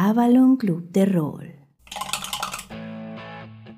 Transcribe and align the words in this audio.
Avalon 0.00 0.56
Club 0.56 0.92
de 0.92 1.06
Rol. 1.06 1.56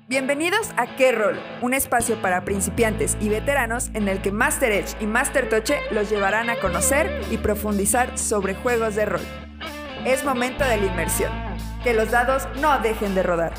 Bienvenidos 0.07 0.69
a 0.77 0.95
Qué 0.95 1.13
Rol, 1.13 1.39
un 1.63 1.73
espacio 1.73 2.21
para 2.21 2.45
principiantes 2.45 3.17
y 3.19 3.29
veteranos 3.29 3.89
en 3.95 4.07
el 4.07 4.21
que 4.21 4.31
Master 4.31 4.71
Edge 4.71 4.95
y 4.99 5.07
Master 5.07 5.49
Toche 5.49 5.79
los 5.89 6.11
llevarán 6.11 6.51
a 6.51 6.59
conocer 6.59 7.23
y 7.31 7.37
profundizar 7.37 8.19
sobre 8.19 8.53
juegos 8.53 8.93
de 8.93 9.07
rol. 9.07 9.21
Es 10.05 10.23
momento 10.23 10.63
de 10.63 10.77
la 10.77 10.85
inmersión. 10.85 11.31
Que 11.83 11.95
los 11.95 12.11
dados 12.11 12.47
no 12.61 12.79
dejen 12.81 13.15
de 13.15 13.23
rodar. 13.23 13.53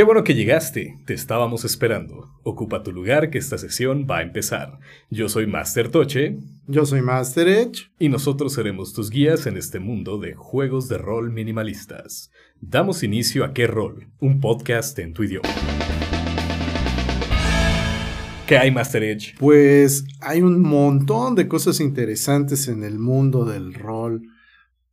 Qué 0.00 0.04
bueno 0.04 0.24
que 0.24 0.34
llegaste, 0.34 0.98
te 1.04 1.12
estábamos 1.12 1.66
esperando. 1.66 2.30
Ocupa 2.42 2.82
tu 2.82 2.90
lugar 2.90 3.28
que 3.28 3.36
esta 3.36 3.58
sesión 3.58 4.06
va 4.10 4.20
a 4.20 4.22
empezar. 4.22 4.78
Yo 5.10 5.28
soy 5.28 5.46
Master 5.46 5.90
Toche. 5.90 6.38
Yo 6.66 6.86
soy 6.86 7.02
Master 7.02 7.46
Edge. 7.48 7.90
Y 7.98 8.08
nosotros 8.08 8.54
seremos 8.54 8.94
tus 8.94 9.10
guías 9.10 9.46
en 9.46 9.58
este 9.58 9.78
mundo 9.78 10.16
de 10.16 10.32
juegos 10.32 10.88
de 10.88 10.96
rol 10.96 11.30
minimalistas. 11.30 12.30
Damos 12.62 13.02
inicio 13.02 13.44
a 13.44 13.52
Qué 13.52 13.66
Rol, 13.66 14.08
un 14.20 14.40
podcast 14.40 14.98
en 15.00 15.12
tu 15.12 15.22
idioma. 15.22 15.50
¿Qué 18.46 18.56
hay, 18.56 18.70
Master 18.70 19.02
Edge? 19.02 19.34
Pues 19.38 20.06
hay 20.22 20.40
un 20.40 20.62
montón 20.62 21.34
de 21.34 21.46
cosas 21.46 21.78
interesantes 21.78 22.68
en 22.68 22.84
el 22.84 22.98
mundo 22.98 23.44
del 23.44 23.74
rol. 23.74 24.22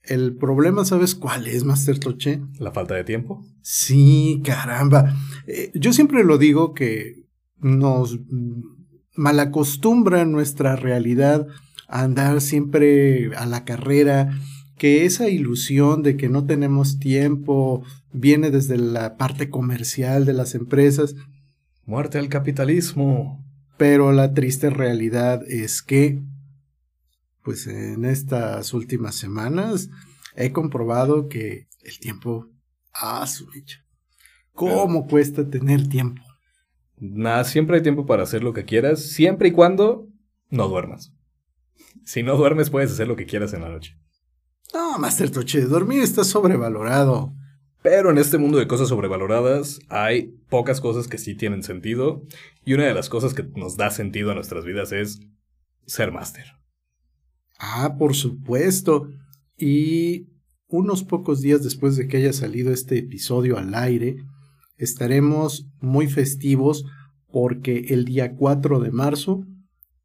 El 0.08 0.36
problema, 0.36 0.86
¿sabes 0.86 1.16
cuál 1.16 1.48
es, 1.48 1.64
Master 1.64 2.00
Toche? 2.00 2.42
¿La 2.60 2.72
falta 2.72 2.96
de 2.96 3.04
tiempo? 3.04 3.46
Sí, 3.62 4.42
caramba. 4.44 5.14
Eh, 5.48 5.72
yo 5.74 5.92
siempre 5.92 6.24
lo 6.24 6.38
digo 6.38 6.74
que 6.74 7.26
nos 7.60 8.18
malacostumbra 9.16 10.26
nuestra 10.26 10.76
realidad 10.76 11.48
a 11.90 12.04
andar 12.04 12.40
siempre 12.40 13.36
a 13.36 13.46
la 13.46 13.66
carrera, 13.66 14.30
que 14.78 15.06
esa 15.06 15.28
ilusión 15.28 16.04
de 16.04 16.16
que 16.16 16.30
no 16.30 16.46
tenemos 16.46 17.00
tiempo 17.00 17.84
viene 18.14 18.52
desde 18.52 18.78
la 18.78 19.18
parte 19.18 19.50
comercial 19.50 20.26
de 20.26 20.34
las 20.34 20.56
empresas. 20.56 21.16
Muerte 21.86 22.18
al 22.18 22.30
capitalismo. 22.30 23.44
Pero 23.78 24.12
la 24.12 24.34
triste 24.34 24.70
realidad 24.70 25.44
es 25.48 25.81
que 25.84 26.20
pues 27.48 27.66
en 27.66 28.03
estas 28.03 28.74
últimas 28.74 29.16
semanas 29.16 29.90
he 30.38 30.52
comprobado 30.54 31.28
que 31.28 31.68
el 31.82 32.00
tiempo 32.00 32.48
ha 32.94 33.26
su 33.28 33.48
¿Cómo 34.54 35.08
cuesta 35.08 35.50
tener 35.50 35.90
tiempo? 35.90 36.22
Nada, 36.98 37.44
siempre 37.44 37.78
hay 37.78 37.84
tiempo 37.84 38.06
para 38.06 38.24
hacer 38.24 38.44
lo 38.44 38.54
que 38.54 38.66
quieras, 38.66 39.02
siempre 39.02 39.50
y 39.50 39.52
cuando 39.52 40.08
no 40.50 40.68
duermas. 40.68 41.12
Si 42.06 42.24
no 42.24 42.38
duermes, 42.38 42.70
puedes 42.70 42.92
hacer 42.92 43.08
lo 43.08 43.16
que 43.16 43.26
quieras 43.26 43.54
en 43.54 43.62
la 43.62 43.70
noche. 43.70 43.98
No, 44.74 44.98
Master 44.98 45.30
Toche, 45.30 45.62
dormir 45.62 46.02
está 46.02 46.24
sobrevalorado. 46.24 47.34
Pero 47.82 48.12
en 48.12 48.18
este 48.18 48.38
mundo 48.38 48.58
de 48.58 48.68
cosas 48.68 48.90
sobrevaloradas 48.90 49.80
hay 49.90 50.34
pocas 50.50 50.82
cosas 50.82 51.08
que 51.08 51.18
sí 51.18 51.36
tienen 51.36 51.64
sentido. 51.64 52.24
Y 52.66 52.74
una 52.74 52.86
de 52.86 52.94
las 52.94 53.10
cosas 53.10 53.34
que 53.34 53.44
nos 53.56 53.78
da 53.78 53.92
sentido 53.92 54.32
a 54.32 54.36
nuestras 54.36 54.66
vidas 54.66 54.92
es 54.92 55.22
ser 55.86 56.12
máster. 56.12 56.46
Ah, 57.60 57.96
por 57.98 58.16
supuesto. 58.16 59.10
Y 59.58 60.27
unos 60.67 61.03
pocos 61.03 61.41
días 61.41 61.63
después 61.63 61.95
de 61.95 62.08
que 62.08 62.17
haya 62.17 62.33
salido 62.33 62.72
este 62.72 63.00
episodio 63.00 63.58
al 63.58 63.73
aire, 63.73 64.17
estaremos 64.77 65.67
muy 65.81 66.08
festivos 66.08 66.86
porque 67.31 67.88
el 67.89 68.05
día 68.05 68.35
4 68.35 68.80
de 68.80 68.91
marzo 68.91 69.45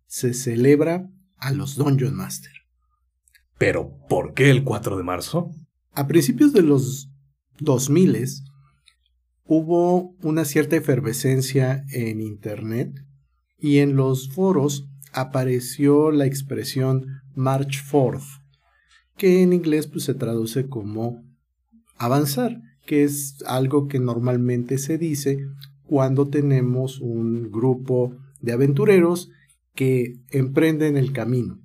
se 0.07 0.35
celebra 0.35 1.09
a 1.37 1.53
los 1.53 1.77
Dungeon 1.77 2.15
Master. 2.15 2.53
¿Pero 3.59 3.97
por 4.09 4.35
qué 4.35 4.51
el 4.51 4.65
4 4.65 4.97
de 4.97 5.05
marzo? 5.05 5.51
A 5.93 6.07
principios 6.07 6.53
de 6.53 6.63
los 6.63 7.11
2000 7.61 8.27
hubo 9.45 10.15
una 10.23 10.45
cierta 10.45 10.77
efervescencia 10.77 11.85
en 11.93 12.21
Internet 12.21 12.93
y 13.59 13.79
en 13.79 13.97
los 13.97 14.31
foros 14.31 14.89
apareció 15.13 16.11
la 16.11 16.27
expresión 16.27 17.07
March 17.35 17.83
Forth, 17.85 18.25
que 19.23 19.41
en 19.41 19.53
inglés 19.53 19.87
pues, 19.87 20.03
se 20.03 20.15
traduce 20.15 20.67
como 20.67 21.23
avanzar, 21.97 22.61
que 22.85 23.05
es 23.05 23.37
algo 23.47 23.87
que 23.87 24.01
normalmente 24.01 24.79
se 24.79 24.99
dice 24.99 25.47
cuando 25.85 26.27
tenemos 26.27 26.99
un 26.99 27.53
grupo 27.53 28.17
de 28.41 28.51
aventureros 28.51 29.31
que 29.77 30.17
emprenden 30.33 30.97
el 30.97 31.13
camino. 31.13 31.61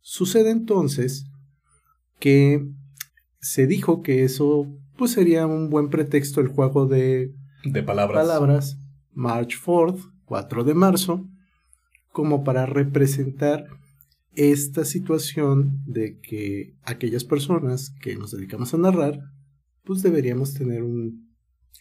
Sucede 0.00 0.50
entonces 0.50 1.26
que 2.18 2.68
se 3.38 3.68
dijo 3.68 4.02
que 4.02 4.24
eso 4.24 4.66
pues 4.96 5.12
sería 5.12 5.46
un 5.46 5.70
buen 5.70 5.90
pretexto 5.90 6.40
el 6.40 6.48
juego 6.48 6.86
de, 6.86 7.32
de 7.62 7.82
palabras. 7.84 8.26
palabras 8.26 8.78
March 9.12 9.56
Forth, 9.56 10.00
4 10.24 10.64
de 10.64 10.74
marzo, 10.74 11.24
como 12.10 12.42
para 12.42 12.66
representar 12.66 13.68
esta 14.38 14.84
situación 14.84 15.82
de 15.84 16.20
que 16.20 16.76
aquellas 16.84 17.24
personas 17.24 17.92
que 18.00 18.14
nos 18.14 18.30
dedicamos 18.30 18.72
a 18.72 18.78
narrar, 18.78 19.18
pues 19.82 20.00
deberíamos 20.00 20.54
tener 20.54 20.84
un, 20.84 21.34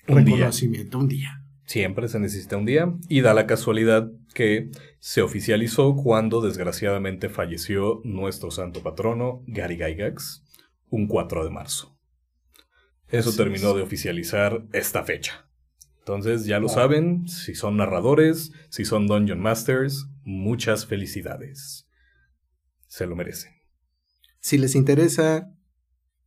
reconocimiento 0.07 0.97
un 0.97 1.07
día. 1.07 1.43
Siempre 1.65 2.07
se 2.07 2.19
necesita 2.19 2.57
un 2.57 2.65
día 2.65 2.95
y 3.09 3.21
da 3.21 3.35
la 3.35 3.45
casualidad 3.45 4.09
que 4.33 4.71
se 4.99 5.21
oficializó 5.21 5.95
cuando 5.95 6.41
desgraciadamente 6.41 7.29
falleció 7.29 8.01
nuestro 8.03 8.49
santo 8.49 8.81
patrono 8.81 9.43
Gary 9.45 9.75
Gygax 9.75 10.43
un 10.89 11.07
4 11.07 11.43
de 11.43 11.51
marzo. 11.51 11.95
Eso 13.09 13.33
terminó 13.33 13.75
de 13.75 13.83
oficializar 13.83 14.65
esta 14.73 15.03
fecha. 15.03 15.47
Entonces 15.99 16.45
ya 16.45 16.59
lo 16.59 16.69
saben, 16.69 17.27
si 17.27 17.53
son 17.53 17.77
narradores, 17.77 18.51
si 18.69 18.83
son 18.83 19.05
Dungeon 19.05 19.41
Masters, 19.41 20.07
muchas 20.23 20.87
felicidades. 20.87 21.86
Se 22.97 23.05
lo 23.05 23.15
merecen. 23.15 23.51
Si 24.39 24.57
les 24.57 24.73
interesa 24.73 25.53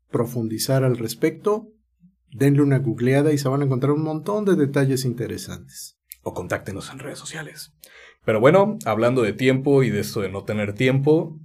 profundizar 0.08 0.84
al 0.84 0.98
respecto, 0.98 1.72
denle 2.31 2.62
una 2.62 2.78
googleada 2.78 3.32
y 3.32 3.38
se 3.38 3.48
van 3.48 3.62
a 3.62 3.64
encontrar 3.64 3.91
un 3.91 4.04
montón 4.04 4.44
de 4.44 4.54
detalles 4.54 5.04
interesantes. 5.04 5.98
O 6.22 6.32
contáctenos 6.32 6.92
en 6.92 7.00
redes 7.00 7.19
sociales. 7.19 7.72
Pero 8.25 8.38
bueno, 8.38 8.78
hablando 8.84 9.22
de 9.22 9.32
tiempo 9.32 9.82
y 9.82 9.91
de 9.91 9.98
esto 9.98 10.20
de 10.20 10.28
no 10.28 10.44
tener 10.44 10.72
tiempo, 10.72 11.41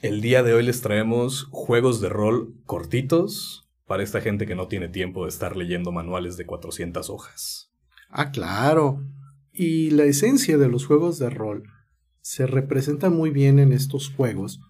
el 0.00 0.22
día 0.22 0.42
de 0.42 0.54
hoy 0.54 0.62
les 0.62 0.80
traemos 0.80 1.46
juegos 1.50 2.00
de 2.00 2.08
rol 2.08 2.54
cortitos 2.64 3.68
para 3.84 4.02
esta 4.02 4.22
gente 4.22 4.46
que 4.46 4.54
no 4.54 4.68
tiene 4.68 4.88
tiempo 4.88 5.24
de 5.24 5.28
estar 5.28 5.54
leyendo 5.54 5.92
manuales 5.92 6.38
de 6.38 6.46
400 6.46 7.10
hojas. 7.10 7.74
Ah, 8.08 8.30
claro. 8.30 9.04
Y 9.52 9.90
la 9.90 10.04
esencia 10.04 10.56
de 10.56 10.68
los 10.68 10.86
juegos 10.86 11.18
de 11.18 11.28
rol 11.28 11.64
se 12.20 12.46
representa 12.46 13.10
muy 13.10 13.30
bien 13.30 13.58
en 13.58 13.72
estos 13.72 14.10
juegos 14.10 14.60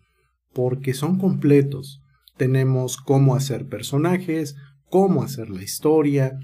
porque 0.52 0.94
son 0.94 1.18
completos. 1.18 2.00
Tenemos 2.36 2.96
cómo 2.96 3.34
hacer 3.34 3.66
personajes, 3.68 4.56
cómo 4.88 5.22
hacer 5.22 5.50
la 5.50 5.62
historia, 5.62 6.38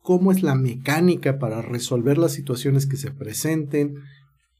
cómo 0.00 0.32
es 0.32 0.42
la 0.42 0.54
mecánica 0.54 1.38
para 1.38 1.62
resolver 1.62 2.18
las 2.18 2.32
situaciones 2.32 2.86
que 2.86 2.96
se 2.96 3.10
presenten 3.10 3.94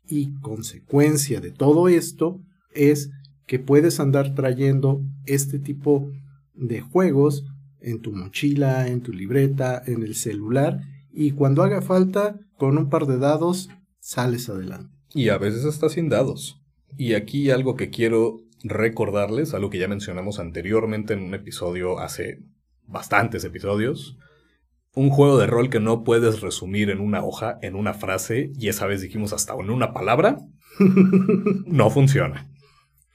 y 0.07 0.33
consecuencia 0.41 1.41
de 1.41 1.51
todo 1.51 1.89
esto 1.89 2.41
es 2.75 3.11
que 3.47 3.59
puedes 3.59 4.01
andar 4.01 4.35
trayendo 4.35 5.03
este 5.27 5.59
tipo 5.59 6.11
de 6.55 6.81
juegos 6.81 7.45
en 7.81 8.01
tu 8.01 8.13
mochila, 8.13 8.89
en 8.89 9.01
tu 9.01 9.13
libreta, 9.13 9.83
en 9.87 10.03
el 10.03 10.15
celular 10.15 10.81
y 11.13 11.33
cuando 11.33 11.63
haga 11.63 11.83
falta 11.83 12.39
con 12.57 12.77
un 12.77 12.89
par 12.89 13.07
de 13.07 13.19
dados 13.19 13.69
sales 14.01 14.49
adelante. 14.49 14.98
Y 15.15 15.31
a 15.31 15.39
veces 15.39 15.65
hasta 15.65 15.89
sin 15.89 16.09
dados. 16.09 16.61
Y 16.97 17.15
aquí 17.15 17.51
algo 17.51 17.77
que 17.77 17.91
quiero 17.91 18.41
recordarles, 18.63 19.55
algo 19.55 19.71
que 19.71 19.79
ya 19.79 19.89
mencionamos 19.89 20.39
anteriormente 20.39 21.15
en 21.15 21.23
un 21.23 21.35
episodio 21.35 21.99
hace 21.99 22.41
bastantes 22.87 23.45
episodios. 23.45 24.19
Un 24.95 25.11
juego 25.11 25.39
de 25.39 25.47
rol 25.47 25.71
que 25.71 25.81
no 25.81 26.03
puedes 26.03 26.41
resumir 26.41 26.91
en 26.91 27.01
una 27.01 27.25
hoja, 27.25 27.59
en 27.63 27.77
una 27.77 27.95
frase, 27.95 28.53
y 28.59 28.69
esa 28.69 28.87
vez 28.87 29.01
dijimos 29.01 29.33
hasta 29.33 29.55
en 29.55 29.71
una 29.71 29.93
palabra, 29.93 30.39
no 31.67 31.91
funciona. 31.91 32.51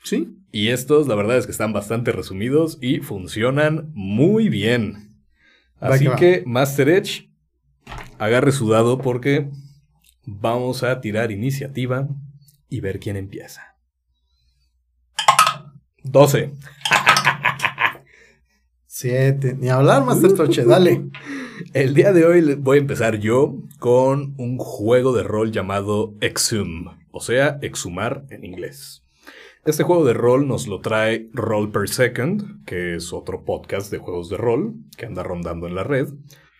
Sí. 0.04 0.38
Y 0.52 0.70
estos, 0.70 1.08
la 1.08 1.16
verdad 1.16 1.38
es 1.38 1.46
que 1.46 1.52
están 1.52 1.74
bastante 1.74 2.12
resumidos 2.12 2.78
y 2.80 3.00
funcionan 3.00 3.92
muy 3.94 4.50
bien. 4.50 5.10
Así 5.80 6.08
que, 6.18 6.44
Master 6.46 6.90
Edge, 6.90 7.30
agarre 8.20 8.52
su 8.52 8.70
dado 8.70 9.00
porque 9.00 9.50
vamos 10.26 10.84
a 10.84 11.02
tirar 11.02 11.32
iniciativa 11.32 12.08
y 12.70 12.82
ver 12.82 13.00
quién 13.00 13.16
empieza. 13.18 13.78
12. 16.04 16.54
Siete. 18.86 19.56
Ni 19.56 19.70
hablar, 19.70 20.06
Master 20.06 20.34
Toche, 20.34 20.66
dale. 20.66 21.10
El 21.74 21.94
día 21.94 22.14
de 22.14 22.26
hoy 22.26 22.56
voy 22.56 22.78
a 22.78 22.82
empezar 22.82 23.18
yo 23.20 23.56
con 23.80 24.34
un 24.38 24.58
juego 24.58 25.14
de 25.14 25.24
rol 25.24 25.52
llamado 25.52 26.16
Exhum, 26.20 26.86
o 27.12 27.22
sea, 27.22 27.60
exhumar 27.62 28.26
en 28.30 28.44
inglés. 28.44 29.04
Este 29.66 29.84
juego 29.84 30.04
de 30.04 30.14
rol 30.14 30.48
nos 30.48 30.68
lo 30.68 30.82
trae 30.82 31.30
Roll 31.32 31.72
Per 31.72 31.88
Second, 31.88 32.66
que 32.66 32.96
es 32.96 33.14
otro 33.14 33.46
podcast 33.46 33.92
de 33.92 33.98
juegos 33.98 34.30
de 34.30 34.38
rol 34.38 34.74
que 34.98 35.06
anda 35.06 35.24
rondando 35.24 35.68
en 35.68 35.76
la 35.76 35.84
red. 35.84 36.10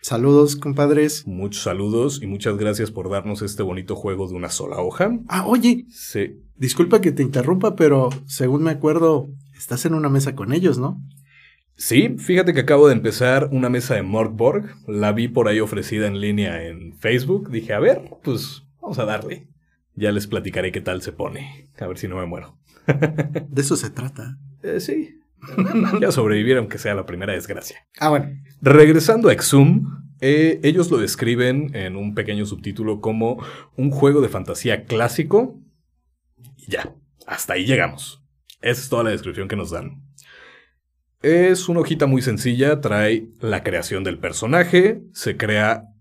Saludos, 0.04 0.56
compadres. 0.56 1.26
Muchos 1.26 1.62
saludos 1.62 2.20
y 2.22 2.26
muchas 2.26 2.58
gracias 2.58 2.90
por 2.90 3.08
darnos 3.08 3.40
este 3.40 3.62
bonito 3.62 3.96
juego 3.96 4.28
de 4.28 4.34
una 4.34 4.50
sola 4.50 4.76
hoja. 4.76 5.18
Ah, 5.28 5.46
oye, 5.46 5.86
Sí, 5.88 6.42
disculpa 6.56 7.00
que 7.00 7.10
te 7.10 7.22
interrumpa, 7.22 7.74
pero 7.74 8.10
según 8.26 8.64
me 8.64 8.70
acuerdo, 8.70 9.30
estás 9.56 9.86
en 9.86 9.94
una 9.94 10.10
mesa 10.10 10.34
con 10.34 10.52
ellos, 10.52 10.76
¿no? 10.76 11.00
Sí, 11.76 12.16
fíjate 12.18 12.52
que 12.52 12.60
acabo 12.60 12.88
de 12.88 12.92
empezar 12.92 13.48
una 13.50 13.70
mesa 13.70 13.94
de 13.94 14.02
Morkborg. 14.02 14.76
La 14.86 15.12
vi 15.12 15.28
por 15.28 15.48
ahí 15.48 15.60
ofrecida 15.60 16.06
en 16.06 16.20
línea 16.20 16.62
en 16.66 16.92
Facebook. 16.98 17.48
Dije, 17.50 17.72
a 17.72 17.80
ver, 17.80 18.02
pues 18.22 18.62
vamos 18.82 18.98
a 18.98 19.06
darle. 19.06 19.48
Ya 19.94 20.12
les 20.12 20.26
platicaré 20.26 20.70
qué 20.70 20.82
tal 20.82 21.00
se 21.00 21.12
pone. 21.12 21.70
A 21.80 21.86
ver 21.86 21.96
si 21.96 22.08
no 22.08 22.16
me 22.16 22.26
muero. 22.26 22.58
De 23.48 23.62
eso 23.62 23.74
se 23.74 23.88
trata. 23.88 24.36
Eh, 24.62 24.80
sí. 24.80 25.18
ya 26.00 26.12
sobrevivir 26.12 26.56
aunque 26.56 26.78
sea 26.78 26.94
la 26.94 27.06
primera 27.06 27.32
desgracia. 27.32 27.86
Ah, 27.98 28.10
bueno. 28.10 28.26
Regresando 28.66 29.28
a 29.28 29.34
Exhum, 29.34 30.08
eh, 30.22 30.58
ellos 30.62 30.90
lo 30.90 30.96
describen 30.96 31.76
en 31.76 31.96
un 31.96 32.14
pequeño 32.14 32.46
subtítulo 32.46 33.02
como 33.02 33.44
un 33.76 33.90
juego 33.90 34.22
de 34.22 34.30
fantasía 34.30 34.86
clásico. 34.86 35.60
Y 36.56 36.70
ya, 36.70 36.94
hasta 37.26 37.52
ahí 37.52 37.66
llegamos. 37.66 38.24
Esa 38.62 38.80
es 38.80 38.88
toda 38.88 39.04
la 39.04 39.10
descripción 39.10 39.48
que 39.48 39.56
nos 39.56 39.70
dan. 39.70 40.02
Es 41.20 41.68
una 41.68 41.80
hojita 41.80 42.06
muy 42.06 42.22
sencilla, 42.22 42.80
trae 42.80 43.28
la 43.38 43.62
creación 43.62 44.02
del 44.02 44.18
personaje, 44.18 45.02
se 45.12 45.36
crea 45.36 45.93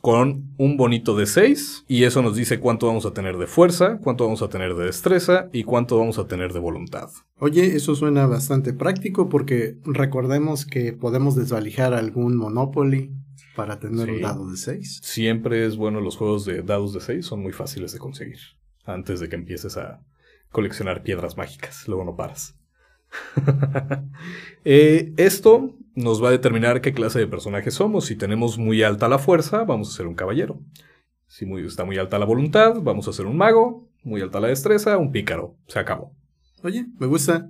con 0.00 0.52
un 0.56 0.76
bonito 0.76 1.14
de 1.16 1.26
6 1.26 1.84
y 1.88 2.04
eso 2.04 2.22
nos 2.22 2.34
dice 2.36 2.58
cuánto 2.58 2.86
vamos 2.86 3.04
a 3.06 3.12
tener 3.12 3.36
de 3.36 3.46
fuerza, 3.46 3.98
cuánto 4.02 4.24
vamos 4.24 4.40
a 4.42 4.48
tener 4.48 4.74
de 4.74 4.86
destreza 4.86 5.48
y 5.52 5.64
cuánto 5.64 5.98
vamos 5.98 6.18
a 6.18 6.26
tener 6.26 6.52
de 6.52 6.58
voluntad. 6.60 7.08
Oye, 7.38 7.76
eso 7.76 7.94
suena 7.94 8.26
bastante 8.26 8.72
práctico 8.72 9.28
porque 9.28 9.76
recordemos 9.84 10.64
que 10.64 10.92
podemos 10.92 11.36
desvalijar 11.36 11.92
algún 11.94 12.36
Monopoly 12.36 13.12
para 13.56 13.78
tener 13.78 14.06
Sí. 14.06 14.12
un 14.12 14.20
dado 14.22 14.50
de 14.50 14.56
6. 14.56 15.00
Siempre 15.02 15.66
es 15.66 15.76
bueno 15.76 16.00
los 16.00 16.16
juegos 16.16 16.44
de 16.46 16.62
dados 16.62 16.94
de 16.94 17.00
6, 17.00 17.26
son 17.26 17.40
muy 17.42 17.52
fáciles 17.52 17.92
de 17.92 17.98
conseguir. 17.98 18.38
Antes 18.86 19.20
de 19.20 19.28
que 19.28 19.36
empieces 19.36 19.76
a 19.76 20.00
coleccionar 20.50 21.02
piedras 21.02 21.36
mágicas, 21.36 21.86
luego 21.88 22.04
no 22.04 22.16
paras. 22.16 22.56
Eh, 24.64 25.12
esto 25.16 25.74
nos 26.02 26.22
va 26.22 26.28
a 26.28 26.32
determinar 26.32 26.80
qué 26.80 26.92
clase 26.92 27.18
de 27.18 27.26
personaje 27.26 27.70
somos. 27.70 28.06
Si 28.06 28.16
tenemos 28.16 28.58
muy 28.58 28.82
alta 28.82 29.08
la 29.08 29.18
fuerza, 29.18 29.64
vamos 29.64 29.88
a 29.92 29.96
ser 29.96 30.06
un 30.06 30.14
caballero. 30.14 30.60
Si 31.26 31.46
muy- 31.46 31.64
está 31.64 31.84
muy 31.84 31.96
alta 31.98 32.18
la 32.18 32.24
voluntad, 32.26 32.74
vamos 32.82 33.06
a 33.08 33.12
ser 33.12 33.26
un 33.26 33.36
mago. 33.36 33.88
Muy 34.02 34.20
alta 34.20 34.40
la 34.40 34.48
destreza, 34.48 34.96
un 34.98 35.12
pícaro. 35.12 35.56
Se 35.68 35.78
acabó. 35.78 36.12
Oye, 36.62 36.86
me 36.98 37.06
gusta. 37.06 37.48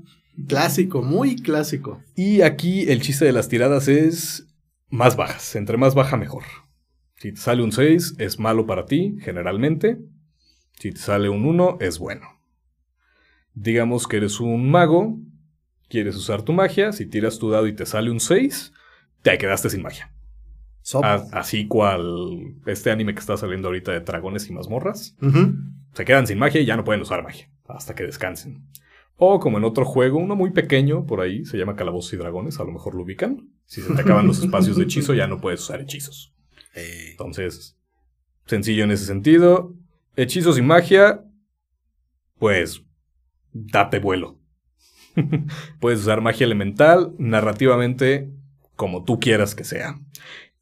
Clásico, 0.49 1.03
muy 1.03 1.37
clásico. 1.37 2.03
Y 2.17 2.43
aquí 2.43 2.89
el 2.91 3.01
chiste 3.03 3.25
de 3.25 3.33
las 3.33 3.49
tiradas 3.49 3.89
es 3.89 4.47
más 4.89 5.17
bajas. 5.17 5.55
Entre 5.57 5.77
más 5.77 5.95
baja, 5.95 6.17
mejor. 6.17 6.45
Si 7.17 7.33
te 7.33 7.41
sale 7.41 7.63
un 7.63 7.73
6, 7.73 8.15
es 8.19 8.39
malo 8.39 8.67
para 8.67 8.87
ti, 8.87 9.17
generalmente. 9.21 9.99
Si 10.79 10.91
te 10.93 10.99
sale 10.99 11.29
un 11.29 11.45
1, 11.45 11.77
es 11.81 11.99
bueno. 11.99 12.27
Digamos 13.55 14.07
que 14.07 14.17
eres 14.19 14.41
un 14.41 14.71
mago, 14.71 15.19
quieres 15.91 16.17
usar 16.17 16.43
tu 16.43 16.53
magia. 16.55 16.93
Si 16.93 17.05
tiras 17.05 17.39
tu 17.39 17.51
dado 17.51 17.67
y 17.67 17.75
te 17.75 17.85
sale 17.85 18.11
un 18.11 18.21
6, 18.21 18.73
te 19.23 19.37
quedaste 19.37 19.69
sin 19.69 19.83
magia. 19.83 20.11
A- 21.05 21.17
así 21.33 21.67
cual 21.69 22.55
este 22.65 22.91
anime 22.91 23.13
que 23.13 23.21
está 23.21 23.37
saliendo 23.37 23.69
ahorita 23.69 23.93
de 23.93 24.01
dragones 24.01 24.49
y 24.49 24.53
mazmorras. 24.55 25.15
Se 25.93 26.05
quedan 26.07 26.27
sin 26.27 26.39
magia 26.39 26.61
y 26.63 26.65
ya 26.65 26.77
no 26.77 26.85
pueden 26.85 27.03
usar 27.03 27.23
magia 27.23 27.51
hasta 27.69 27.95
que 27.95 28.05
descansen. 28.05 28.65
O 29.17 29.39
como 29.39 29.59
en 29.59 29.65
otro 29.65 29.85
juego, 29.85 30.19
uno 30.19 30.35
muy 30.35 30.51
pequeño 30.51 31.05
por 31.05 31.21
ahí, 31.21 31.45
se 31.45 31.59
llama 31.59 31.77
Calabozos 31.77 32.15
y 32.15 32.17
Dragones, 32.17 32.59
a 32.59 32.65
lo 32.65 32.73
mejor 32.73 32.95
lo 32.95 33.03
ubican. 33.03 33.51
Si 33.67 33.83
se 33.83 33.93
te 33.95 34.01
acaban 34.01 34.27
los 34.27 34.39
espacios 34.45 34.77
de 34.79 34.85
hechizo, 34.85 35.13
ya 35.13 35.27
no 35.27 35.41
puedes 35.43 35.61
usar 35.61 35.81
hechizos. 35.83 36.33
Entonces, 37.11 37.77
sencillo 38.47 38.85
en 38.85 38.93
ese 38.93 39.05
sentido. 39.05 39.75
Hechizos 40.17 40.57
y 40.59 40.63
magia, 40.63 41.23
pues, 42.39 42.83
date 43.53 43.99
vuelo. 43.99 44.39
puedes 45.81 46.01
usar 46.01 46.21
magia 46.21 46.45
elemental 46.45 47.15
narrativamente 47.19 48.31
como 48.77 49.05
tú 49.05 49.21
quieras 49.21 49.55
que 49.55 49.65
sea. 49.65 50.01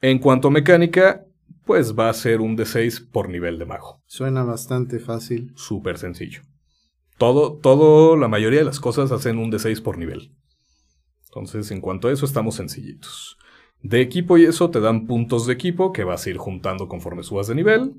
En 0.01 0.19
cuanto 0.19 0.49
a 0.49 0.51
mecánica, 0.51 1.25
pues 1.65 1.97
va 1.97 2.09
a 2.09 2.15
ser 2.15 2.41
un 2.41 2.57
D6 2.57 3.11
por 3.11 3.29
nivel 3.29 3.59
de 3.59 3.67
mago. 3.67 4.01
suena 4.07 4.43
bastante 4.43 4.99
fácil. 4.99 5.53
Súper 5.55 5.99
sencillo. 5.99 6.43
Todo, 7.19 7.59
todo, 7.59 8.17
la 8.17 8.29
mayoría 8.29 8.61
de 8.61 8.65
las 8.65 8.81
cosas 8.81 9.13
hacen 9.13 9.39
un 9.39 9.51
D6 9.51 9.83
por 9.83 9.99
nivel. 9.99 10.33
Entonces, 11.27 11.71
en 11.71 11.81
cuanto 11.81 12.09
a 12.09 12.13
eso, 12.13 12.25
estamos 12.25 12.55
sencillitos. 12.55 13.37
De 13.83 14.01
equipo 14.01 14.39
y 14.39 14.45
eso 14.45 14.71
te 14.71 14.81
dan 14.81 15.07
puntos 15.07 15.47
de 15.47 15.53
equipo 15.53 15.93
que 15.93 16.05
vas 16.05 16.27
a 16.27 16.31
ir 16.31 16.37
juntando 16.39 16.89
conforme 16.89 17.23
subas 17.23 17.49
de 17.49 17.55
nivel. 17.55 17.95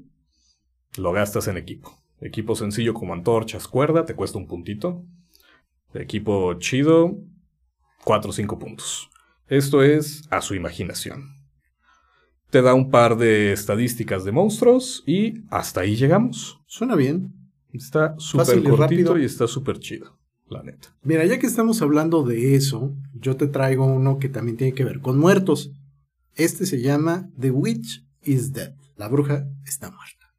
Lo 0.98 1.12
gastas 1.12 1.48
en 1.48 1.58
equipo. 1.58 1.98
Equipo 2.22 2.56
sencillo 2.56 2.94
como 2.94 3.14
antorchas, 3.14 3.68
cuerda, 3.68 4.06
te 4.06 4.16
cuesta 4.16 4.38
un 4.38 4.48
puntito. 4.48 5.06
Equipo 5.94 6.54
chido, 6.56 7.18
4 8.04 8.30
o 8.30 8.34
5 8.34 8.60
puntos. 8.60 9.10
Esto 9.48 9.82
es 9.84 10.24
a 10.30 10.42
su 10.42 10.54
imaginación. 10.54 11.36
Te 12.52 12.62
da 12.62 12.74
un 12.74 12.90
par 12.90 13.18
de 13.18 13.52
estadísticas 13.52 14.24
de 14.24 14.32
monstruos 14.32 15.04
y 15.06 15.44
hasta 15.50 15.82
ahí 15.82 15.96
llegamos. 15.96 16.60
Suena 16.68 16.96
bien. 16.96 17.34
Está 17.74 18.16
súper 18.18 18.64
cortito 18.64 18.76
rápido. 18.78 19.18
y 19.20 19.26
está 19.26 19.48
súper 19.48 19.80
chido, 19.80 20.18
la 20.48 20.64
neta. 20.64 20.96
Mira, 21.04 21.26
ya 21.26 21.38
que 21.38 21.46
estamos 21.46 21.82
hablando 21.82 22.24
de 22.24 22.56
eso, 22.56 22.96
yo 23.14 23.36
te 23.36 23.48
traigo 23.48 23.86
uno 23.86 24.18
que 24.18 24.30
también 24.30 24.58
tiene 24.58 24.74
que 24.74 24.84
ver 24.86 25.00
con 25.02 25.20
muertos. 25.20 25.72
Este 26.36 26.66
se 26.66 26.82
llama 26.82 27.30
The 27.40 27.52
Witch 27.52 28.06
is 28.24 28.54
Dead. 28.54 28.74
La 28.96 29.08
bruja 29.08 29.48
está 29.66 29.92
muerta. 29.92 30.34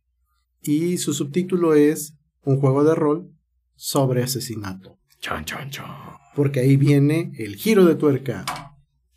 Y 0.63 0.99
su 0.99 1.15
subtítulo 1.15 1.75
es 1.75 2.17
un 2.43 2.59
juego 2.59 2.85
de 2.85 2.95
rol 2.95 3.31
sobre 3.77 4.23
asesinato. 4.23 5.00
Chan, 5.21 5.45
chan, 5.45 5.69
chan. 5.69 5.87
Porque 6.35 6.61
ahí 6.61 6.77
viene 6.77 7.33
el 7.37 7.57
giro 7.57 7.85
de 7.85 7.95
tuerca. 7.95 8.47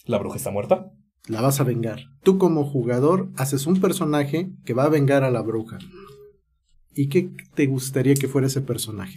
¿La 0.05 0.17
bruja 0.17 0.35
está 0.35 0.51
muerta? 0.51 0.91
La 1.27 1.39
vas 1.39 1.61
a 1.61 1.63
vengar. 1.63 2.01
Tú 2.23 2.37
como 2.37 2.65
jugador 2.65 3.31
haces 3.37 3.67
un 3.67 3.79
personaje 3.79 4.51
que 4.65 4.73
va 4.73 4.83
a 4.83 4.89
vengar 4.89 5.23
a 5.23 5.31
la 5.31 5.41
bruja. 5.41 5.79
¿Y 6.91 7.07
qué 7.07 7.31
te 7.55 7.67
gustaría 7.67 8.15
que 8.15 8.27
fuera 8.27 8.47
ese 8.47 8.59
personaje? 8.59 9.15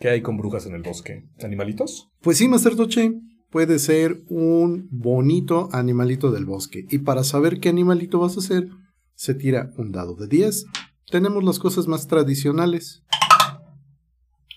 ¿Qué 0.00 0.08
hay 0.08 0.22
con 0.22 0.38
brujas 0.38 0.64
en 0.64 0.74
el 0.74 0.82
bosque? 0.82 1.28
¿Animalitos? 1.44 2.08
Pues 2.22 2.38
sí, 2.38 2.48
Master 2.48 2.74
Toche, 2.74 3.12
puede 3.50 3.78
ser 3.78 4.22
un 4.28 4.88
bonito 4.90 5.68
animalito 5.72 6.32
del 6.32 6.46
bosque. 6.46 6.86
Y 6.90 6.98
para 6.98 7.22
saber 7.22 7.60
qué 7.60 7.68
animalito 7.68 8.18
vas 8.18 8.36
a 8.36 8.40
hacer, 8.40 8.70
se 9.14 9.34
tira 9.34 9.72
un 9.76 9.92
dado 9.92 10.14
de 10.14 10.26
10. 10.26 10.64
Tenemos 11.10 11.44
las 11.44 11.58
cosas 11.58 11.86
más 11.86 12.06
tradicionales. 12.06 13.02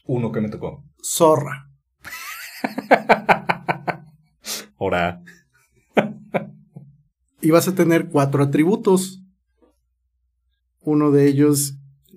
Uno 0.06 0.32
que 0.32 0.40
me 0.40 0.50
tocó. 0.50 0.89
Zorra. 1.04 1.72
Ahora, 4.78 5.24
Y 7.42 7.52
vas 7.52 7.68
a 7.68 7.76
tener 7.76 8.10
cuatro 8.10 8.44
atributos. 8.44 9.24
Uno 10.82 11.12
de 11.12 11.28
ellos 11.28 11.76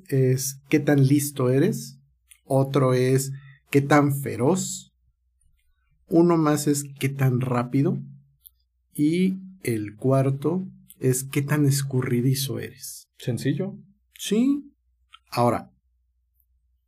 es 0.09 0.61
qué 0.69 0.81
tan 0.81 1.07
listo 1.07 1.51
eres. 1.51 1.99
Otro 2.45 2.93
es 2.95 3.33
qué 3.71 3.83
tan 3.83 4.21
feroz. 4.21 4.93
Uno 6.09 6.37
más 6.37 6.67
es 6.67 6.85
qué 6.99 7.09
tan 7.09 7.41
rápido. 7.41 7.99
Y 8.95 9.39
el 9.63 9.97
cuarto 9.97 10.67
es 10.99 11.25
qué 11.25 11.43
tan 11.43 11.67
escurridizo 11.67 12.59
eres. 12.59 13.09
sencillo. 13.19 13.77
Sí. 14.19 14.73
Ahora, 15.31 15.73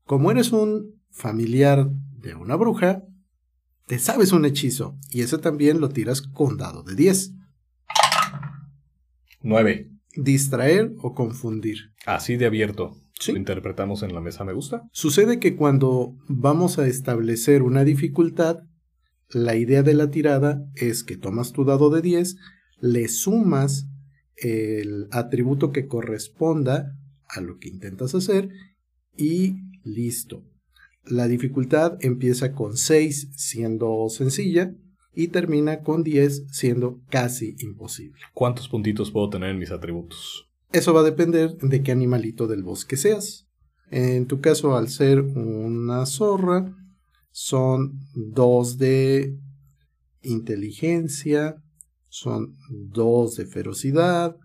como 0.04 0.30
eres 0.30 0.52
un 0.52 0.93
familiar 1.14 1.88
de 2.18 2.34
una 2.34 2.56
bruja, 2.56 3.04
te 3.86 3.98
sabes 3.98 4.32
un 4.32 4.44
hechizo. 4.44 4.98
Y 5.10 5.22
ese 5.22 5.38
también 5.38 5.80
lo 5.80 5.88
tiras 5.88 6.20
con 6.20 6.56
dado 6.58 6.82
de 6.82 6.94
10. 6.94 7.32
Nueve. 9.42 9.90
Distraer 10.16 10.92
o 10.98 11.14
confundir. 11.14 11.92
Así 12.04 12.36
de 12.36 12.46
abierto. 12.46 12.96
Sí. 13.18 13.32
Lo 13.32 13.38
interpretamos 13.38 14.02
en 14.02 14.12
la 14.12 14.20
mesa, 14.20 14.44
me 14.44 14.52
gusta. 14.52 14.82
Sucede 14.92 15.38
que 15.38 15.56
cuando 15.56 16.16
vamos 16.28 16.78
a 16.78 16.86
establecer 16.86 17.62
una 17.62 17.84
dificultad, 17.84 18.64
la 19.30 19.54
idea 19.56 19.82
de 19.82 19.94
la 19.94 20.10
tirada 20.10 20.66
es 20.74 21.04
que 21.04 21.16
tomas 21.16 21.52
tu 21.52 21.64
dado 21.64 21.90
de 21.90 22.02
10, 22.02 22.36
le 22.80 23.08
sumas 23.08 23.88
el 24.36 25.06
atributo 25.12 25.70
que 25.72 25.86
corresponda 25.86 26.96
a 27.28 27.40
lo 27.40 27.58
que 27.58 27.68
intentas 27.68 28.14
hacer 28.14 28.48
y 29.16 29.56
listo. 29.84 30.44
La 31.06 31.28
dificultad 31.28 31.98
empieza 32.00 32.52
con 32.52 32.76
6 32.76 33.32
siendo 33.36 34.08
sencilla 34.08 34.74
y 35.14 35.28
termina 35.28 35.82
con 35.82 36.02
10 36.02 36.46
siendo 36.50 37.00
casi 37.10 37.56
imposible. 37.60 38.20
¿Cuántos 38.32 38.68
puntitos 38.68 39.10
puedo 39.10 39.28
tener 39.30 39.50
en 39.50 39.58
mis 39.58 39.70
atributos? 39.70 40.48
Eso 40.72 40.92
va 40.92 41.00
a 41.00 41.04
depender 41.04 41.56
de 41.58 41.82
qué 41.82 41.92
animalito 41.92 42.46
del 42.46 42.62
bosque 42.62 42.96
seas. 42.96 43.46
En 43.90 44.26
tu 44.26 44.40
caso, 44.40 44.76
al 44.76 44.88
ser 44.88 45.20
una 45.20 46.04
zorra, 46.06 46.74
son 47.30 48.00
2 48.14 48.78
de 48.78 49.38
inteligencia, 50.22 51.62
son 52.08 52.56
2 52.70 53.36
de 53.36 53.46
ferocidad, 53.46 54.36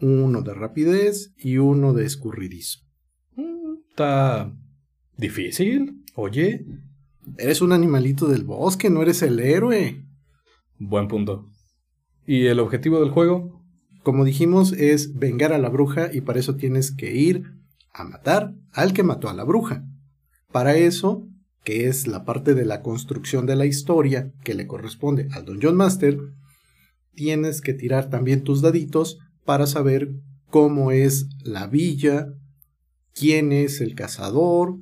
1 0.00 0.42
de 0.42 0.54
rapidez 0.54 1.32
y 1.36 1.58
1 1.58 1.92
de 1.92 2.06
escurridizo. 2.06 2.80
Mm, 3.36 3.74
Está 3.90 4.54
difícil. 5.20 6.02
Oye, 6.14 6.64
Eres 7.38 7.60
un 7.60 7.72
animalito 7.72 8.26
del 8.26 8.44
bosque, 8.44 8.90
no 8.90 9.02
eres 9.02 9.22
el 9.22 9.38
héroe. 9.40 10.04
buen 10.78 11.08
punto. 11.08 11.48
¿Y 12.26 12.46
el 12.46 12.58
objetivo 12.60 13.00
del 13.00 13.10
juego? 13.10 13.62
Como 14.02 14.24
dijimos, 14.24 14.72
es 14.72 15.14
vengar 15.14 15.52
a 15.52 15.58
la 15.58 15.68
bruja 15.68 16.10
y 16.12 16.22
para 16.22 16.40
eso 16.40 16.56
tienes 16.56 16.90
que 16.90 17.14
ir 17.14 17.44
a 17.92 18.04
matar 18.04 18.54
al 18.72 18.92
que 18.92 19.02
mató 19.02 19.28
a 19.28 19.34
la 19.34 19.44
bruja. 19.44 19.84
Para 20.52 20.76
eso, 20.76 21.26
que 21.64 21.86
es 21.86 22.06
la 22.06 22.24
parte 22.24 22.54
de 22.54 22.64
la 22.64 22.82
construcción 22.82 23.46
de 23.46 23.56
la 23.56 23.66
historia 23.66 24.32
que 24.42 24.54
le 24.54 24.66
corresponde 24.66 25.28
al 25.32 25.44
Dungeon 25.44 25.76
Master, 25.76 26.18
tienes 27.14 27.60
que 27.60 27.74
tirar 27.74 28.08
también 28.08 28.42
tus 28.42 28.62
daditos 28.62 29.18
para 29.44 29.66
saber 29.66 30.14
cómo 30.48 30.90
es 30.90 31.28
la 31.42 31.66
villa, 31.66 32.28
quién 33.14 33.52
es 33.52 33.80
el 33.80 33.94
cazador 33.94 34.78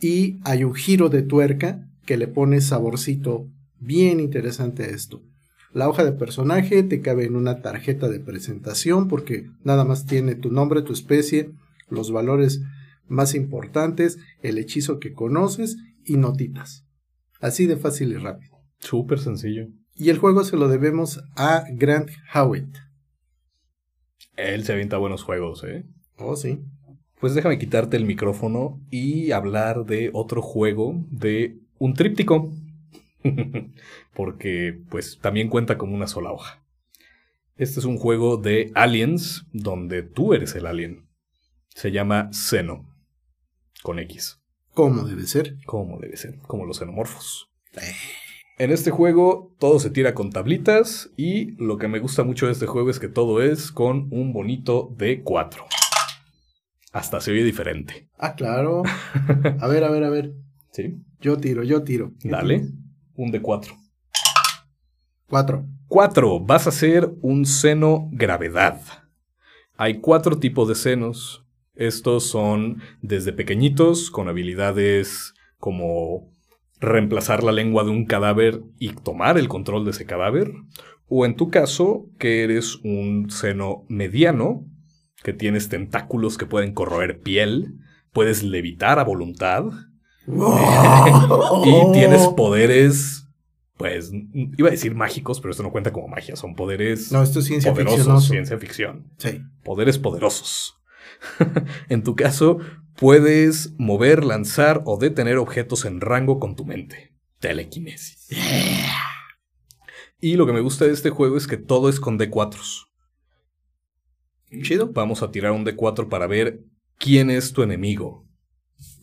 y 0.00 0.38
hay 0.44 0.64
un 0.64 0.74
giro 0.74 1.08
de 1.08 1.22
tuerca 1.22 1.88
que 2.06 2.16
le 2.16 2.28
pone 2.28 2.60
saborcito 2.60 3.48
bien 3.80 4.20
interesante 4.20 4.84
a 4.84 4.88
esto. 4.88 5.22
La 5.72 5.88
hoja 5.88 6.04
de 6.04 6.12
personaje 6.12 6.82
te 6.82 7.00
cabe 7.00 7.24
en 7.24 7.36
una 7.36 7.60
tarjeta 7.60 8.08
de 8.08 8.20
presentación 8.20 9.08
porque 9.08 9.46
nada 9.62 9.84
más 9.84 10.06
tiene 10.06 10.34
tu 10.34 10.50
nombre, 10.50 10.82
tu 10.82 10.92
especie, 10.92 11.50
los 11.90 12.10
valores 12.10 12.62
más 13.06 13.34
importantes, 13.34 14.18
el 14.42 14.58
hechizo 14.58 14.98
que 14.98 15.12
conoces 15.12 15.76
y 16.04 16.16
notitas. 16.16 16.84
Así 17.40 17.66
de 17.66 17.76
fácil 17.76 18.12
y 18.12 18.16
rápido. 18.16 18.56
Súper 18.80 19.18
sencillo. 19.18 19.66
Y 19.94 20.10
el 20.10 20.18
juego 20.18 20.44
se 20.44 20.56
lo 20.56 20.68
debemos 20.68 21.20
a 21.36 21.64
Grant 21.72 22.10
Howitt. 22.34 22.76
Él 24.36 24.64
se 24.64 24.72
avienta 24.72 24.98
buenos 24.98 25.24
juegos, 25.24 25.64
¿eh? 25.64 25.84
Oh, 26.16 26.36
sí. 26.36 26.60
Pues 27.20 27.34
déjame 27.34 27.58
quitarte 27.58 27.96
el 27.96 28.04
micrófono 28.04 28.80
y 28.90 29.32
hablar 29.32 29.84
de 29.86 30.10
otro 30.12 30.40
juego 30.40 31.04
de 31.10 31.58
un 31.78 31.94
tríptico. 31.94 32.52
Porque 34.14 34.80
pues 34.88 35.18
también 35.20 35.48
cuenta 35.48 35.78
como 35.78 35.94
una 35.94 36.06
sola 36.06 36.30
hoja. 36.30 36.62
Este 37.56 37.80
es 37.80 37.86
un 37.86 37.98
juego 37.98 38.36
de 38.36 38.70
aliens 38.74 39.46
donde 39.52 40.02
tú 40.04 40.32
eres 40.32 40.54
el 40.54 40.66
alien. 40.66 41.08
Se 41.70 41.90
llama 41.90 42.30
Xeno. 42.32 42.86
Con 43.82 43.98
X. 43.98 44.40
¿Cómo 44.74 45.02
debe 45.02 45.26
ser? 45.26 45.56
Como 45.66 45.98
debe 45.98 46.16
ser, 46.16 46.38
como 46.46 46.66
los 46.66 46.78
xenomorfos. 46.78 47.50
En 48.58 48.70
este 48.70 48.92
juego 48.92 49.54
todo 49.58 49.80
se 49.80 49.90
tira 49.90 50.14
con 50.14 50.30
tablitas 50.30 51.10
y 51.16 51.52
lo 51.62 51.78
que 51.78 51.88
me 51.88 51.98
gusta 51.98 52.22
mucho 52.22 52.46
de 52.46 52.52
este 52.52 52.66
juego 52.66 52.90
es 52.90 53.00
que 53.00 53.08
todo 53.08 53.42
es 53.42 53.72
con 53.72 54.06
un 54.12 54.32
bonito 54.32 54.90
D4. 54.96 55.64
Hasta 56.92 57.20
se 57.20 57.32
oye 57.32 57.44
diferente. 57.44 58.08
Ah, 58.18 58.34
claro. 58.34 58.82
A 59.60 59.68
ver, 59.68 59.84
a 59.84 59.90
ver, 59.90 60.04
a 60.04 60.10
ver. 60.10 60.32
¿Sí? 60.72 61.02
Yo 61.20 61.36
tiro, 61.36 61.62
yo 61.62 61.82
tiro. 61.82 62.12
Dale. 62.22 62.68
Un 63.14 63.32
D4. 63.32 63.76
Cuatro. 65.28 65.66
4. 65.88 66.40
Vas 66.40 66.66
a 66.66 66.70
hacer 66.70 67.10
un 67.20 67.44
seno 67.44 68.08
gravedad. 68.12 68.80
Hay 69.76 70.00
cuatro 70.00 70.38
tipos 70.38 70.68
de 70.68 70.74
senos. 70.74 71.44
Estos 71.74 72.24
son 72.24 72.82
desde 73.02 73.32
pequeñitos, 73.32 74.10
con 74.10 74.28
habilidades 74.28 75.34
como 75.58 76.32
reemplazar 76.80 77.42
la 77.42 77.52
lengua 77.52 77.84
de 77.84 77.90
un 77.90 78.04
cadáver 78.04 78.62
y 78.78 78.90
tomar 78.90 79.38
el 79.38 79.48
control 79.48 79.84
de 79.84 79.90
ese 79.90 80.06
cadáver. 80.06 80.52
O 81.08 81.26
en 81.26 81.36
tu 81.36 81.50
caso, 81.50 82.06
que 82.18 82.44
eres 82.44 82.76
un 82.84 83.30
seno 83.30 83.84
mediano, 83.88 84.66
que 85.28 85.34
tienes 85.34 85.68
tentáculos 85.68 86.38
que 86.38 86.46
pueden 86.46 86.72
corroer 86.72 87.20
piel, 87.20 87.74
puedes 88.14 88.42
levitar 88.42 88.98
a 88.98 89.04
voluntad 89.04 89.64
y 90.26 91.92
tienes 91.92 92.28
poderes, 92.28 93.28
pues, 93.76 94.10
iba 94.56 94.68
a 94.68 94.70
decir 94.70 94.94
mágicos, 94.94 95.42
pero 95.42 95.50
esto 95.50 95.62
no 95.62 95.70
cuenta 95.70 95.92
como 95.92 96.08
magia, 96.08 96.34
son 96.34 96.54
poderes 96.54 97.12
No, 97.12 97.22
esto 97.22 97.40
es 97.40 97.44
ciencia 97.44 97.72
poderosos, 97.72 97.98
ficcionoso. 97.98 98.28
ciencia 98.30 98.58
ficción. 98.58 99.12
Sí. 99.18 99.42
Poderes 99.64 99.98
poderosos. 99.98 100.80
en 101.90 102.02
tu 102.02 102.16
caso, 102.16 102.56
puedes 102.96 103.74
mover, 103.76 104.24
lanzar 104.24 104.80
o 104.86 104.96
detener 104.96 105.36
objetos 105.36 105.84
en 105.84 106.00
rango 106.00 106.38
con 106.38 106.56
tu 106.56 106.64
mente. 106.64 107.12
Telequinesis. 107.38 108.28
Y 110.20 110.36
lo 110.36 110.46
que 110.46 110.54
me 110.54 110.60
gusta 110.60 110.86
de 110.86 110.92
este 110.92 111.10
juego 111.10 111.36
es 111.36 111.46
que 111.46 111.58
todo 111.58 111.90
es 111.90 112.00
con 112.00 112.18
D4s. 112.18 112.87
Chido. 114.62 114.92
Vamos 114.92 115.22
a 115.22 115.30
tirar 115.30 115.52
un 115.52 115.64
D4 115.64 116.08
para 116.08 116.26
ver 116.26 116.60
quién 116.98 117.30
es 117.30 117.52
tu 117.52 117.62
enemigo. 117.62 118.26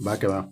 Va 0.06 0.20
que 0.20 0.28
va. 0.28 0.50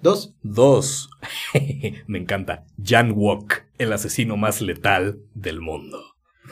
Dos. 0.00 0.34
Dos. 0.42 1.10
Me 2.06 2.18
encanta. 2.18 2.64
Jan 2.82 3.12
Wok, 3.12 3.54
el 3.78 3.92
asesino 3.92 4.36
más 4.36 4.60
letal 4.60 5.20
del 5.34 5.60
mundo. 5.60 5.98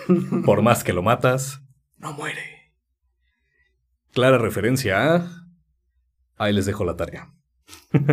Por 0.45 0.63
más 0.63 0.85
que 0.85 0.93
lo 0.93 1.03
matas, 1.03 1.63
no 1.99 2.13
muere. 2.13 2.73
Clara 4.13 4.39
referencia 4.39 5.15
a... 5.15 5.47
Ahí 6.37 6.53
les 6.53 6.67
dejo 6.67 6.85
la 6.85 6.97
tarea. 6.97 7.35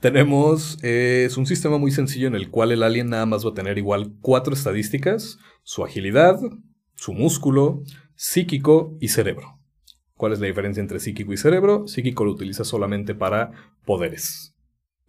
Tenemos... 0.00 0.78
eh, 0.82 1.24
es 1.26 1.36
un 1.36 1.46
sistema 1.46 1.78
muy 1.78 1.90
sencillo 1.90 2.28
en 2.28 2.34
el 2.34 2.50
cual 2.50 2.72
el 2.72 2.82
alien 2.82 3.08
nada 3.08 3.26
más 3.26 3.44
va 3.44 3.50
a 3.50 3.54
tener 3.54 3.78
igual 3.78 4.14
cuatro 4.20 4.52
estadísticas. 4.52 5.38
Su 5.62 5.84
agilidad, 5.84 6.38
su 6.96 7.12
músculo, 7.12 7.82
psíquico 8.14 8.96
y 9.00 9.08
cerebro. 9.08 9.58
¿Cuál 10.16 10.32
es 10.32 10.40
la 10.40 10.46
diferencia 10.46 10.80
entre 10.80 10.98
psíquico 10.98 11.32
y 11.32 11.36
cerebro? 11.36 11.86
Psíquico 11.86 12.24
lo 12.24 12.32
utiliza 12.32 12.64
solamente 12.64 13.14
para 13.14 13.52
poderes. 13.84 14.54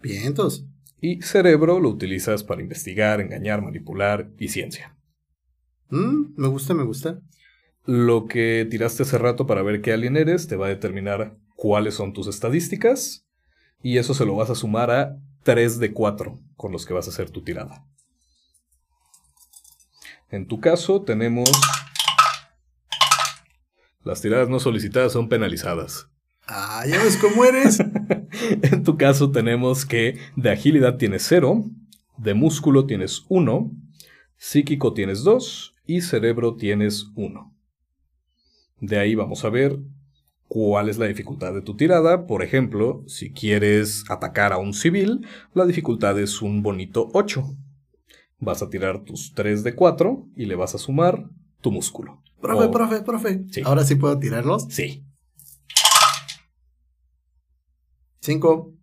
Vientos. 0.02 0.66
Y 1.00 1.22
cerebro 1.22 1.80
lo 1.80 1.90
utilizas 1.90 2.44
para 2.44 2.62
investigar, 2.62 3.22
engañar, 3.22 3.62
manipular 3.62 4.30
y 4.38 4.50
ciencia. 4.50 4.98
Mm, 5.90 6.34
me 6.36 6.48
gusta, 6.48 6.74
me 6.74 6.84
gusta. 6.84 7.22
Lo 7.86 8.26
que 8.26 8.68
tiraste 8.70 9.04
hace 9.04 9.18
rato 9.18 9.48
para 9.48 9.64
ver 9.64 9.82
qué 9.82 9.94
alien 9.94 10.18
eres 10.18 10.48
te 10.48 10.58
va 10.58 10.66
a 10.66 10.70
determinar 10.70 11.38
cuáles 11.56 11.94
son 11.94 12.12
tus 12.14 12.28
estadísticas 12.28 13.26
y 13.82 13.98
eso 13.98 14.14
se 14.14 14.26
lo 14.26 14.36
vas 14.36 14.50
a 14.50 14.56
sumar 14.56 14.92
a 14.92 15.18
3 15.44 15.80
de 15.80 15.94
4 15.94 16.40
con 16.58 16.74
los 16.74 16.86
que 16.86 16.94
vas 16.94 17.08
a 17.08 17.12
hacer 17.12 17.30
tu 17.30 17.44
tirada. 17.44 17.86
En 20.30 20.48
tu 20.48 20.60
caso 20.60 21.02
tenemos... 21.02 21.50
Las 24.04 24.22
tiradas 24.22 24.50
no 24.50 24.60
solicitadas 24.60 25.14
son 25.14 25.30
penalizadas. 25.30 26.10
Ah, 26.48 26.86
ya 26.88 27.02
ves 27.04 27.18
cómo 27.18 27.46
eres. 27.46 27.80
En 28.62 28.84
tu 28.84 28.98
caso 28.98 29.32
tenemos 29.32 29.86
que 29.86 30.20
de 30.36 30.52
agilidad 30.52 30.98
tienes 30.98 31.26
0, 31.28 31.66
de 32.18 32.34
músculo 32.34 32.86
tienes 32.86 33.24
1, 33.30 33.72
psíquico 34.38 34.94
tienes 34.94 35.24
2 35.24 35.74
y 35.88 36.02
cerebro 36.02 36.56
tienes 36.56 37.08
1. 37.16 37.56
De 38.80 39.00
ahí 39.00 39.16
vamos 39.16 39.44
a 39.44 39.50
ver 39.50 39.80
cuál 40.48 40.90
es 40.90 40.98
la 40.98 41.08
dificultad 41.08 41.54
de 41.54 41.62
tu 41.62 41.76
tirada. 41.76 42.28
Por 42.28 42.44
ejemplo, 42.44 43.04
si 43.08 43.32
quieres 43.32 44.06
atacar 44.10 44.54
a 44.54 44.58
un 44.58 44.74
civil, 44.74 45.26
la 45.54 45.66
dificultad 45.66 46.20
es 46.20 46.42
un 46.42 46.62
bonito 46.62 47.10
8. 47.14 47.44
Vas 48.40 48.62
a 48.62 48.70
tirar 48.70 49.04
tus 49.04 49.34
3 49.34 49.64
de 49.64 49.76
4 49.76 50.28
y 50.36 50.46
le 50.46 50.56
vas 50.56 50.76
a 50.76 50.78
sumar 50.78 51.30
tu 51.62 51.72
músculo. 51.72 52.22
profe, 52.42 52.66
O- 52.66 52.72
profe, 52.72 53.02
profe. 53.02 53.46
Sí. 53.52 53.62
Ahora 53.66 53.84
sí 53.84 53.96
puedo 53.96 54.18
tirarlos. 54.20 54.66
Sí. 54.70 55.04
Cinco. 58.22 58.74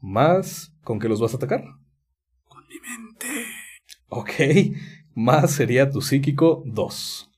Más, 0.00 0.74
¿con 0.82 0.98
qué 0.98 1.08
los 1.08 1.20
vas 1.20 1.32
a 1.32 1.36
atacar? 1.36 1.64
Con 2.48 2.62
mi 2.68 2.74
mente. 2.80 3.46
Ok. 4.08 4.76
Más 5.14 5.52
sería 5.52 5.90
tu 5.90 6.00
psíquico 6.00 6.62
2. 6.66 7.30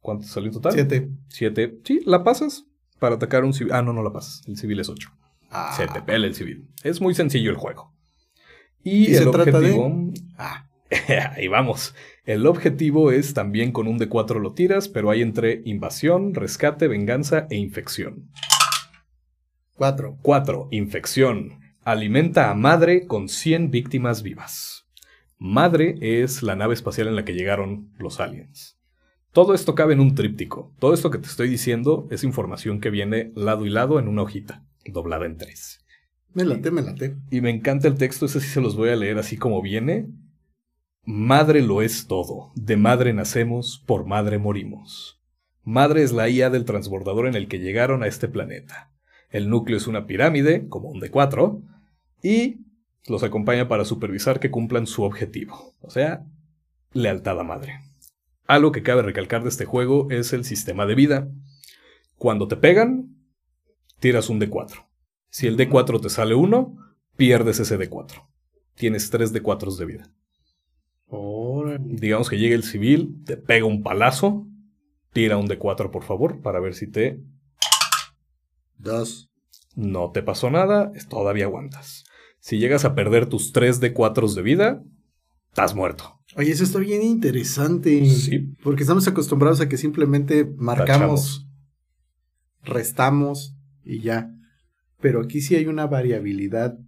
¿Cuánto 0.00 0.26
salió 0.26 0.50
total? 0.50 0.72
Siete. 0.72 1.10
7. 1.28 1.80
Sí, 1.84 2.00
la 2.06 2.24
pasas 2.24 2.64
para 2.98 3.16
atacar 3.16 3.44
un 3.44 3.52
civil. 3.52 3.72
Ah, 3.72 3.82
no, 3.82 3.92
no 3.92 4.02
la 4.02 4.12
pasas. 4.12 4.42
El 4.46 4.56
civil 4.56 4.80
es 4.80 4.88
8. 4.88 5.10
Ah. 5.50 5.74
Se 5.76 5.86
te 5.86 6.00
pela 6.02 6.26
el 6.26 6.34
civil. 6.34 6.68
Es 6.82 7.00
muy 7.00 7.14
sencillo 7.14 7.50
el 7.50 7.56
juego. 7.56 7.92
Y, 8.82 9.10
¿Y 9.10 9.14
el 9.14 9.24
se 9.24 9.30
trata 9.30 9.60
de? 9.60 9.72
objetivo. 9.72 10.12
Ah. 10.38 10.66
Ahí 11.36 11.48
vamos. 11.48 11.94
El 12.24 12.46
objetivo 12.46 13.12
es 13.12 13.34
también 13.34 13.72
con 13.72 13.86
un 13.86 13.98
D4 13.98 14.40
lo 14.40 14.52
tiras, 14.54 14.88
pero 14.88 15.10
hay 15.10 15.22
entre 15.22 15.62
invasión, 15.64 16.34
rescate, 16.34 16.88
venganza 16.88 17.46
e 17.50 17.56
infección. 17.56 18.30
Cuatro. 19.74 20.18
4. 20.22 20.68
Infección. 20.72 21.60
Alimenta 21.84 22.50
a 22.50 22.54
Madre 22.54 23.06
con 23.06 23.28
100 23.28 23.70
víctimas 23.70 24.22
vivas. 24.22 24.86
Madre 25.38 25.94
es 26.00 26.42
la 26.42 26.54
nave 26.54 26.74
espacial 26.74 27.08
en 27.08 27.16
la 27.16 27.24
que 27.24 27.32
llegaron 27.32 27.90
los 27.98 28.20
aliens. 28.20 28.78
Todo 29.32 29.54
esto 29.54 29.74
cabe 29.74 29.94
en 29.94 30.00
un 30.00 30.14
tríptico. 30.14 30.74
Todo 30.78 30.92
esto 30.92 31.10
que 31.10 31.18
te 31.18 31.28
estoy 31.28 31.48
diciendo 31.48 32.08
es 32.10 32.24
información 32.24 32.80
que 32.80 32.90
viene 32.90 33.32
lado 33.34 33.64
y 33.64 33.70
lado 33.70 33.98
en 33.98 34.08
una 34.08 34.22
hojita, 34.22 34.64
doblada 34.84 35.24
en 35.24 35.38
tres. 35.38 35.80
Me 36.32 36.44
late, 36.44 36.70
me 36.70 36.82
late. 36.82 37.16
Y 37.30 37.40
me 37.40 37.50
encanta 37.50 37.88
el 37.88 37.96
texto, 37.96 38.26
ese 38.26 38.40
sí 38.40 38.48
se 38.48 38.60
los 38.60 38.76
voy 38.76 38.90
a 38.90 38.96
leer 38.96 39.18
así 39.18 39.36
como 39.36 39.60
viene. 39.62 40.06
Madre 41.04 41.62
lo 41.62 41.82
es 41.82 42.06
todo. 42.06 42.52
De 42.54 42.76
madre 42.76 43.12
nacemos, 43.12 43.82
por 43.86 44.06
madre 44.06 44.38
morimos. 44.38 45.20
Madre 45.64 46.02
es 46.02 46.12
la 46.12 46.28
IA 46.28 46.50
del 46.50 46.64
transbordador 46.64 47.26
en 47.26 47.34
el 47.34 47.48
que 47.48 47.58
llegaron 47.58 48.02
a 48.02 48.06
este 48.06 48.28
planeta. 48.28 48.92
El 49.30 49.48
núcleo 49.48 49.76
es 49.76 49.86
una 49.86 50.06
pirámide, 50.06 50.68
como 50.68 50.88
un 50.88 51.00
D4, 51.00 51.62
y 52.22 52.60
los 53.06 53.22
acompaña 53.22 53.68
para 53.68 53.84
supervisar 53.84 54.40
que 54.40 54.50
cumplan 54.50 54.86
su 54.86 55.02
objetivo, 55.02 55.74
o 55.80 55.90
sea, 55.90 56.24
lealtad 56.92 57.38
a 57.40 57.44
madre. 57.44 57.80
Algo 58.46 58.72
que 58.72 58.82
cabe 58.82 59.02
recalcar 59.02 59.42
de 59.42 59.48
este 59.48 59.64
juego 59.64 60.08
es 60.10 60.32
el 60.32 60.44
sistema 60.44 60.86
de 60.86 60.94
vida. 60.94 61.28
Cuando 62.16 62.48
te 62.48 62.56
pegan, 62.56 63.16
tiras 64.00 64.28
un 64.28 64.40
D4. 64.40 64.89
Si 65.30 65.46
el 65.46 65.56
D4 65.56 66.00
te 66.00 66.10
sale 66.10 66.34
1, 66.34 66.76
pierdes 67.16 67.60
ese 67.60 67.78
D4. 67.78 68.28
Tienes 68.74 69.10
3 69.10 69.32
D4 69.32 69.76
de 69.76 69.86
vida. 69.86 70.12
Digamos 71.78 72.28
que 72.28 72.38
llega 72.38 72.54
el 72.54 72.62
civil, 72.62 73.22
te 73.24 73.36
pega 73.36 73.66
un 73.66 73.82
palazo, 73.82 74.46
tira 75.12 75.36
un 75.36 75.48
D4 75.48 75.90
por 75.90 76.04
favor 76.04 76.40
para 76.40 76.60
ver 76.60 76.74
si 76.74 76.86
te... 76.86 77.20
Dos. 78.76 79.30
No 79.74 80.10
te 80.10 80.22
pasó 80.22 80.50
nada, 80.50 80.92
todavía 81.08 81.44
aguantas. 81.44 82.04
Si 82.38 82.58
llegas 82.58 82.84
a 82.84 82.94
perder 82.94 83.26
tus 83.26 83.52
3 83.52 83.80
D4 83.80 84.34
de 84.34 84.42
vida, 84.42 84.82
estás 85.48 85.74
muerto. 85.74 86.18
Oye, 86.36 86.52
eso 86.52 86.64
está 86.64 86.78
bien 86.78 87.02
interesante. 87.02 88.08
Sí. 88.08 88.54
Porque 88.62 88.82
estamos 88.82 89.06
acostumbrados 89.08 89.60
a 89.60 89.68
que 89.68 89.76
simplemente 89.76 90.44
marcamos, 90.56 91.46
restamos 92.62 93.54
y 93.84 94.00
ya. 94.00 94.32
Pero 95.00 95.20
aquí 95.22 95.40
sí 95.40 95.54
hay 95.56 95.66
una 95.66 95.86
variabilidad 95.86 96.78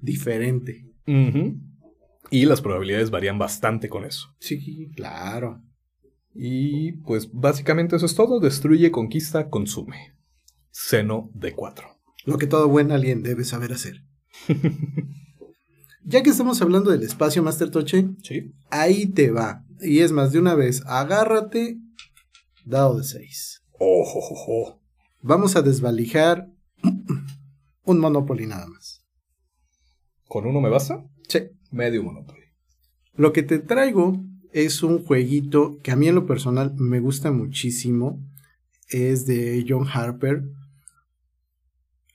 diferente. 0.00 0.86
Y 2.30 2.44
las 2.46 2.60
probabilidades 2.60 3.10
varían 3.10 3.38
bastante 3.38 3.88
con 3.88 4.04
eso. 4.04 4.34
Sí, 4.38 4.90
claro. 4.96 5.62
Y 6.34 6.92
pues 7.04 7.30
básicamente 7.32 7.96
eso 7.96 8.06
es 8.06 8.14
todo. 8.14 8.40
Destruye, 8.40 8.90
conquista, 8.90 9.48
consume. 9.50 10.14
Seno 10.70 11.30
de 11.34 11.52
4. 11.52 11.88
Lo 12.24 12.38
que 12.38 12.46
todo 12.46 12.68
buen 12.68 12.90
alien 12.92 13.22
debe 13.22 13.44
saber 13.44 13.72
hacer. 13.72 14.02
ya 16.04 16.22
que 16.22 16.30
estamos 16.30 16.60
hablando 16.62 16.90
del 16.90 17.02
espacio 17.02 17.42
Master 17.42 17.70
Toche, 17.70 18.08
Sí. 18.22 18.52
ahí 18.70 19.06
te 19.06 19.30
va. 19.30 19.64
Y 19.80 19.98
es 20.00 20.12
más, 20.12 20.32
de 20.32 20.38
una 20.38 20.54
vez, 20.54 20.82
agárrate, 20.86 21.78
dado 22.64 22.98
de 22.98 23.04
6. 23.04 23.62
Ojo, 23.78 24.18
ojo, 24.20 24.34
ojo. 24.34 24.82
Vamos 25.20 25.56
a 25.56 25.62
desvalijar 25.62 26.48
un 27.84 27.98
Monopoly 27.98 28.46
nada 28.46 28.66
más. 28.66 29.04
¿Con 30.28 30.46
uno 30.46 30.60
me 30.60 30.68
basta? 30.68 31.04
Sí. 31.28 31.40
Medio 31.70 32.02
Monopoly. 32.02 32.42
Lo 33.14 33.32
que 33.32 33.42
te 33.42 33.58
traigo 33.58 34.22
es 34.52 34.82
un 34.82 35.04
jueguito 35.04 35.78
que 35.82 35.90
a 35.90 35.96
mí 35.96 36.08
en 36.08 36.14
lo 36.14 36.26
personal 36.26 36.74
me 36.76 37.00
gusta 37.00 37.32
muchísimo. 37.32 38.22
Es 38.88 39.26
de 39.26 39.64
John 39.68 39.86
Harper. 39.92 40.44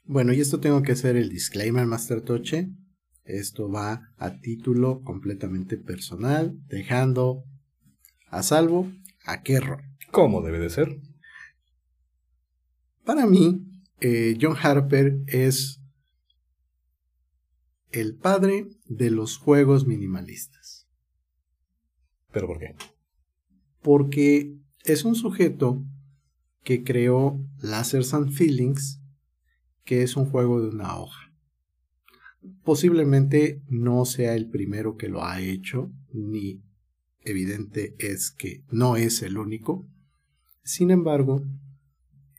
Bueno, 0.05 0.33
y 0.33 0.39
esto 0.39 0.59
tengo 0.59 0.81
que 0.83 0.93
hacer 0.93 1.15
el 1.15 1.29
disclaimer, 1.29 1.85
Master 1.85 2.21
Toche. 2.21 2.69
Esto 3.25 3.69
va 3.69 4.13
a 4.17 4.39
título 4.39 5.01
completamente 5.01 5.77
personal, 5.77 6.57
dejando 6.67 7.43
a 8.29 8.41
salvo 8.41 8.89
a 9.25 9.41
Kerro. 9.41 9.77
¿Cómo 10.11 10.41
debe 10.41 10.59
de 10.59 10.69
ser? 10.69 11.01
Para 13.03 13.25
mí, 13.25 13.65
eh, 13.99 14.37
John 14.39 14.55
Harper 14.61 15.19
es 15.27 15.81
el 17.91 18.15
padre 18.15 18.67
de 18.85 19.11
los 19.11 19.37
juegos 19.37 19.87
minimalistas. 19.87 20.87
¿Pero 22.31 22.47
por 22.47 22.59
qué? 22.59 22.75
porque 23.87 24.53
es 24.83 25.05
un 25.05 25.15
sujeto 25.15 25.81
que 26.65 26.83
creó 26.83 27.39
Lasers 27.61 28.13
and 28.13 28.33
Feelings, 28.33 29.01
que 29.85 30.03
es 30.03 30.17
un 30.17 30.25
juego 30.25 30.61
de 30.61 30.67
una 30.67 30.97
hoja. 30.97 31.33
Posiblemente 32.65 33.61
no 33.69 34.03
sea 34.03 34.35
el 34.35 34.49
primero 34.49 34.97
que 34.97 35.07
lo 35.07 35.23
ha 35.23 35.39
hecho, 35.39 35.89
ni 36.11 36.61
evidente 37.21 37.95
es 37.97 38.29
que 38.29 38.65
no 38.69 38.97
es 38.97 39.21
el 39.21 39.37
único. 39.37 39.87
Sin 40.63 40.91
embargo, 40.91 41.45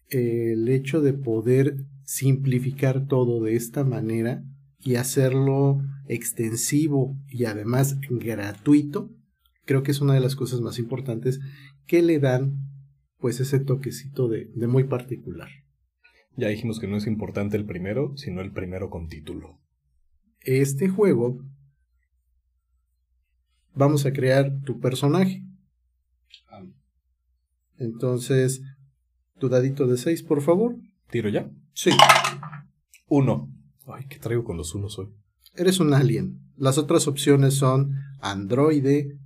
el 0.09 0.69
hecho 0.69 1.01
de 1.01 1.13
poder 1.13 1.85
simplificar 2.05 3.07
todo 3.07 3.43
de 3.43 3.57
esta 3.57 3.85
manera 3.85 4.43
y 4.81 4.95
hacerlo 4.95 5.83
extensivo 6.07 7.17
y 7.29 7.45
además 7.45 7.99
gratuito, 8.09 9.11
creo 9.65 9.83
que 9.83 9.91
es 9.91 10.01
una 10.01 10.15
de 10.15 10.21
las 10.21 10.37
cosas 10.37 10.61
más 10.61 10.79
importantes 10.79 11.41
que 11.87 12.03
le 12.03 12.19
dan 12.19 12.57
pues 13.19 13.41
ese 13.41 13.61
toquecito 13.61 14.29
de, 14.29 14.51
de 14.55 14.67
muy 14.67 14.85
particular. 14.85 15.49
Ya 16.37 16.49
dijimos 16.49 16.79
que 16.79 16.87
no 16.87 16.97
es 16.97 17.07
importante 17.07 17.57
el 17.57 17.67
primero, 17.67 18.17
sino 18.17 18.41
el 18.41 18.53
primero 18.53 18.91
con 18.91 19.09
título. 19.09 19.61
Este 20.41 20.89
juego 20.89 21.45
vamos 23.75 24.07
a 24.07 24.13
crear 24.13 24.61
tu 24.63 24.81
personaje. 24.81 25.45
Entonces, 27.77 28.63
tu 29.39 29.49
dadito 29.49 29.87
de 29.87 29.97
6, 29.97 30.23
por 30.23 30.43
favor. 30.43 30.77
¿Tiro 31.11 31.29
ya? 31.29 31.51
Sí. 31.73 31.91
Uno. 33.07 33.49
Ay, 33.87 34.07
¿qué 34.09 34.19
traigo 34.19 34.45
con 34.45 34.57
los 34.57 34.75
unos 34.75 34.99
hoy? 34.99 35.09
Eres 35.55 35.81
un 35.81 35.95
alien. 35.95 36.41
Las 36.57 36.77
otras 36.77 37.07
opciones 37.07 37.55
son 37.55 37.95
androide, 38.21 39.17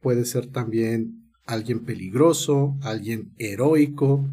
puede 0.00 0.24
ser 0.24 0.48
también 0.48 1.30
alguien 1.46 1.84
peligroso, 1.84 2.76
alguien 2.82 3.32
heroico, 3.38 4.28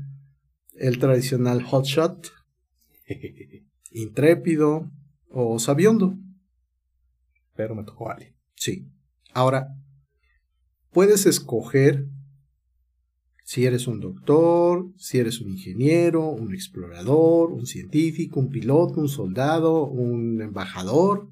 el 0.73 0.99
tradicional 0.99 1.63
hotshot, 1.63 2.31
intrépido 3.91 4.89
o 5.29 5.59
sabiondo. 5.59 6.17
Pero 7.55 7.75
me 7.75 7.83
tocó 7.83 8.09
alguien. 8.09 8.35
Sí. 8.55 8.87
Ahora, 9.33 9.67
puedes 10.91 11.25
escoger 11.25 12.07
si 13.49 13.65
eres 13.65 13.87
un 13.87 13.99
doctor, 13.99 14.93
si 14.95 15.17
eres 15.17 15.41
un 15.41 15.49
ingeniero, 15.49 16.29
un 16.29 16.53
explorador, 16.53 17.51
un 17.51 17.65
científico, 17.65 18.39
un 18.39 18.49
piloto, 18.49 19.01
un 19.01 19.09
soldado, 19.09 19.87
un 19.87 20.39
embajador. 20.39 21.31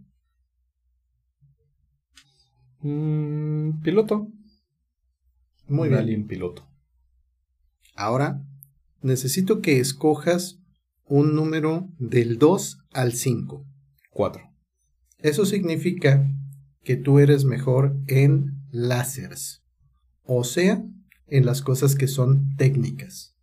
Mm, 2.81 3.83
piloto. 3.83 4.29
Muy 5.67 5.89
bien. 5.89 5.99
alien 5.99 6.25
piloto. 6.25 6.67
Ahora, 7.93 8.43
necesito 9.03 9.61
que 9.61 9.79
escojas 9.79 10.59
un 11.05 11.35
número 11.35 11.87
del 11.99 12.39
2 12.39 12.79
al 12.93 13.13
5. 13.13 13.63
Cuatro. 14.09 14.41
Eso 15.19 15.45
significa 15.45 16.27
que 16.83 16.95
tú 16.95 17.19
eres 17.19 17.45
mejor 17.45 17.95
en 18.07 18.63
láseres, 18.71 19.61
o 20.23 20.43
sea, 20.43 20.83
en 21.27 21.45
las 21.45 21.61
cosas 21.61 21.95
que 21.95 22.07
son 22.07 22.55
técnicas. 22.55 23.35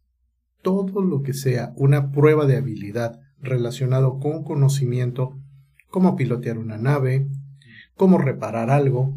Todo 0.63 1.03
lo 1.03 1.23
que 1.23 1.35
sea 1.35 1.73
una 1.77 2.11
prueba 2.11 2.47
de 2.47 2.57
habilidad 2.57 3.21
relacionado 3.39 4.19
con 4.19 4.43
conocimiento, 4.43 5.39
cómo 5.91 6.17
pilotear 6.17 6.59
una 6.59 6.79
nave, 6.79 7.29
cómo 7.95 8.19
reparar 8.19 8.71
algo, 8.71 9.15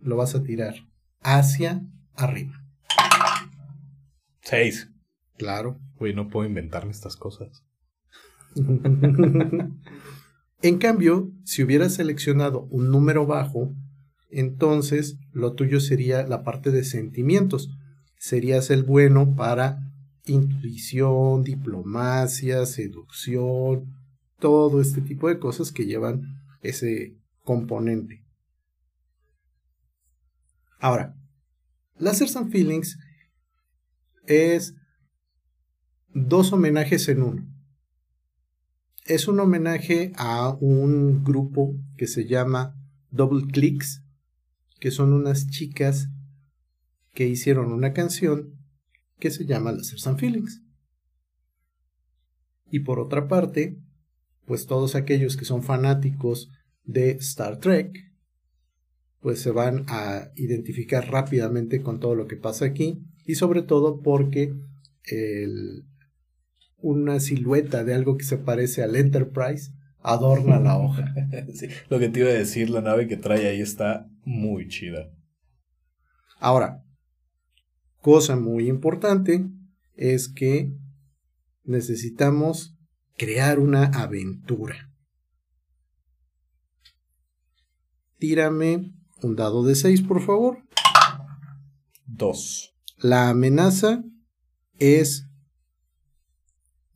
lo 0.00 0.16
vas 0.16 0.34
a 0.34 0.42
tirar 0.42 0.74
hacia 1.20 1.82
arriba. 2.14 2.64
Seis. 4.42 4.90
Claro. 5.36 5.78
Güey, 5.96 6.14
no 6.14 6.28
puedo 6.28 6.46
inventarme 6.46 6.92
estas 6.92 7.16
cosas. 7.16 7.64
en 8.54 9.80
cambio, 10.78 11.32
si 11.44 11.62
hubieras 11.62 11.94
seleccionado 11.94 12.62
un 12.70 12.90
número 12.90 13.26
bajo, 13.26 13.74
entonces 14.38 15.16
lo 15.32 15.54
tuyo 15.54 15.80
sería 15.80 16.26
la 16.26 16.42
parte 16.42 16.70
de 16.70 16.84
sentimientos. 16.84 17.70
Serías 18.18 18.70
el 18.70 18.82
bueno 18.82 19.34
para 19.36 19.92
intuición, 20.24 21.42
diplomacia, 21.42 22.66
seducción, 22.66 23.94
todo 24.38 24.80
este 24.80 25.00
tipo 25.00 25.28
de 25.28 25.38
cosas 25.38 25.72
que 25.72 25.86
llevan 25.86 26.22
ese 26.62 27.16
componente. 27.42 28.24
Ahora, 30.78 31.16
Lasers 31.98 32.36
and 32.36 32.50
Feelings 32.50 32.98
es 34.26 34.74
dos 36.12 36.52
homenajes 36.52 37.08
en 37.08 37.22
uno. 37.22 37.50
es 39.06 39.28
un 39.28 39.38
homenaje 39.38 40.12
a 40.16 40.56
un 40.60 41.24
grupo 41.24 41.74
que 41.96 42.06
se 42.06 42.26
llama 42.26 42.74
Double 43.10 43.46
Clicks, 43.52 44.03
que 44.84 44.90
son 44.90 45.14
unas 45.14 45.48
chicas 45.48 46.10
que 47.14 47.26
hicieron 47.26 47.72
una 47.72 47.94
canción 47.94 48.60
que 49.18 49.30
se 49.30 49.46
llama 49.46 49.72
Lasers 49.72 50.06
and 50.06 50.18
Feelings. 50.18 50.62
Y 52.70 52.80
por 52.80 53.00
otra 53.00 53.26
parte, 53.26 53.78
pues 54.44 54.66
todos 54.66 54.94
aquellos 54.94 55.38
que 55.38 55.46
son 55.46 55.62
fanáticos 55.62 56.50
de 56.82 57.12
Star 57.12 57.60
Trek, 57.60 57.96
pues 59.20 59.40
se 59.40 59.52
van 59.52 59.86
a 59.88 60.30
identificar 60.36 61.10
rápidamente 61.10 61.80
con 61.80 61.98
todo 61.98 62.14
lo 62.14 62.26
que 62.26 62.36
pasa 62.36 62.66
aquí 62.66 63.06
y 63.24 63.36
sobre 63.36 63.62
todo 63.62 64.02
porque 64.02 64.54
una 66.76 67.20
silueta 67.20 67.84
de 67.84 67.94
algo 67.94 68.18
que 68.18 68.24
se 68.24 68.36
parece 68.36 68.82
al 68.82 68.96
Enterprise 68.96 69.72
adorna 70.04 70.60
la 70.60 70.78
hoja. 70.78 71.12
Sí, 71.54 71.68
lo 71.88 71.98
que 71.98 72.08
te 72.08 72.20
iba 72.20 72.28
a 72.28 72.34
decir, 72.34 72.70
la 72.70 72.80
nave 72.80 73.08
que 73.08 73.16
trae 73.16 73.48
ahí 73.48 73.60
está 73.60 74.06
muy 74.24 74.68
chida. 74.68 75.10
Ahora, 76.38 76.84
cosa 78.00 78.36
muy 78.36 78.68
importante 78.68 79.46
es 79.96 80.28
que 80.28 80.70
necesitamos 81.64 82.76
crear 83.16 83.58
una 83.58 83.86
aventura. 83.86 84.90
Tírame 88.18 88.92
un 89.22 89.36
dado 89.36 89.64
de 89.64 89.74
6, 89.74 90.02
por 90.02 90.20
favor. 90.20 90.58
Dos. 92.06 92.74
La 92.98 93.28
amenaza 93.30 94.02
es 94.78 95.26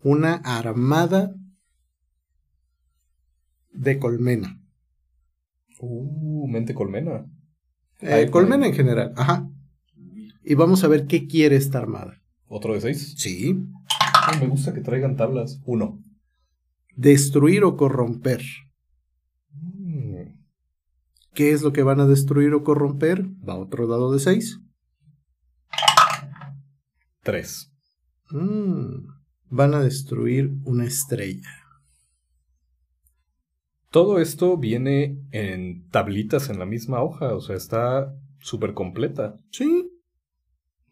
una 0.00 0.34
armada 0.34 1.34
de 3.70 3.98
colmena. 3.98 4.60
Uh, 5.80 6.48
mente 6.48 6.74
colmena. 6.74 7.26
Eh, 8.00 8.28
colmena 8.30 8.66
en 8.66 8.74
general, 8.74 9.12
ajá. 9.16 9.48
Y 10.44 10.54
vamos 10.54 10.84
a 10.84 10.88
ver 10.88 11.06
qué 11.06 11.26
quiere 11.26 11.56
esta 11.56 11.78
armada. 11.78 12.22
¿Otro 12.46 12.74
de 12.74 12.80
seis? 12.80 13.14
Sí. 13.16 13.54
Me 14.40 14.46
gusta 14.46 14.72
que 14.72 14.80
traigan 14.80 15.16
tablas. 15.16 15.60
Uno. 15.64 16.00
Destruir 16.96 17.64
o 17.64 17.76
corromper. 17.76 18.42
Mm, 19.50 20.38
¿Qué 21.34 21.52
es 21.52 21.62
lo 21.62 21.72
que 21.72 21.82
van 21.82 22.00
a 22.00 22.06
destruir 22.06 22.54
o 22.54 22.64
corromper? 22.64 23.26
Va 23.46 23.56
otro 23.56 23.86
dado 23.86 24.12
de 24.12 24.20
6. 24.20 24.60
Tres. 27.22 27.70
van 29.50 29.74
a 29.74 29.80
destruir 29.80 30.54
una 30.64 30.84
estrella. 30.86 31.57
Todo 33.90 34.20
esto 34.20 34.56
viene 34.56 35.18
en 35.30 35.88
tablitas 35.88 36.50
en 36.50 36.58
la 36.58 36.66
misma 36.66 37.02
hoja, 37.02 37.34
o 37.34 37.40
sea, 37.40 37.56
está 37.56 38.14
súper 38.38 38.74
completa. 38.74 39.38
Sí. 39.50 39.90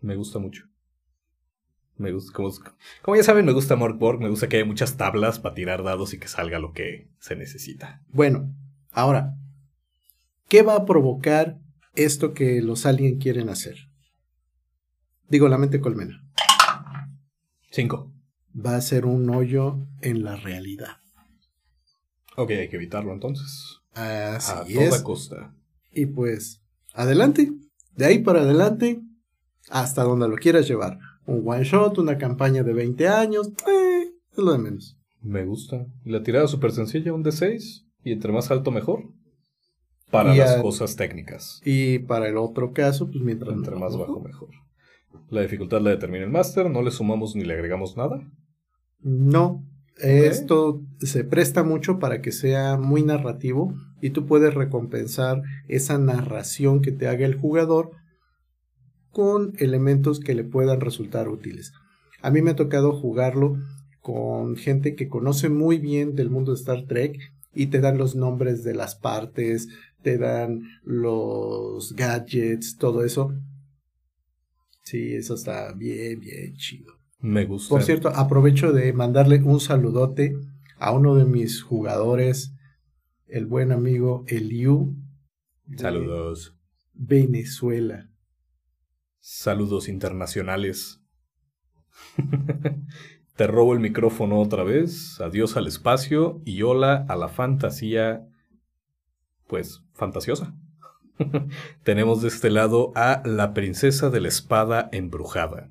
Me 0.00 0.16
gusta 0.16 0.38
mucho. 0.38 0.64
Me 1.96 2.12
gusta, 2.12 2.32
como, 2.32 2.50
como 3.02 3.16
ya 3.16 3.22
saben, 3.22 3.46
me 3.46 3.52
gusta 3.52 3.76
Morkborg, 3.76 4.20
me 4.20 4.28
gusta 4.28 4.48
que 4.48 4.56
haya 4.56 4.66
muchas 4.66 4.96
tablas 4.96 5.38
para 5.38 5.54
tirar 5.54 5.82
dados 5.82 6.12
y 6.12 6.18
que 6.18 6.28
salga 6.28 6.58
lo 6.58 6.72
que 6.72 7.10
se 7.18 7.36
necesita. 7.36 8.02
Bueno, 8.08 8.54
ahora, 8.92 9.34
¿qué 10.48 10.62
va 10.62 10.76
a 10.76 10.84
provocar 10.84 11.58
esto 11.94 12.34
que 12.34 12.60
los 12.60 12.84
aliens 12.84 13.22
quieren 13.22 13.48
hacer? 13.48 13.76
Digo, 15.28 15.48
la 15.48 15.58
mente 15.58 15.80
colmena. 15.80 16.22
Cinco. 17.70 18.12
Va 18.54 18.76
a 18.76 18.80
ser 18.80 19.06
un 19.06 19.28
hoyo 19.30 19.86
en 20.00 20.22
la 20.22 20.36
realidad. 20.36 20.98
Ok, 22.36 22.50
hay 22.50 22.68
que 22.68 22.76
evitarlo 22.76 23.12
entonces. 23.12 23.78
Así 23.94 24.52
a 24.78 24.88
toda 24.90 25.02
costa. 25.02 25.54
Y 25.92 26.06
pues, 26.06 26.62
adelante. 26.92 27.50
De 27.94 28.04
ahí 28.06 28.18
para 28.18 28.40
adelante, 28.42 29.00
hasta 29.70 30.02
donde 30.02 30.28
lo 30.28 30.36
quieras 30.36 30.68
llevar. 30.68 30.98
Un 31.24 31.42
one 31.48 31.64
shot, 31.64 31.96
una 31.98 32.18
campaña 32.18 32.62
de 32.62 32.72
20 32.74 33.08
años, 33.08 33.48
eh, 33.66 34.10
es 34.32 34.38
lo 34.38 34.52
de 34.52 34.58
menos. 34.58 34.98
Me 35.22 35.44
gusta. 35.44 35.86
La 36.04 36.22
tirada 36.22 36.46
súper 36.46 36.72
sencilla, 36.72 37.12
un 37.14 37.24
D6. 37.24 37.84
Y 38.04 38.12
entre 38.12 38.32
más 38.32 38.50
alto, 38.50 38.70
mejor. 38.70 39.02
Para 40.10 40.34
Y 40.34 40.38
las 40.38 40.56
a- 40.58 40.62
cosas 40.62 40.94
técnicas. 40.94 41.60
Y 41.64 41.98
para 42.00 42.28
el 42.28 42.36
otro 42.36 42.72
caso, 42.72 43.06
pues 43.10 43.20
mientras 43.24 43.54
Entre 43.54 43.72
no- 43.72 43.80
más 43.80 43.96
bajo, 43.96 44.20
mejor. 44.20 44.50
La 45.30 45.40
dificultad 45.40 45.80
la 45.80 45.90
determina 45.90 46.24
el 46.24 46.30
máster. 46.30 46.70
No 46.70 46.82
le 46.82 46.90
sumamos 46.92 47.34
ni 47.34 47.44
le 47.44 47.54
agregamos 47.54 47.96
nada. 47.96 48.20
No, 49.00 49.64
esto 49.98 50.82
se 51.00 51.24
presta 51.24 51.62
mucho 51.62 51.98
para 51.98 52.20
que 52.20 52.32
sea 52.32 52.76
muy 52.76 53.02
narrativo 53.02 53.74
y 54.00 54.10
tú 54.10 54.26
puedes 54.26 54.52
recompensar 54.54 55.42
esa 55.68 55.98
narración 55.98 56.82
que 56.82 56.92
te 56.92 57.08
haga 57.08 57.24
el 57.24 57.34
jugador 57.34 57.92
con 59.10 59.54
elementos 59.58 60.20
que 60.20 60.34
le 60.34 60.44
puedan 60.44 60.80
resultar 60.80 61.28
útiles. 61.28 61.72
A 62.20 62.30
mí 62.30 62.42
me 62.42 62.50
ha 62.50 62.56
tocado 62.56 62.92
jugarlo 62.92 63.56
con 64.02 64.56
gente 64.56 64.94
que 64.94 65.08
conoce 65.08 65.48
muy 65.48 65.78
bien 65.78 66.14
del 66.14 66.30
mundo 66.30 66.52
de 66.52 66.58
Star 66.58 66.86
Trek 66.86 67.18
y 67.54 67.68
te 67.68 67.80
dan 67.80 67.96
los 67.96 68.14
nombres 68.14 68.62
de 68.62 68.74
las 68.74 68.94
partes, 68.94 69.68
te 70.02 70.18
dan 70.18 70.62
los 70.84 71.94
gadgets, 71.96 72.76
todo 72.76 73.04
eso. 73.04 73.32
Sí, 74.82 75.14
eso 75.14 75.34
está 75.34 75.72
bien, 75.72 76.20
bien 76.20 76.54
chido. 76.56 76.95
Me 77.18 77.44
gusta. 77.44 77.70
Por 77.70 77.82
cierto, 77.82 78.08
aprovecho 78.08 78.72
de 78.72 78.92
mandarle 78.92 79.42
un 79.42 79.60
saludote 79.60 80.36
a 80.78 80.92
uno 80.92 81.14
de 81.14 81.24
mis 81.24 81.62
jugadores, 81.62 82.54
el 83.26 83.46
buen 83.46 83.72
amigo 83.72 84.24
Eliu. 84.28 84.94
Saludos. 85.76 86.56
Venezuela. 86.92 88.10
Saludos 89.20 89.88
internacionales. 89.88 91.00
Te 93.36 93.46
robo 93.46 93.74
el 93.74 93.80
micrófono 93.80 94.40
otra 94.40 94.62
vez. 94.64 95.20
Adiós 95.20 95.56
al 95.56 95.66
espacio 95.66 96.40
y 96.44 96.62
hola 96.62 97.04
a 97.08 97.16
la 97.16 97.28
fantasía, 97.28 98.26
pues, 99.46 99.82
fantasiosa. 99.92 100.54
Tenemos 101.82 102.22
de 102.22 102.28
este 102.28 102.50
lado 102.50 102.92
a 102.94 103.22
la 103.24 103.52
princesa 103.52 104.10
de 104.10 104.20
la 104.20 104.28
espada 104.28 104.88
embrujada. 104.92 105.70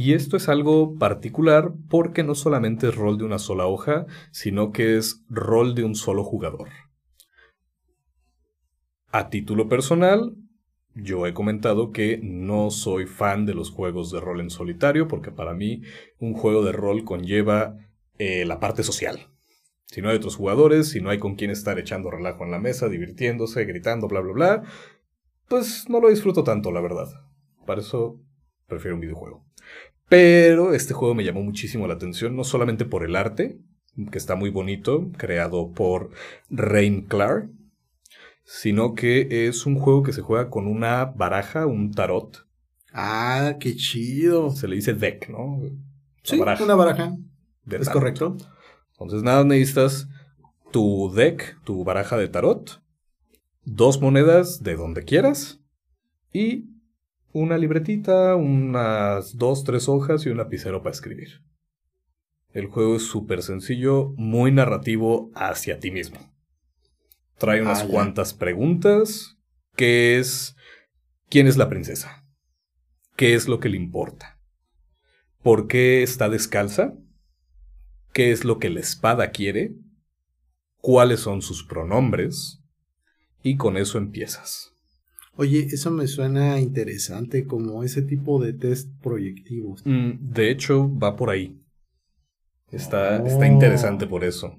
Y 0.00 0.12
esto 0.12 0.36
es 0.36 0.48
algo 0.48 0.96
particular 0.96 1.72
porque 1.90 2.22
no 2.22 2.36
solamente 2.36 2.86
es 2.86 2.94
rol 2.94 3.18
de 3.18 3.24
una 3.24 3.40
sola 3.40 3.66
hoja, 3.66 4.06
sino 4.30 4.70
que 4.70 4.96
es 4.96 5.24
rol 5.28 5.74
de 5.74 5.82
un 5.82 5.96
solo 5.96 6.22
jugador. 6.22 6.68
A 9.10 9.28
título 9.28 9.68
personal, 9.68 10.36
yo 10.94 11.26
he 11.26 11.34
comentado 11.34 11.90
que 11.90 12.20
no 12.22 12.70
soy 12.70 13.06
fan 13.06 13.44
de 13.44 13.54
los 13.54 13.72
juegos 13.72 14.12
de 14.12 14.20
rol 14.20 14.40
en 14.40 14.50
solitario 14.50 15.08
porque 15.08 15.32
para 15.32 15.52
mí 15.52 15.82
un 16.20 16.32
juego 16.32 16.62
de 16.62 16.70
rol 16.70 17.02
conlleva 17.02 17.74
eh, 18.18 18.44
la 18.44 18.60
parte 18.60 18.84
social. 18.84 19.26
Si 19.86 20.00
no 20.00 20.10
hay 20.10 20.16
otros 20.18 20.36
jugadores, 20.36 20.90
si 20.90 21.00
no 21.00 21.10
hay 21.10 21.18
con 21.18 21.34
quien 21.34 21.50
estar 21.50 21.76
echando 21.76 22.08
relajo 22.08 22.44
en 22.44 22.52
la 22.52 22.60
mesa, 22.60 22.88
divirtiéndose, 22.88 23.64
gritando, 23.64 24.06
bla, 24.06 24.20
bla, 24.20 24.32
bla, 24.32 24.62
pues 25.48 25.88
no 25.88 25.98
lo 25.98 26.08
disfruto 26.08 26.44
tanto, 26.44 26.70
la 26.70 26.80
verdad. 26.80 27.08
Para 27.66 27.80
eso 27.80 28.20
prefiero 28.68 28.94
un 28.94 29.00
videojuego. 29.00 29.47
Pero 30.08 30.74
este 30.74 30.94
juego 30.94 31.14
me 31.14 31.24
llamó 31.24 31.42
muchísimo 31.42 31.86
la 31.86 31.94
atención, 31.94 32.34
no 32.36 32.44
solamente 32.44 32.84
por 32.84 33.04
el 33.04 33.16
arte, 33.16 33.58
que 34.10 34.18
está 34.18 34.36
muy 34.36 34.50
bonito, 34.50 35.10
creado 35.16 35.72
por 35.72 36.10
Rain 36.50 37.02
Clark, 37.02 37.50
sino 38.44 38.94
que 38.94 39.46
es 39.48 39.66
un 39.66 39.76
juego 39.78 40.02
que 40.02 40.12
se 40.12 40.22
juega 40.22 40.48
con 40.48 40.66
una 40.66 41.04
baraja, 41.04 41.66
un 41.66 41.92
tarot. 41.92 42.46
Ah, 42.92 43.56
qué 43.60 43.76
chido. 43.76 44.50
Se 44.52 44.66
le 44.66 44.76
dice 44.76 44.94
deck, 44.94 45.28
¿no? 45.28 45.60
La 45.62 45.70
Sí, 46.22 46.38
baraja 46.38 46.64
una 46.64 46.74
baraja. 46.74 47.16
¿Es 47.70 47.80
tarot. 47.86 47.92
correcto? 47.92 48.36
Entonces 48.92 49.22
nada, 49.22 49.44
necesitas 49.44 50.08
tu 50.72 51.12
deck, 51.14 51.62
tu 51.64 51.84
baraja 51.84 52.16
de 52.16 52.28
tarot, 52.28 52.82
dos 53.64 54.00
monedas 54.00 54.62
de 54.62 54.76
donde 54.76 55.04
quieras 55.04 55.60
y 56.32 56.64
una 57.32 57.58
libretita, 57.58 58.36
unas 58.36 59.36
dos, 59.36 59.64
tres 59.64 59.88
hojas 59.88 60.24
y 60.24 60.30
un 60.30 60.38
lapicero 60.38 60.82
para 60.82 60.94
escribir. 60.94 61.42
El 62.52 62.66
juego 62.66 62.96
es 62.96 63.02
súper 63.02 63.42
sencillo, 63.42 64.14
muy 64.16 64.50
narrativo 64.50 65.30
hacia 65.34 65.78
ti 65.78 65.90
mismo. 65.90 66.18
Trae 67.36 67.62
unas 67.62 67.84
cuantas 67.84 68.34
preguntas, 68.34 69.36
que 69.76 70.18
es 70.18 70.56
¿quién 71.28 71.46
es 71.46 71.56
la 71.56 71.68
princesa? 71.68 72.24
¿Qué 73.16 73.34
es 73.34 73.48
lo 73.48 73.60
que 73.60 73.68
le 73.68 73.76
importa? 73.76 74.40
¿Por 75.42 75.68
qué 75.68 76.02
está 76.02 76.28
descalza? 76.28 76.94
¿Qué 78.12 78.32
es 78.32 78.44
lo 78.44 78.58
que 78.58 78.70
la 78.70 78.80
espada 78.80 79.30
quiere? 79.30 79.74
¿Cuáles 80.80 81.20
son 81.20 81.42
sus 81.42 81.64
pronombres? 81.64 82.60
Y 83.42 83.56
con 83.56 83.76
eso 83.76 83.98
empiezas. 83.98 84.77
Oye, 85.40 85.68
eso 85.70 85.92
me 85.92 86.08
suena 86.08 86.58
interesante, 86.58 87.46
como 87.46 87.84
ese 87.84 88.02
tipo 88.02 88.42
de 88.42 88.52
test 88.54 88.90
proyectivos. 89.00 89.82
Mm, 89.84 90.32
de 90.32 90.50
hecho, 90.50 90.90
va 90.98 91.14
por 91.14 91.30
ahí. 91.30 91.62
Está, 92.72 93.22
Oh. 93.22 93.26
está 93.26 93.46
interesante 93.46 94.08
por 94.08 94.24
eso. 94.24 94.58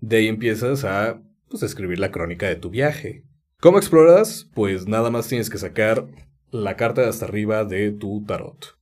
De 0.00 0.16
ahí 0.16 0.26
empiezas 0.26 0.84
a 0.84 1.22
pues, 1.48 1.62
escribir 1.62 2.00
la 2.00 2.10
crónica 2.10 2.48
de 2.48 2.56
tu 2.56 2.70
viaje. 2.70 3.22
¿Cómo 3.60 3.78
exploras? 3.78 4.50
Pues 4.52 4.88
nada 4.88 5.10
más 5.10 5.28
tienes 5.28 5.48
que 5.48 5.58
sacar 5.58 6.08
la 6.50 6.74
carta 6.76 7.02
de 7.02 7.08
hasta 7.08 7.24
arriba 7.26 7.64
de 7.64 7.92
tu 7.92 8.24
tarot. 8.26 8.76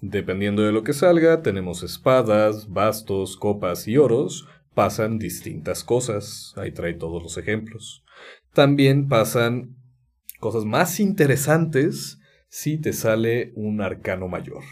Dependiendo 0.00 0.62
de 0.62 0.72
lo 0.72 0.82
que 0.82 0.92
salga, 0.94 1.42
tenemos 1.42 1.84
espadas, 1.84 2.68
bastos, 2.68 3.36
copas 3.36 3.86
y 3.86 3.96
oros. 3.98 4.48
Pasan 4.74 5.18
distintas 5.18 5.84
cosas. 5.84 6.52
Ahí 6.56 6.72
trae 6.72 6.94
todos 6.94 7.22
los 7.22 7.38
ejemplos. 7.38 8.04
También 8.52 9.06
pasan 9.08 9.76
cosas 10.38 10.64
más 10.64 11.00
interesantes 11.00 12.18
si 12.48 12.78
te 12.78 12.92
sale 12.92 13.52
un 13.54 13.80
arcano 13.80 14.28
mayor. 14.28 14.62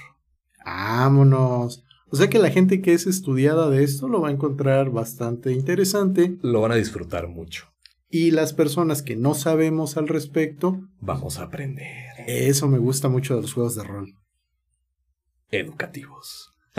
Vámonos. 0.64 1.84
O 2.08 2.16
sea 2.16 2.28
que 2.28 2.38
la 2.38 2.50
gente 2.50 2.80
que 2.80 2.92
es 2.92 3.06
estudiada 3.06 3.68
de 3.68 3.82
esto 3.82 4.08
lo 4.08 4.20
va 4.20 4.28
a 4.28 4.32
encontrar 4.32 4.90
bastante 4.90 5.52
interesante. 5.52 6.38
Lo 6.42 6.60
van 6.60 6.72
a 6.72 6.76
disfrutar 6.76 7.28
mucho. 7.28 7.66
Y 8.08 8.30
las 8.30 8.52
personas 8.52 9.02
que 9.02 9.16
no 9.16 9.34
sabemos 9.34 9.96
al 9.96 10.08
respecto, 10.08 10.80
Vamos 11.00 11.38
a 11.38 11.44
aprender. 11.44 12.06
eso 12.26 12.68
me 12.68 12.78
gusta 12.78 13.08
mucho 13.08 13.34
de 13.34 13.42
los 13.42 13.52
juegos 13.52 13.74
de 13.74 13.82
rol. 13.84 14.14
Educativos. 15.50 16.52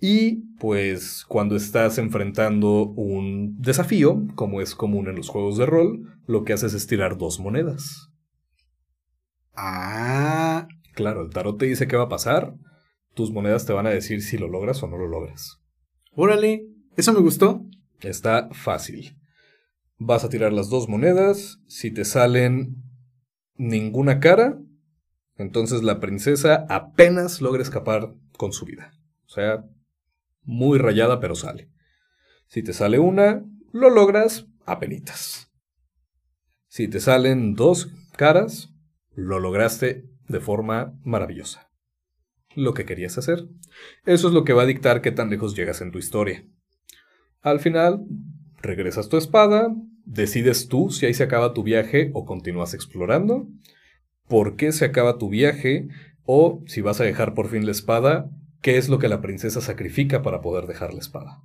y 0.00 0.54
pues 0.58 1.24
cuando 1.26 1.56
estás 1.56 1.98
enfrentando 1.98 2.84
un 2.84 3.60
desafío, 3.60 4.26
como 4.34 4.60
es 4.60 4.74
común 4.74 5.08
en 5.08 5.16
los 5.16 5.28
juegos 5.28 5.58
de 5.58 5.66
rol, 5.66 6.18
lo 6.26 6.44
que 6.44 6.52
haces 6.52 6.74
es 6.74 6.86
tirar 6.86 7.18
dos 7.18 7.40
monedas. 7.40 8.10
Ah, 9.54 10.68
Claro, 10.98 11.22
el 11.22 11.30
tarot 11.30 11.56
te 11.56 11.66
dice 11.66 11.86
qué 11.86 11.96
va 11.96 12.06
a 12.06 12.08
pasar. 12.08 12.54
Tus 13.14 13.30
monedas 13.30 13.64
te 13.64 13.72
van 13.72 13.86
a 13.86 13.90
decir 13.90 14.20
si 14.20 14.36
lo 14.36 14.48
logras 14.48 14.82
o 14.82 14.88
no 14.88 14.98
lo 14.98 15.06
logras. 15.06 15.60
órale, 16.10 16.66
eso 16.96 17.12
me 17.12 17.20
gustó. 17.20 17.64
Está 18.00 18.48
fácil. 18.50 19.16
Vas 19.96 20.24
a 20.24 20.28
tirar 20.28 20.52
las 20.52 20.70
dos 20.70 20.88
monedas. 20.88 21.60
Si 21.68 21.92
te 21.92 22.04
salen 22.04 22.82
ninguna 23.54 24.18
cara, 24.18 24.58
entonces 25.36 25.84
la 25.84 26.00
princesa 26.00 26.66
apenas 26.68 27.40
logra 27.40 27.62
escapar 27.62 28.12
con 28.36 28.52
su 28.52 28.64
vida. 28.64 28.90
O 29.26 29.28
sea, 29.28 29.64
muy 30.42 30.78
rayada, 30.78 31.20
pero 31.20 31.34
sale. 31.34 31.70
Si 32.46 32.62
te 32.62 32.72
sale 32.72 32.98
una, 32.98 33.44
lo 33.72 33.90
logras 33.90 34.46
apenitas. 34.64 35.50
Si 36.68 36.88
te 36.88 37.00
salen 37.00 37.54
dos 37.54 37.88
caras, 38.16 38.74
lo 39.14 39.40
lograste 39.40 40.04
de 40.28 40.40
forma 40.40 40.98
maravillosa. 41.02 41.70
Lo 42.54 42.74
que 42.74 42.84
querías 42.84 43.18
hacer. 43.18 43.48
Eso 44.04 44.28
es 44.28 44.34
lo 44.34 44.44
que 44.44 44.52
va 44.52 44.62
a 44.62 44.66
dictar 44.66 45.00
qué 45.00 45.12
tan 45.12 45.30
lejos 45.30 45.56
llegas 45.56 45.80
en 45.80 45.90
tu 45.90 45.98
historia. 45.98 46.46
Al 47.40 47.60
final, 47.60 48.04
regresas 48.60 49.08
tu 49.08 49.16
espada, 49.16 49.74
decides 50.04 50.68
tú 50.68 50.90
si 50.90 51.06
ahí 51.06 51.14
se 51.14 51.22
acaba 51.22 51.54
tu 51.54 51.62
viaje 51.62 52.10
o 52.14 52.24
continúas 52.24 52.74
explorando, 52.74 53.48
por 54.26 54.56
qué 54.56 54.72
se 54.72 54.84
acaba 54.84 55.18
tu 55.18 55.28
viaje 55.28 55.88
o 56.24 56.62
si 56.66 56.80
vas 56.80 57.00
a 57.00 57.04
dejar 57.04 57.34
por 57.34 57.48
fin 57.48 57.64
la 57.64 57.72
espada, 57.72 58.30
qué 58.62 58.76
es 58.78 58.88
lo 58.88 58.98
que 58.98 59.08
la 59.08 59.20
princesa 59.20 59.60
sacrifica 59.60 60.22
para 60.22 60.40
poder 60.40 60.66
dejar 60.66 60.92
la 60.94 61.00
espada. 61.00 61.42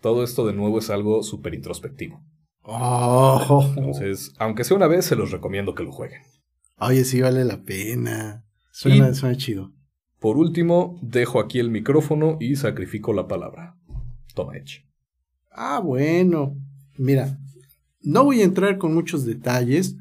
Todo 0.00 0.22
esto 0.24 0.46
de 0.46 0.52
nuevo 0.52 0.78
es 0.78 0.90
algo 0.90 1.22
súper 1.22 1.54
introspectivo. 1.54 2.22
Oh, 2.62 3.72
Entonces, 3.76 4.32
aunque 4.38 4.64
sea 4.64 4.76
una 4.76 4.86
vez, 4.88 5.04
se 5.04 5.16
los 5.16 5.30
recomiendo 5.30 5.74
que 5.74 5.84
lo 5.84 5.92
jueguen. 5.92 6.22
oye, 6.78 7.04
sí 7.04 7.20
vale 7.20 7.44
la 7.44 7.62
pena. 7.62 8.44
Suena, 8.72 9.10
Y- 9.10 9.14
suena 9.14 9.36
chido. 9.36 9.72
Por 10.18 10.36
último, 10.38 10.98
dejo 11.02 11.40
aquí 11.40 11.58
el 11.60 11.70
micrófono 11.70 12.36
y 12.40 12.56
sacrifico 12.56 13.12
la 13.12 13.28
palabra. 13.28 13.76
Toma, 14.34 14.56
Edge. 14.56 14.84
Ah, 15.52 15.80
bueno. 15.82 16.56
Mira, 16.98 17.38
no 18.00 18.24
voy 18.24 18.40
a 18.40 18.44
entrar 18.44 18.78
con 18.78 18.94
muchos 18.94 19.24
detalles 19.24 19.96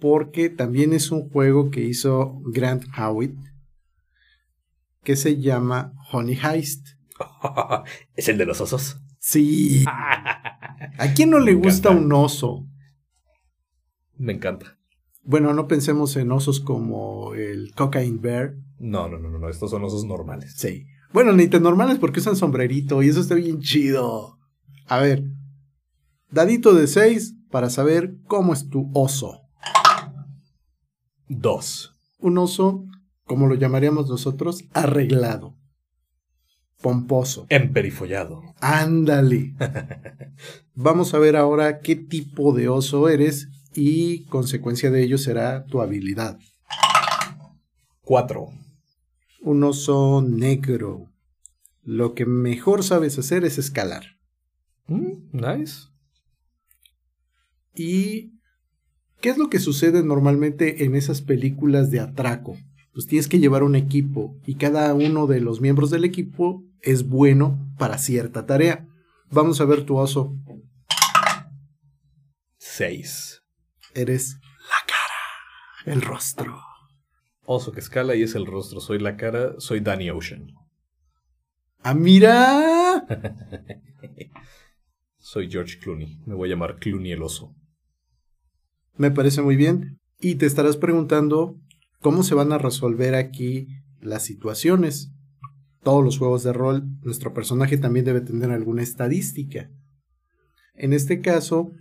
porque 0.00 0.48
también 0.48 0.92
es 0.92 1.10
un 1.10 1.28
juego 1.30 1.70
que 1.70 1.82
hizo 1.84 2.40
Grant 2.46 2.84
Howitt 2.98 3.36
que 5.02 5.16
se 5.16 5.40
llama 5.40 5.92
Honey 6.10 6.38
Heist. 6.42 6.88
es 8.16 8.28
el 8.28 8.38
de 8.38 8.46
los 8.46 8.60
osos. 8.60 9.00
Sí. 9.18 9.84
¿A 9.88 11.14
quién 11.14 11.30
no 11.30 11.38
le 11.38 11.54
gusta 11.54 11.90
un 11.90 12.12
oso? 12.12 12.66
Me 14.16 14.32
encanta. 14.32 14.78
Bueno, 15.24 15.54
no 15.54 15.68
pensemos 15.68 16.16
en 16.16 16.32
osos 16.32 16.60
como 16.60 17.34
el 17.34 17.72
Cocaine 17.74 18.20
Bear. 18.20 18.54
No, 18.78 19.08
no, 19.08 19.18
no, 19.18 19.38
no, 19.38 19.48
estos 19.48 19.70
son 19.70 19.84
osos 19.84 20.04
normales. 20.04 20.54
Sí. 20.56 20.86
Bueno, 21.12 21.32
ni 21.32 21.46
tan 21.46 21.62
normales 21.62 21.98
porque 21.98 22.20
usan 22.20 22.36
sombrerito 22.36 23.02
y 23.02 23.08
eso 23.08 23.20
está 23.20 23.34
bien 23.34 23.60
chido. 23.60 24.38
A 24.86 24.98
ver, 24.98 25.24
dadito 26.30 26.74
de 26.74 26.86
6 26.86 27.36
para 27.50 27.70
saber 27.70 28.16
cómo 28.26 28.52
es 28.52 28.68
tu 28.68 28.90
oso. 28.94 29.42
Dos. 31.28 31.96
Un 32.18 32.38
oso, 32.38 32.84
como 33.32 33.46
lo 33.46 33.54
llamaríamos 33.54 34.10
nosotros, 34.10 34.66
arreglado. 34.74 35.56
Pomposo. 36.82 37.46
Emperifollado. 37.48 38.42
Ándale. 38.60 39.54
Vamos 40.74 41.14
a 41.14 41.18
ver 41.18 41.36
ahora 41.36 41.80
qué 41.80 41.96
tipo 41.96 42.52
de 42.52 42.68
oso 42.68 43.08
eres 43.08 43.48
y 43.74 44.26
consecuencia 44.26 44.90
de 44.90 45.02
ello 45.02 45.16
será 45.16 45.64
tu 45.64 45.80
habilidad. 45.80 46.38
Cuatro. 48.02 48.50
Un 49.40 49.64
oso 49.64 50.20
negro. 50.20 51.06
Lo 51.82 52.12
que 52.12 52.26
mejor 52.26 52.84
sabes 52.84 53.18
hacer 53.18 53.46
es 53.46 53.56
escalar. 53.56 54.18
Mm, 54.88 55.30
nice. 55.32 55.86
¿Y 57.74 58.34
qué 59.22 59.30
es 59.30 59.38
lo 59.38 59.48
que 59.48 59.58
sucede 59.58 60.02
normalmente 60.02 60.84
en 60.84 60.96
esas 60.96 61.22
películas 61.22 61.90
de 61.90 62.00
atraco? 62.00 62.58
Pues 62.92 63.06
tienes 63.06 63.28
que 63.28 63.38
llevar 63.38 63.62
un 63.62 63.74
equipo 63.74 64.36
y 64.46 64.56
cada 64.56 64.92
uno 64.94 65.26
de 65.26 65.40
los 65.40 65.60
miembros 65.60 65.90
del 65.90 66.04
equipo 66.04 66.62
es 66.80 67.08
bueno 67.08 67.58
para 67.78 67.98
cierta 67.98 68.44
tarea. 68.44 68.86
Vamos 69.30 69.60
a 69.60 69.64
ver 69.64 69.84
tu 69.84 69.96
oso. 69.96 70.36
Seis. 72.58 73.42
Eres 73.94 74.38
la 74.68 74.86
cara, 74.86 75.94
el 75.94 76.02
rostro. 76.02 76.60
Oso 77.44 77.72
que 77.72 77.80
escala 77.80 78.14
y 78.14 78.22
es 78.22 78.34
el 78.34 78.46
rostro. 78.46 78.80
Soy 78.80 78.98
la 78.98 79.16
cara, 79.16 79.54
soy 79.58 79.80
Danny 79.80 80.10
Ocean. 80.10 80.52
¡Ah, 81.82 81.94
mira! 81.94 83.04
Soy 85.18 85.50
George 85.50 85.78
Clooney. 85.78 86.20
Me 86.26 86.34
voy 86.34 86.48
a 86.48 86.50
llamar 86.50 86.78
Clooney 86.78 87.12
el 87.12 87.22
oso. 87.22 87.54
Me 88.96 89.10
parece 89.10 89.40
muy 89.40 89.56
bien. 89.56 89.98
Y 90.20 90.34
te 90.34 90.46
estarás 90.46 90.76
preguntando 90.76 91.58
cómo 92.02 92.22
se 92.22 92.34
van 92.34 92.52
a 92.52 92.58
resolver 92.58 93.14
aquí 93.14 93.68
las 94.00 94.24
situaciones. 94.24 95.12
Todos 95.82 96.04
los 96.04 96.18
juegos 96.18 96.42
de 96.42 96.52
rol, 96.52 96.84
nuestro 97.02 97.32
personaje 97.32 97.78
también 97.78 98.04
debe 98.04 98.20
tener 98.20 98.50
alguna 98.50 98.82
estadística. 98.82 99.70
En 100.74 100.92
este 100.92 101.20
caso, 101.20 101.72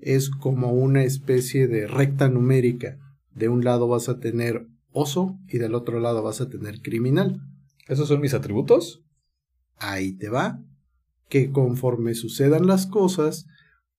es 0.00 0.30
como 0.30 0.72
una 0.72 1.04
especie 1.04 1.68
de 1.68 1.86
recta 1.86 2.28
numérica. 2.28 2.98
De 3.34 3.48
un 3.48 3.64
lado 3.64 3.86
vas 3.86 4.08
a 4.08 4.18
tener 4.18 4.66
oso 4.92 5.38
y 5.48 5.58
del 5.58 5.74
otro 5.74 6.00
lado 6.00 6.22
vas 6.22 6.40
a 6.40 6.48
tener 6.48 6.80
criminal. 6.80 7.40
¿Esos 7.86 8.08
son 8.08 8.20
mis 8.20 8.34
atributos? 8.34 9.04
Ahí 9.76 10.12
te 10.12 10.28
va. 10.28 10.62
Que 11.28 11.50
conforme 11.50 12.14
sucedan 12.14 12.66
las 12.66 12.86
cosas, 12.86 13.46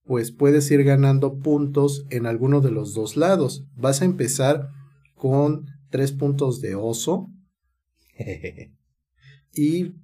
pues 0.04 0.32
puedes 0.32 0.70
ir 0.70 0.82
ganando 0.84 1.38
puntos 1.38 2.06
en 2.10 2.26
alguno 2.26 2.60
de 2.60 2.70
los 2.70 2.94
dos 2.94 3.16
lados. 3.16 3.66
Vas 3.76 4.02
a 4.02 4.06
empezar 4.06 4.70
con 5.18 5.66
tres 5.90 6.12
puntos 6.12 6.60
de 6.60 6.74
oso 6.74 7.30
y 9.54 9.94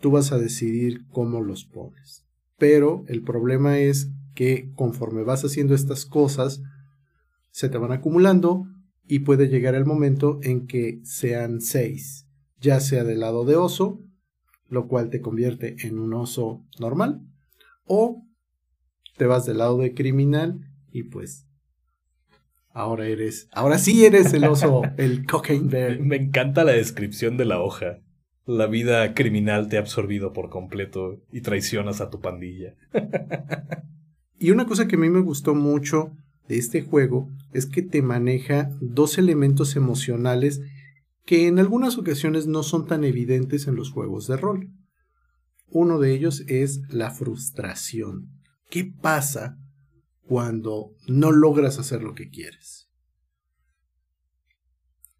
tú 0.00 0.10
vas 0.10 0.32
a 0.32 0.38
decidir 0.38 1.06
cómo 1.08 1.40
los 1.40 1.64
pones. 1.64 2.26
Pero 2.58 3.04
el 3.08 3.22
problema 3.22 3.78
es 3.78 4.10
que 4.34 4.72
conforme 4.74 5.22
vas 5.22 5.44
haciendo 5.44 5.74
estas 5.74 6.06
cosas, 6.06 6.62
se 7.50 7.68
te 7.68 7.78
van 7.78 7.92
acumulando 7.92 8.66
y 9.06 9.20
puede 9.20 9.48
llegar 9.48 9.74
el 9.74 9.84
momento 9.84 10.40
en 10.42 10.66
que 10.66 11.00
sean 11.04 11.60
seis, 11.60 12.26
ya 12.60 12.80
sea 12.80 13.04
del 13.04 13.20
lado 13.20 13.44
de 13.44 13.56
oso, 13.56 14.02
lo 14.68 14.88
cual 14.88 15.10
te 15.10 15.20
convierte 15.20 15.76
en 15.86 15.98
un 15.98 16.14
oso 16.14 16.64
normal, 16.80 17.20
o 17.84 18.26
te 19.16 19.26
vas 19.26 19.46
del 19.46 19.58
lado 19.58 19.78
de 19.78 19.94
criminal 19.94 20.60
y 20.90 21.04
pues 21.04 21.43
ahora 22.74 23.06
eres, 23.06 23.48
ahora 23.52 23.78
sí 23.78 24.04
eres 24.04 24.34
el 24.34 24.44
oso, 24.44 24.82
el 24.98 25.24
cocaine 25.24 25.68
bear. 25.68 26.00
Me 26.00 26.16
encanta 26.16 26.64
la 26.64 26.72
descripción 26.72 27.38
de 27.38 27.46
la 27.46 27.60
hoja. 27.60 28.00
La 28.44 28.66
vida 28.66 29.14
criminal 29.14 29.68
te 29.68 29.78
ha 29.78 29.80
absorbido 29.80 30.34
por 30.34 30.50
completo 30.50 31.22
y 31.32 31.40
traicionas 31.40 32.02
a 32.02 32.10
tu 32.10 32.20
pandilla. 32.20 32.74
Y 34.36 34.50
una 34.50 34.66
cosa 34.66 34.86
que 34.86 34.96
a 34.96 34.98
mí 34.98 35.08
me 35.08 35.22
gustó 35.22 35.54
mucho 35.54 36.12
de 36.48 36.58
este 36.58 36.82
juego 36.82 37.30
es 37.54 37.64
que 37.64 37.80
te 37.80 38.02
maneja 38.02 38.68
dos 38.80 39.16
elementos 39.16 39.74
emocionales 39.74 40.60
que 41.24 41.46
en 41.46 41.58
algunas 41.58 41.96
ocasiones 41.96 42.46
no 42.46 42.62
son 42.62 42.86
tan 42.86 43.04
evidentes 43.04 43.66
en 43.68 43.76
los 43.76 43.90
juegos 43.90 44.26
de 44.26 44.36
rol. 44.36 44.70
Uno 45.68 45.98
de 45.98 46.12
ellos 46.12 46.44
es 46.46 46.82
la 46.90 47.10
frustración. 47.10 48.28
¿Qué 48.68 48.84
pasa 48.84 49.56
cuando 50.26 50.94
no 51.06 51.32
logras 51.32 51.78
hacer 51.78 52.02
lo 52.02 52.14
que 52.14 52.30
quieres? 52.30 52.88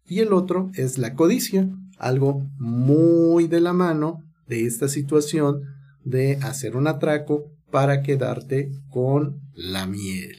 Y 0.07 0.19
el 0.19 0.33
otro 0.33 0.71
es 0.75 0.97
la 0.97 1.15
codicia, 1.15 1.69
algo 1.97 2.47
muy 2.57 3.47
de 3.47 3.59
la 3.59 3.73
mano 3.73 4.23
de 4.47 4.65
esta 4.65 4.87
situación 4.87 5.63
de 6.03 6.37
hacer 6.37 6.75
un 6.75 6.87
atraco 6.87 7.51
para 7.71 8.03
quedarte 8.03 8.71
con 8.89 9.41
la 9.53 9.87
miel. 9.87 10.37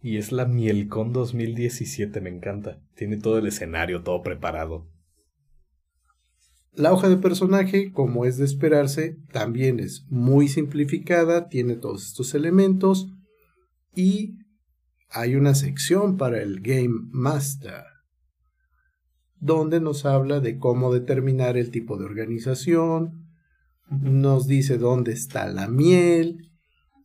Y 0.00 0.16
es 0.16 0.32
la 0.32 0.46
Mielcon 0.46 1.12
2017, 1.12 2.20
me 2.20 2.30
encanta. 2.30 2.78
Tiene 2.94 3.16
todo 3.16 3.38
el 3.38 3.46
escenario, 3.46 4.02
todo 4.02 4.22
preparado. 4.22 4.86
La 6.76 6.92
hoja 6.92 7.08
de 7.08 7.16
personaje, 7.16 7.92
como 7.92 8.24
es 8.24 8.36
de 8.36 8.44
esperarse, 8.44 9.16
también 9.32 9.78
es 9.78 10.04
muy 10.08 10.48
simplificada, 10.48 11.48
tiene 11.48 11.76
todos 11.76 12.06
estos 12.06 12.34
elementos 12.34 13.08
y 13.94 14.34
hay 15.08 15.36
una 15.36 15.54
sección 15.54 16.16
para 16.16 16.42
el 16.42 16.60
Game 16.60 17.08
Master 17.12 17.84
donde 19.44 19.78
nos 19.78 20.06
habla 20.06 20.40
de 20.40 20.56
cómo 20.56 20.90
determinar 20.90 21.58
el 21.58 21.70
tipo 21.70 21.98
de 21.98 22.06
organización, 22.06 23.28
nos 23.90 24.46
dice 24.46 24.78
dónde 24.78 25.12
está 25.12 25.46
la 25.48 25.68
miel 25.68 26.50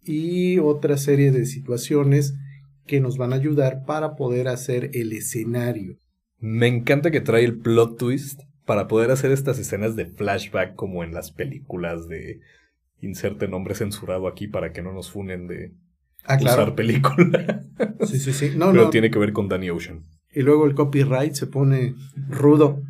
y 0.04 0.58
otra 0.60 0.96
serie 0.96 1.32
de 1.32 1.46
situaciones 1.46 2.34
que 2.88 3.02
nos 3.02 3.18
van 3.18 3.34
a 3.34 3.36
ayudar 3.36 3.84
para 3.86 4.16
poder 4.16 4.48
hacer 4.48 4.90
el 4.94 5.12
escenario. 5.12 5.98
Me 6.38 6.68
encanta 6.68 7.12
que 7.12 7.20
trae 7.20 7.44
el 7.44 7.60
plot 7.60 7.98
twist 7.98 8.40
para 8.70 8.88
poder 8.88 9.10
hacer 9.10 9.32
estas 9.32 9.58
escenas 9.58 9.96
de 9.96 10.06
flashback 10.06 10.76
como 10.76 11.04
en 11.04 11.12
las 11.12 11.32
películas 11.32 12.08
de 12.08 12.40
inserte 13.02 13.48
nombre 13.48 13.74
censurado 13.74 14.28
aquí 14.28 14.48
para 14.48 14.74
que 14.74 14.84
no 14.84 14.94
nos 14.94 15.10
funen 15.10 15.48
de 15.48 15.74
ah, 16.26 16.38
claro. 16.38 16.62
usar 16.62 16.76
película. 16.76 17.64
Sí, 18.06 18.20
sí, 18.20 18.32
sí. 18.32 18.52
No, 18.56 18.70
Pero 18.72 18.84
no. 18.84 18.90
tiene 18.92 19.10
que 19.10 19.18
ver 19.18 19.34
con 19.34 19.50
Danny 19.50 19.72
Ocean. 19.72 20.04
y 20.32 20.44
luego 20.44 20.68
el 20.68 20.76
copyright 20.76 21.34
se 21.34 21.48
pone 21.48 21.96
rudo. 22.28 22.84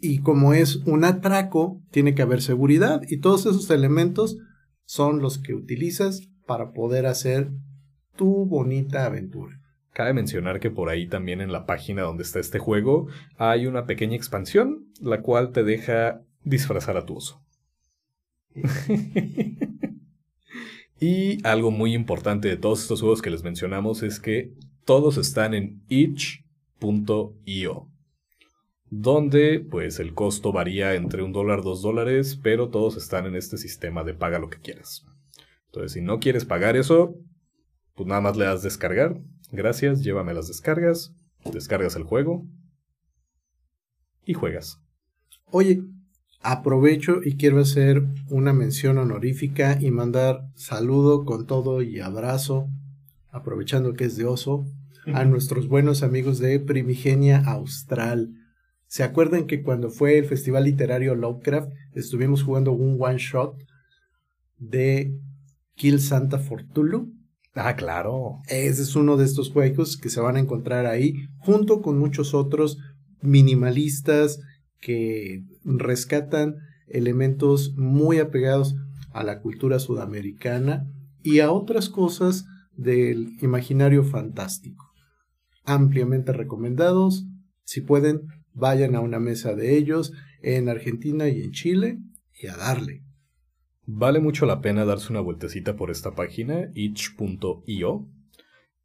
Y 0.00 0.20
como 0.20 0.54
es 0.54 0.76
un 0.86 1.04
atraco, 1.04 1.82
tiene 1.90 2.14
que 2.14 2.22
haber 2.22 2.40
seguridad 2.40 3.02
y 3.06 3.18
todos 3.18 3.42
esos 3.42 3.68
elementos 3.68 4.38
son 4.86 5.20
los 5.20 5.36
que 5.36 5.52
utilizas 5.52 6.22
para 6.46 6.72
poder 6.72 7.04
hacer 7.04 7.50
tu 8.16 8.46
bonita 8.46 9.04
aventura. 9.04 9.60
Cabe 9.96 10.12
mencionar 10.12 10.60
que 10.60 10.70
por 10.70 10.90
ahí 10.90 11.06
también 11.06 11.40
en 11.40 11.52
la 11.52 11.64
página 11.64 12.02
donde 12.02 12.22
está 12.22 12.38
este 12.38 12.58
juego 12.58 13.06
hay 13.38 13.66
una 13.66 13.86
pequeña 13.86 14.14
expansión, 14.14 14.92
la 15.00 15.22
cual 15.22 15.52
te 15.52 15.64
deja 15.64 16.20
disfrazar 16.44 16.98
a 16.98 17.06
tu 17.06 17.16
oso. 17.16 17.42
y 21.00 21.42
algo 21.46 21.70
muy 21.70 21.94
importante 21.94 22.46
de 22.46 22.58
todos 22.58 22.82
estos 22.82 23.00
juegos 23.00 23.22
que 23.22 23.30
les 23.30 23.42
mencionamos 23.42 24.02
es 24.02 24.20
que 24.20 24.52
todos 24.84 25.16
están 25.16 25.54
en 25.54 25.82
itch.io, 25.88 27.88
donde 28.90 29.60
pues 29.60 29.98
el 29.98 30.12
costo 30.12 30.52
varía 30.52 30.94
entre 30.94 31.22
un 31.22 31.32
dólar, 31.32 31.62
dos 31.62 31.80
dólares, 31.80 32.38
pero 32.42 32.68
todos 32.68 32.98
están 32.98 33.24
en 33.24 33.34
este 33.34 33.56
sistema 33.56 34.04
de 34.04 34.12
paga 34.12 34.38
lo 34.38 34.50
que 34.50 34.60
quieras. 34.60 35.06
Entonces, 35.68 35.92
si 35.92 36.02
no 36.02 36.20
quieres 36.20 36.44
pagar 36.44 36.76
eso, 36.76 37.14
pues 37.94 38.06
nada 38.06 38.20
más 38.20 38.36
le 38.36 38.44
das 38.44 38.62
descargar. 38.62 39.16
Gracias, 39.56 40.02
llévame 40.02 40.34
las 40.34 40.48
descargas, 40.48 41.14
descargas 41.50 41.96
el 41.96 42.02
juego 42.02 42.46
y 44.26 44.34
juegas. 44.34 44.82
Oye, 45.46 45.82
aprovecho 46.42 47.20
y 47.24 47.38
quiero 47.38 47.60
hacer 47.60 48.02
una 48.28 48.52
mención 48.52 48.98
honorífica 48.98 49.78
y 49.80 49.90
mandar 49.90 50.42
saludo 50.56 51.24
con 51.24 51.46
todo 51.46 51.80
y 51.80 52.00
abrazo, 52.00 52.68
aprovechando 53.30 53.94
que 53.94 54.04
es 54.04 54.18
de 54.18 54.26
oso, 54.26 54.66
a 55.14 55.24
nuestros 55.24 55.68
buenos 55.68 56.02
amigos 56.02 56.38
de 56.38 56.60
Primigenia 56.60 57.38
Austral. 57.38 58.34
¿Se 58.88 59.04
acuerdan 59.04 59.46
que 59.46 59.62
cuando 59.62 59.88
fue 59.88 60.18
el 60.18 60.26
Festival 60.26 60.64
Literario 60.64 61.14
Lovecraft 61.14 61.72
estuvimos 61.94 62.42
jugando 62.42 62.72
un 62.72 62.98
one 63.00 63.16
shot 63.16 63.56
de 64.58 65.18
Kill 65.76 65.98
Santa 65.98 66.38
Fortulu? 66.38 67.15
Ah, 67.56 67.74
claro. 67.74 68.42
Ese 68.48 68.82
es 68.82 68.94
uno 68.96 69.16
de 69.16 69.24
estos 69.24 69.50
juegos 69.50 69.96
que 69.96 70.10
se 70.10 70.20
van 70.20 70.36
a 70.36 70.40
encontrar 70.40 70.84
ahí, 70.84 71.14
junto 71.38 71.80
con 71.80 71.98
muchos 71.98 72.34
otros 72.34 72.76
minimalistas 73.22 74.40
que 74.78 75.42
rescatan 75.64 76.56
elementos 76.86 77.74
muy 77.74 78.18
apegados 78.18 78.76
a 79.10 79.24
la 79.24 79.40
cultura 79.40 79.78
sudamericana 79.78 80.84
y 81.22 81.40
a 81.40 81.50
otras 81.50 81.88
cosas 81.88 82.44
del 82.76 83.38
imaginario 83.40 84.04
fantástico. 84.04 84.92
Ampliamente 85.64 86.34
recomendados. 86.34 87.24
Si 87.64 87.80
pueden, 87.80 88.28
vayan 88.52 88.94
a 88.94 89.00
una 89.00 89.18
mesa 89.18 89.54
de 89.54 89.78
ellos 89.78 90.12
en 90.42 90.68
Argentina 90.68 91.28
y 91.28 91.40
en 91.40 91.52
Chile 91.52 91.98
y 92.38 92.48
a 92.48 92.56
darle. 92.56 93.05
Vale 93.86 94.20
mucho 94.20 94.46
la 94.46 94.60
pena 94.60 94.84
darse 94.84 95.12
una 95.12 95.20
vueltecita 95.20 95.76
por 95.76 95.90
esta 95.90 96.10
página, 96.12 96.70
itch.io. 96.74 98.06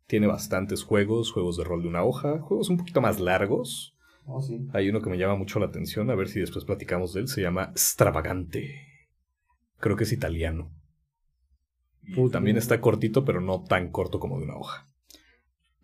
Tiene 0.05 0.27
bastantes 0.27 0.83
juegos, 0.83 1.31
juegos 1.31 1.57
de 1.57 1.63
rol 1.63 1.81
de 1.81 1.87
una 1.87 2.03
hoja, 2.03 2.39
juegos 2.39 2.69
un 2.69 2.77
poquito 2.77 3.01
más 3.01 3.19
largos. 3.19 3.95
Oh, 4.25 4.41
sí. 4.41 4.67
Hay 4.73 4.89
uno 4.89 5.01
que 5.01 5.09
me 5.09 5.17
llama 5.17 5.35
mucho 5.35 5.59
la 5.59 5.65
atención, 5.65 6.11
a 6.11 6.15
ver 6.15 6.27
si 6.29 6.39
después 6.39 6.65
platicamos 6.65 7.13
de 7.13 7.21
él, 7.21 7.27
se 7.27 7.41
llama 7.41 7.73
Stravagante. 7.75 8.87
Creo 9.79 9.95
que 9.95 10.03
es 10.03 10.11
italiano. 10.11 10.71
Y 12.03 12.29
también 12.29 12.57
está 12.57 12.81
cortito, 12.81 13.25
pero 13.25 13.41
no 13.41 13.63
tan 13.63 13.89
corto 13.91 14.19
como 14.19 14.37
de 14.37 14.45
una 14.45 14.57
hoja. 14.57 14.87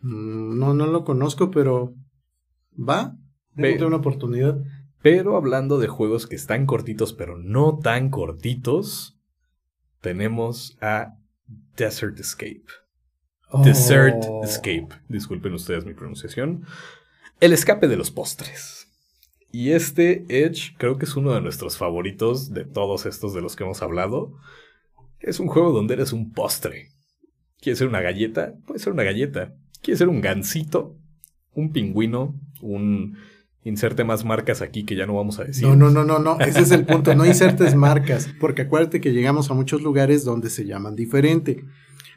Mm, 0.02 0.60
No, 0.60 0.74
no 0.74 0.88
lo 0.88 1.04
conozco, 1.04 1.50
pero 1.50 1.96
va. 2.78 3.18
Démosle 3.54 3.88
una 3.88 3.98
oportunidad. 3.98 4.62
Pero 5.02 5.38
hablando 5.38 5.78
de 5.78 5.88
juegos 5.88 6.28
que 6.28 6.36
están 6.36 6.66
cortitos, 6.66 7.14
pero 7.14 7.38
no 7.38 7.80
tan 7.80 8.10
cortitos, 8.10 9.18
tenemos 10.02 10.78
a 10.82 11.18
Desert 11.76 12.20
Escape. 12.20 12.66
Desert 13.64 14.26
Oh. 14.28 14.44
Escape. 14.44 14.90
Disculpen 15.08 15.54
ustedes 15.54 15.86
mi 15.86 15.94
pronunciación. 15.94 16.66
El 17.40 17.54
escape 17.54 17.88
de 17.88 17.96
los 17.96 18.12
postres. 18.12 18.88
Y 19.52 19.72
este 19.72 20.26
Edge 20.28 20.76
creo 20.78 20.98
que 20.98 21.06
es 21.06 21.16
uno 21.16 21.34
de 21.34 21.42
nuestros 21.42 21.78
favoritos 21.78 22.52
de 22.52 22.66
todos 22.66 23.06
estos 23.06 23.34
de 23.34 23.42
los 23.42 23.56
que 23.56 23.64
hemos 23.64 23.82
hablado. 23.82 24.34
Es 25.20 25.40
un 25.40 25.48
juego 25.48 25.72
donde 25.72 25.94
eres 25.94 26.14
un 26.14 26.34
postre. 26.34 26.90
¿Quieres 27.62 27.80
ser 27.80 27.88
una 27.88 28.02
galleta? 28.02 28.54
Puede 28.66 28.80
ser 28.80 28.94
una 28.94 29.04
galleta. 29.04 29.56
¿Quieres 29.82 30.00
ser 30.00 30.10
un 30.10 30.22
gansito? 30.22 30.96
Un 31.54 31.72
pingüino. 31.72 32.36
Un... 32.62 33.18
Inserte 33.68 34.04
más 34.04 34.24
marcas 34.24 34.62
aquí 34.62 34.84
que 34.86 34.96
ya 34.96 35.06
no 35.06 35.14
vamos 35.16 35.40
a 35.40 35.44
decir. 35.44 35.68
No, 35.68 35.76
no, 35.76 35.90
no, 35.90 36.04
no, 36.04 36.20
no. 36.20 36.40
Ese 36.40 36.62
es 36.62 36.72
el 36.72 36.86
punto. 36.88 37.14
No 37.16 37.26
insertes 37.26 37.76
marcas. 37.76 38.30
Porque 38.40 38.62
acuérdate 38.64 39.02
que 39.02 39.12
llegamos 39.12 39.52
a 39.52 39.54
muchos 39.54 39.82
lugares 39.82 40.24
donde 40.24 40.50
se 40.50 40.66
llaman 40.66 40.96
diferente. 40.96 41.64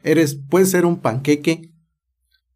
Eres, 0.04 0.34
puede 0.36 0.66
ser 0.66 0.86
un 0.86 1.00
panqueque, 1.00 1.72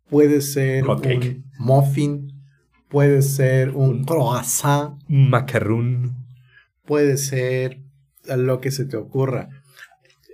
puede 0.09 0.41
ser 0.41 0.85
Hot 0.85 1.03
cake. 1.03 1.43
un 1.59 1.67
muffin, 1.67 2.43
puede 2.89 3.21
ser 3.23 3.71
un 3.71 3.91
Un- 3.91 4.05
croissant, 4.05 4.99
Macaroon. 5.09 6.15
puede 6.85 7.17
ser 7.17 7.81
lo 8.37 8.61
que 8.61 8.71
se 8.71 8.85
te 8.85 8.97
ocurra. 8.97 9.49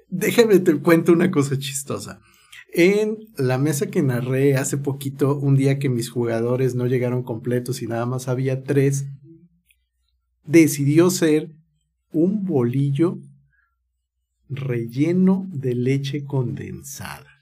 Déjame 0.09 0.59
te 0.59 0.77
cuento 0.77 1.12
una 1.12 1.31
cosa 1.31 1.57
chistosa. 1.59 2.20
En 2.72 3.18
la 3.37 3.59
mesa 3.59 3.90
que 3.90 4.02
narré 4.02 4.56
hace 4.56 4.78
poquito, 4.78 5.37
un 5.37 5.56
día 5.56 5.78
que 5.78 5.88
mis 5.88 6.09
jugadores 6.09 6.74
no 6.74 6.87
llegaron 6.87 7.24
completos 7.24 7.83
y 7.83 7.87
nada 7.87 8.06
más 8.06 8.28
había 8.28 8.62
tres, 8.62 9.06
decidió 10.44 11.11
ser 11.11 11.56
un 12.12 12.44
bolillo 12.44 13.18
relleno 14.48 15.48
de 15.52 15.74
leche 15.74 16.24
condensada. 16.24 17.40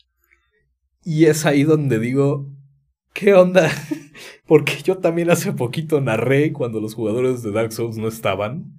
Y 1.05 1.27
es 1.27 1.45
ahí 1.45 1.63
donde 1.63 1.99
digo, 1.99 2.51
¿qué 3.13 3.35
onda? 3.35 3.71
Porque 4.47 4.83
yo 4.83 4.99
también 4.99 5.31
hace 5.31 5.53
poquito 5.53 6.01
narré 6.01 6.53
cuando 6.53 6.81
los 6.81 6.95
jugadores 6.95 7.43
de 7.43 7.53
Dark 7.53 7.73
Souls 7.73 7.99
no 7.99 8.09
estaban. 8.09 8.79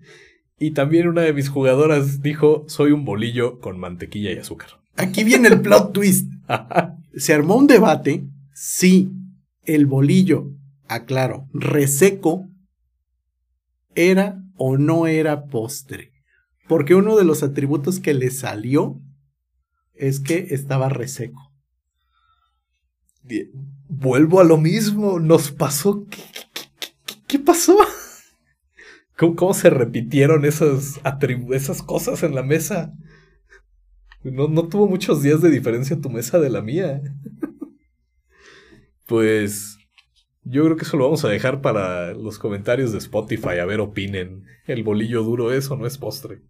Y 0.57 0.71
también 0.71 1.07
una 1.07 1.21
de 1.21 1.33
mis 1.33 1.49
jugadoras 1.49 2.21
dijo, 2.21 2.65
soy 2.67 2.91
un 2.91 3.05
bolillo 3.05 3.59
con 3.59 3.79
mantequilla 3.79 4.31
y 4.31 4.37
azúcar. 4.37 4.78
Aquí 4.99 5.23
viene 5.23 5.47
el 5.47 5.61
plot 5.61 5.93
twist. 5.93 6.29
Se 7.15 7.33
armó 7.33 7.55
un 7.55 7.67
debate 7.67 8.27
si 8.53 9.09
el 9.63 9.85
bolillo, 9.85 10.51
aclaro, 10.89 11.47
reseco, 11.53 12.49
era 13.95 14.43
o 14.57 14.77
no 14.77 15.07
era 15.07 15.45
postre. 15.45 16.11
Porque 16.67 16.95
uno 16.95 17.15
de 17.15 17.23
los 17.23 17.43
atributos 17.43 18.01
que 18.01 18.13
le 18.13 18.29
salió 18.29 18.99
es 19.93 20.19
que 20.19 20.47
estaba 20.49 20.89
reseco. 20.89 21.49
Vuelvo 23.87 24.41
a 24.41 24.43
lo 24.43 24.57
mismo, 24.57 25.21
nos 25.21 25.51
pasó. 25.51 26.07
¿Qué, 27.25 27.39
pasó? 27.39 27.77
¿Cómo, 29.17 29.53
se 29.53 29.69
repitieron 29.69 30.43
esas 30.43 31.83
cosas 31.83 32.21
en 32.23 32.35
la 32.35 32.43
mesa? 32.43 32.93
No, 34.23 34.47
no 34.47 34.67
tuvo 34.67 34.87
muchos 34.87 35.21
días 35.23 35.41
de 35.41 35.49
diferencia 35.49 35.99
tu 35.99 36.09
mesa 36.09 36.39
de 36.39 36.49
la 36.49 36.61
mía. 36.61 37.01
Pues 39.05 39.77
yo 40.43 40.63
creo 40.65 40.77
que 40.77 40.83
eso 40.83 40.97
lo 40.97 41.05
vamos 41.05 41.25
a 41.25 41.29
dejar 41.29 41.61
para 41.61 42.13
los 42.13 42.37
comentarios 42.37 42.91
de 42.91 42.99
Spotify. 42.99 43.59
A 43.59 43.65
ver, 43.65 43.79
opinen. 43.79 44.45
¿El 44.67 44.83
bolillo 44.83 45.23
duro 45.23 45.51
es 45.51 45.71
o 45.71 45.75
no 45.75 45.87
es 45.87 45.97
postre? 45.97 46.41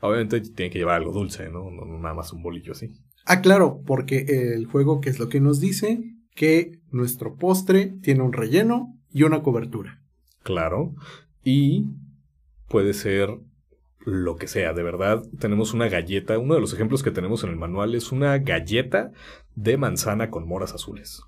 Obviamente 0.00 0.40
tiene 0.40 0.70
que 0.70 0.78
llevar 0.78 0.96
algo 0.96 1.12
dulce, 1.12 1.50
¿no? 1.50 1.70
No, 1.70 1.84
no 1.84 1.98
nada 1.98 2.14
más 2.14 2.32
un 2.32 2.42
bolillo 2.42 2.72
así. 2.72 2.92
Ah, 3.24 3.40
claro, 3.40 3.82
porque 3.84 4.52
el 4.54 4.66
juego, 4.66 5.00
que 5.00 5.10
es 5.10 5.18
lo 5.18 5.28
que 5.28 5.40
nos 5.40 5.60
dice? 5.60 6.02
Que 6.34 6.80
nuestro 6.92 7.36
postre 7.36 7.86
tiene 8.02 8.22
un 8.22 8.32
relleno 8.32 8.96
y 9.10 9.24
una 9.24 9.42
cobertura. 9.42 10.00
Claro. 10.44 10.94
Y 11.42 11.86
puede 12.68 12.94
ser 12.94 13.38
lo 14.00 14.36
que 14.36 14.48
sea, 14.48 14.72
de 14.72 14.82
verdad. 14.82 15.22
Tenemos 15.38 15.74
una 15.74 15.88
galleta. 15.88 16.38
Uno 16.38 16.54
de 16.54 16.60
los 16.60 16.72
ejemplos 16.72 17.02
que 17.02 17.10
tenemos 17.10 17.44
en 17.44 17.50
el 17.50 17.56
manual 17.56 17.94
es 17.94 18.12
una 18.12 18.38
galleta 18.38 19.12
de 19.54 19.76
manzana 19.76 20.30
con 20.30 20.46
moras 20.46 20.72
azules. 20.74 21.22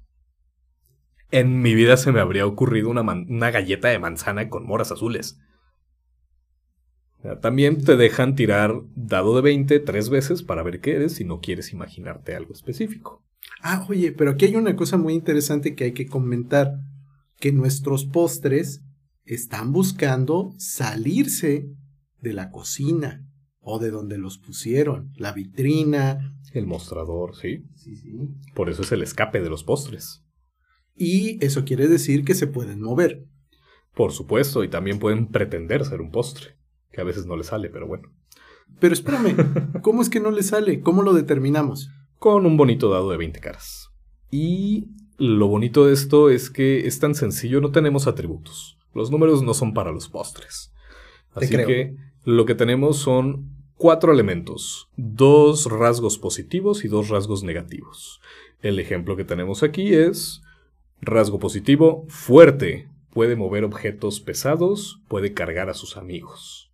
En 1.30 1.62
mi 1.62 1.74
vida 1.74 1.96
se 1.96 2.12
me 2.12 2.20
habría 2.20 2.46
ocurrido 2.46 2.88
una, 2.90 3.02
una 3.02 3.50
galleta 3.50 3.88
de 3.88 3.98
manzana 3.98 4.48
con 4.48 4.66
moras 4.66 4.92
azules. 4.92 5.38
También 7.42 7.84
te 7.84 7.96
dejan 7.96 8.34
tirar 8.34 8.80
dado 8.94 9.36
de 9.36 9.42
20 9.42 9.78
tres 9.80 10.08
veces 10.08 10.42
para 10.42 10.62
ver 10.62 10.80
qué 10.80 10.94
eres 10.94 11.14
si 11.14 11.24
no 11.24 11.40
quieres 11.40 11.72
imaginarte 11.72 12.34
algo 12.34 12.54
específico. 12.54 13.22
Ah, 13.62 13.84
oye, 13.88 14.12
pero 14.12 14.32
aquí 14.32 14.46
hay 14.46 14.56
una 14.56 14.74
cosa 14.74 14.96
muy 14.96 15.12
interesante 15.12 15.74
que 15.74 15.84
hay 15.84 15.92
que 15.92 16.06
comentar, 16.06 16.78
que 17.38 17.52
nuestros 17.52 18.06
postres 18.06 18.82
están 19.24 19.72
buscando 19.72 20.54
salirse 20.56 21.68
de 22.20 22.32
la 22.32 22.50
cocina 22.50 23.26
o 23.60 23.78
de 23.78 23.90
donde 23.90 24.18
los 24.18 24.38
pusieron, 24.38 25.12
la 25.16 25.32
vitrina. 25.32 26.34
El 26.52 26.66
mostrador, 26.66 27.36
¿sí? 27.36 27.64
Sí, 27.76 27.96
sí. 27.96 28.18
Por 28.54 28.70
eso 28.70 28.82
es 28.82 28.92
el 28.92 29.02
escape 29.02 29.40
de 29.40 29.50
los 29.50 29.64
postres. 29.64 30.24
Y 30.96 31.44
eso 31.44 31.64
quiere 31.64 31.88
decir 31.88 32.24
que 32.24 32.34
se 32.34 32.46
pueden 32.46 32.80
mover. 32.80 33.26
Por 33.94 34.12
supuesto, 34.12 34.64
y 34.64 34.68
también 34.68 34.98
pueden 34.98 35.26
pretender 35.28 35.84
ser 35.84 36.00
un 36.00 36.10
postre, 36.10 36.56
que 36.92 37.00
a 37.00 37.04
veces 37.04 37.26
no 37.26 37.36
le 37.36 37.44
sale, 37.44 37.68
pero 37.70 37.86
bueno. 37.86 38.10
Pero 38.78 38.94
espérame, 38.94 39.36
¿cómo 39.82 40.02
es 40.02 40.08
que 40.08 40.20
no 40.20 40.30
le 40.30 40.42
sale? 40.42 40.80
¿Cómo 40.80 41.02
lo 41.02 41.12
determinamos? 41.12 41.90
Con 42.18 42.46
un 42.46 42.56
bonito 42.56 42.90
dado 42.90 43.10
de 43.10 43.16
20 43.16 43.40
caras. 43.40 43.90
Y 44.30 44.88
lo 45.18 45.48
bonito 45.48 45.86
de 45.86 45.92
esto 45.92 46.30
es 46.30 46.50
que 46.50 46.86
es 46.86 46.98
tan 46.98 47.14
sencillo, 47.14 47.60
no 47.60 47.72
tenemos 47.72 48.06
atributos. 48.06 48.78
Los 48.94 49.10
números 49.10 49.42
no 49.42 49.54
son 49.54 49.74
para 49.74 49.92
los 49.92 50.08
postres. 50.08 50.72
Así 51.34 51.56
que 51.56 51.96
lo 52.24 52.44
que 52.44 52.54
tenemos 52.54 52.98
son 52.98 53.50
cuatro 53.76 54.12
elementos, 54.12 54.88
dos 54.96 55.70
rasgos 55.70 56.18
positivos 56.18 56.84
y 56.84 56.88
dos 56.88 57.08
rasgos 57.08 57.42
negativos. 57.42 58.20
El 58.60 58.78
ejemplo 58.78 59.16
que 59.16 59.24
tenemos 59.24 59.62
aquí 59.62 59.94
es 59.94 60.42
rasgo 61.00 61.38
positivo, 61.38 62.04
fuerte, 62.08 62.88
puede 63.10 63.36
mover 63.36 63.64
objetos 63.64 64.20
pesados, 64.20 65.00
puede 65.08 65.32
cargar 65.32 65.70
a 65.70 65.74
sus 65.74 65.96
amigos. 65.96 66.70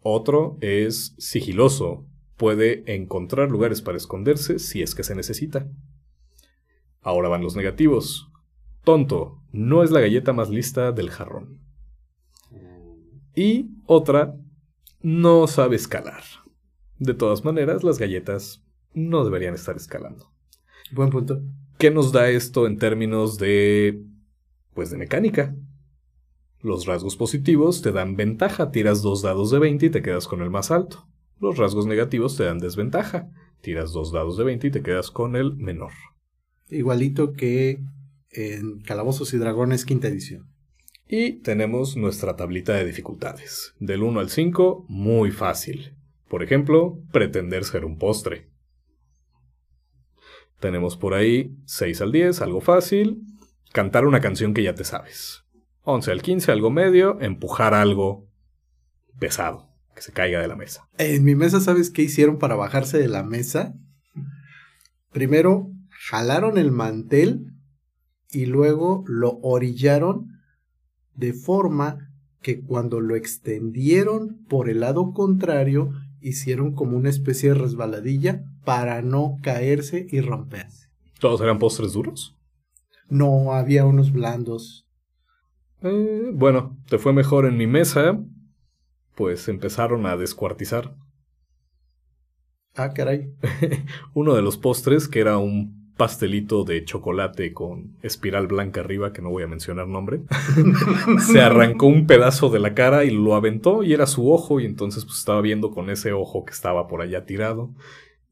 Otro 0.00 0.56
es 0.60 1.14
sigiloso, 1.18 2.06
puede 2.36 2.84
encontrar 2.94 3.50
lugares 3.50 3.82
para 3.82 3.96
esconderse 3.96 4.60
si 4.60 4.82
es 4.82 4.94
que 4.94 5.02
se 5.02 5.16
necesita. 5.16 5.66
Ahora 7.02 7.28
van 7.28 7.42
los 7.42 7.56
negativos. 7.56 8.30
Tonto, 8.84 9.42
no 9.50 9.82
es 9.82 9.90
la 9.90 10.00
galleta 10.00 10.32
más 10.32 10.48
lista 10.48 10.92
del 10.92 11.10
jarrón. 11.10 11.67
Y 13.38 13.70
otra, 13.86 14.34
no 15.00 15.46
sabe 15.46 15.76
escalar. 15.76 16.24
De 16.98 17.14
todas 17.14 17.44
maneras, 17.44 17.84
las 17.84 17.96
galletas 17.96 18.64
no 18.94 19.24
deberían 19.24 19.54
estar 19.54 19.76
escalando. 19.76 20.32
Buen 20.90 21.10
punto. 21.10 21.40
¿Qué 21.78 21.92
nos 21.92 22.10
da 22.10 22.30
esto 22.30 22.66
en 22.66 22.78
términos 22.78 23.38
de... 23.38 24.02
pues 24.74 24.90
de 24.90 24.96
mecánica? 24.96 25.54
Los 26.62 26.86
rasgos 26.86 27.14
positivos 27.14 27.80
te 27.80 27.92
dan 27.92 28.16
ventaja, 28.16 28.72
tiras 28.72 29.02
dos 29.02 29.22
dados 29.22 29.52
de 29.52 29.60
20 29.60 29.86
y 29.86 29.90
te 29.90 30.02
quedas 30.02 30.26
con 30.26 30.42
el 30.42 30.50
más 30.50 30.72
alto. 30.72 31.06
Los 31.38 31.58
rasgos 31.58 31.86
negativos 31.86 32.36
te 32.36 32.42
dan 32.42 32.58
desventaja, 32.58 33.30
tiras 33.60 33.92
dos 33.92 34.10
dados 34.10 34.36
de 34.36 34.42
20 34.42 34.66
y 34.66 34.70
te 34.72 34.82
quedas 34.82 35.12
con 35.12 35.36
el 35.36 35.54
menor. 35.54 35.92
Igualito 36.70 37.34
que 37.34 37.84
en 38.32 38.80
Calabozos 38.80 39.32
y 39.32 39.38
Dragones 39.38 39.84
quinta 39.84 40.08
edición. 40.08 40.47
Y 41.10 41.40
tenemos 41.40 41.96
nuestra 41.96 42.36
tablita 42.36 42.74
de 42.74 42.84
dificultades. 42.84 43.74
Del 43.80 44.02
1 44.02 44.20
al 44.20 44.28
5, 44.28 44.84
muy 44.88 45.30
fácil. 45.30 45.94
Por 46.28 46.42
ejemplo, 46.42 46.98
pretender 47.12 47.64
ser 47.64 47.86
un 47.86 47.96
postre. 47.96 48.50
Tenemos 50.60 50.98
por 50.98 51.14
ahí 51.14 51.56
6 51.64 52.02
al 52.02 52.12
10, 52.12 52.42
algo 52.42 52.60
fácil. 52.60 53.22
Cantar 53.72 54.06
una 54.06 54.20
canción 54.20 54.52
que 54.52 54.62
ya 54.62 54.74
te 54.74 54.84
sabes. 54.84 55.44
11 55.84 56.12
al 56.12 56.20
15, 56.20 56.52
algo 56.52 56.70
medio. 56.70 57.18
Empujar 57.22 57.72
algo 57.72 58.28
pesado, 59.18 59.70
que 59.94 60.02
se 60.02 60.12
caiga 60.12 60.42
de 60.42 60.48
la 60.48 60.56
mesa. 60.56 60.90
En 60.98 61.24
mi 61.24 61.34
mesa, 61.34 61.60
¿sabes 61.60 61.88
qué 61.88 62.02
hicieron 62.02 62.36
para 62.36 62.54
bajarse 62.54 62.98
de 62.98 63.08
la 63.08 63.22
mesa? 63.22 63.72
Primero, 65.10 65.70
jalaron 65.88 66.58
el 66.58 66.70
mantel 66.70 67.54
y 68.30 68.44
luego 68.44 69.04
lo 69.06 69.38
orillaron 69.40 70.37
de 71.18 71.32
forma 71.32 72.12
que 72.40 72.60
cuando 72.60 73.00
lo 73.00 73.16
extendieron 73.16 74.44
por 74.48 74.70
el 74.70 74.80
lado 74.80 75.12
contrario, 75.12 75.90
hicieron 76.20 76.74
como 76.74 76.96
una 76.96 77.10
especie 77.10 77.50
de 77.50 77.56
resbaladilla 77.56 78.44
para 78.64 79.02
no 79.02 79.36
caerse 79.42 80.06
y 80.08 80.20
romperse. 80.20 80.88
¿Todos 81.18 81.40
eran 81.40 81.58
postres 81.58 81.92
duros? 81.92 82.36
No 83.08 83.52
había 83.52 83.84
unos 83.84 84.12
blandos. 84.12 84.86
Eh, 85.82 86.30
bueno, 86.32 86.78
te 86.88 86.98
fue 86.98 87.12
mejor 87.12 87.46
en 87.46 87.56
mi 87.56 87.66
mesa. 87.66 88.20
Pues 89.16 89.48
empezaron 89.48 90.06
a 90.06 90.16
descuartizar. 90.16 90.94
Ah, 92.76 92.92
caray. 92.92 93.34
Uno 94.14 94.34
de 94.34 94.42
los 94.42 94.56
postres, 94.56 95.08
que 95.08 95.18
era 95.18 95.38
un 95.38 95.77
pastelito 95.98 96.64
de 96.64 96.84
chocolate 96.84 97.52
con 97.52 97.96
espiral 98.02 98.46
blanca 98.46 98.80
arriba, 98.80 99.12
que 99.12 99.20
no 99.20 99.28
voy 99.28 99.42
a 99.42 99.48
mencionar 99.48 99.88
nombre, 99.88 100.20
se 101.20 101.42
arrancó 101.42 101.86
un 101.86 102.06
pedazo 102.06 102.48
de 102.48 102.60
la 102.60 102.72
cara 102.72 103.04
y 103.04 103.10
lo 103.10 103.34
aventó 103.34 103.82
y 103.82 103.92
era 103.92 104.06
su 104.06 104.32
ojo 104.32 104.60
y 104.60 104.64
entonces 104.64 105.04
pues 105.04 105.18
estaba 105.18 105.42
viendo 105.42 105.70
con 105.72 105.90
ese 105.90 106.12
ojo 106.12 106.46
que 106.46 106.52
estaba 106.52 106.86
por 106.88 107.02
allá 107.02 107.26
tirado. 107.26 107.70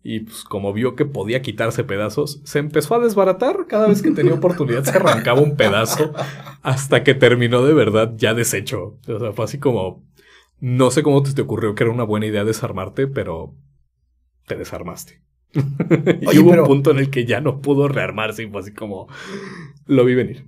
Y 0.02 0.20
pues 0.20 0.44
como 0.44 0.72
vio 0.72 0.94
que 0.94 1.04
podía 1.04 1.42
quitarse 1.42 1.82
pedazos, 1.82 2.40
se 2.44 2.60
empezó 2.60 2.94
a 2.94 3.00
desbaratar. 3.00 3.66
Cada 3.66 3.88
vez 3.88 4.02
que 4.02 4.12
tenía 4.12 4.34
oportunidad 4.34 4.84
se 4.84 4.96
arrancaba 4.96 5.40
un 5.40 5.56
pedazo 5.56 6.12
hasta 6.62 7.02
que 7.02 7.14
terminó 7.14 7.66
de 7.66 7.74
verdad 7.74 8.12
ya 8.16 8.32
deshecho. 8.32 9.00
O 9.08 9.18
sea, 9.18 9.32
fue 9.32 9.44
así 9.44 9.58
como... 9.58 10.04
No 10.60 10.92
sé 10.92 11.02
cómo 11.02 11.24
te, 11.24 11.32
te 11.32 11.42
ocurrió 11.42 11.74
que 11.74 11.82
era 11.82 11.92
una 11.92 12.04
buena 12.04 12.26
idea 12.26 12.44
desarmarte, 12.44 13.08
pero 13.08 13.52
te 14.46 14.54
desarmaste. 14.54 15.26
y 16.20 16.26
Oye, 16.26 16.38
hubo 16.40 16.50
pero- 16.50 16.62
un 16.62 16.68
punto 16.68 16.90
en 16.90 16.98
el 16.98 17.10
que 17.10 17.24
ya 17.24 17.40
no 17.40 17.60
pudo 17.60 17.88
rearmarse 17.88 18.42
y 18.44 18.48
fue 18.48 18.60
así 18.60 18.72
como... 18.72 19.08
Lo 19.86 20.04
vi 20.04 20.14
venir. 20.14 20.46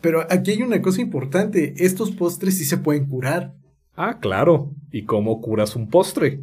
Pero 0.00 0.24
aquí 0.30 0.52
hay 0.52 0.62
una 0.62 0.82
cosa 0.82 1.00
importante. 1.00 1.74
Estos 1.78 2.10
postres 2.12 2.58
sí 2.58 2.64
se 2.64 2.78
pueden 2.78 3.06
curar. 3.06 3.54
Ah, 3.96 4.18
claro. 4.20 4.72
¿Y 4.92 5.04
cómo 5.04 5.40
curas 5.40 5.74
un 5.74 5.88
postre? 5.88 6.42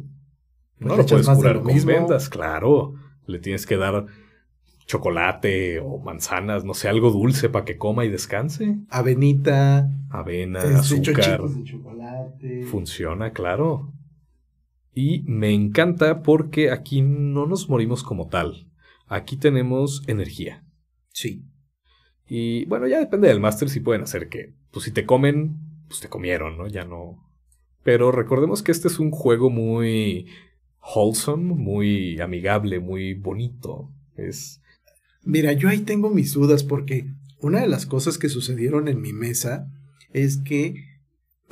Pues 0.78 0.88
No 0.88 0.96
lo 0.96 1.06
puedes 1.06 1.28
curar 1.28 1.56
lo 1.56 1.62
con 1.62 1.72
mismo. 1.72 1.92
vendas, 1.92 2.28
claro. 2.28 2.94
Le 3.26 3.38
tienes 3.38 3.64
que 3.64 3.76
dar 3.76 4.06
chocolate 4.86 5.78
o 5.80 5.98
manzanas, 5.98 6.64
no 6.64 6.74
sé, 6.74 6.88
algo 6.88 7.10
dulce 7.10 7.48
para 7.48 7.64
que 7.64 7.78
coma 7.78 8.04
y 8.04 8.10
descanse. 8.10 8.76
Avenita, 8.90 9.88
Avena, 10.10 10.58
este, 10.58 10.74
azúcar. 10.74 11.14
chochitos 11.14 11.56
de 11.56 11.64
chocolate. 11.64 12.62
Funciona, 12.64 13.32
claro. 13.32 13.92
Y 14.94 15.22
me 15.22 15.52
encanta 15.52 16.22
porque 16.22 16.70
aquí 16.70 17.02
no 17.02 17.46
nos 17.46 17.68
morimos 17.68 18.02
como 18.02 18.28
tal. 18.28 18.70
Aquí 19.06 19.36
tenemos 19.36 20.02
energía. 20.06 20.64
Sí. 21.12 21.44
Y 22.28 22.64
bueno, 22.66 22.86
ya 22.86 23.00
depende 23.00 23.28
del 23.28 23.40
máster 23.40 23.68
si 23.68 23.80
pueden 23.80 24.02
hacer 24.02 24.28
que, 24.28 24.54
pues 24.70 24.84
si 24.84 24.92
te 24.92 25.04
comen, 25.04 25.58
pues 25.88 26.00
te 26.00 26.08
comieron, 26.08 26.56
¿no? 26.56 26.68
Ya 26.68 26.84
no. 26.84 27.22
Pero 27.82 28.12
recordemos 28.12 28.62
que 28.62 28.72
este 28.72 28.88
es 28.88 28.98
un 28.98 29.10
juego 29.10 29.50
muy 29.50 30.26
wholesome, 30.80 31.54
muy 31.54 32.20
amigable, 32.20 32.78
muy 32.80 33.14
bonito. 33.14 33.90
Es 34.16 34.62
Mira, 35.24 35.52
yo 35.52 35.68
ahí 35.68 35.80
tengo 35.80 36.10
mis 36.10 36.34
dudas 36.34 36.64
porque 36.64 37.06
una 37.40 37.60
de 37.60 37.68
las 37.68 37.86
cosas 37.86 38.18
que 38.18 38.28
sucedieron 38.28 38.88
en 38.88 39.00
mi 39.00 39.12
mesa 39.12 39.70
es 40.12 40.36
que 40.36 40.84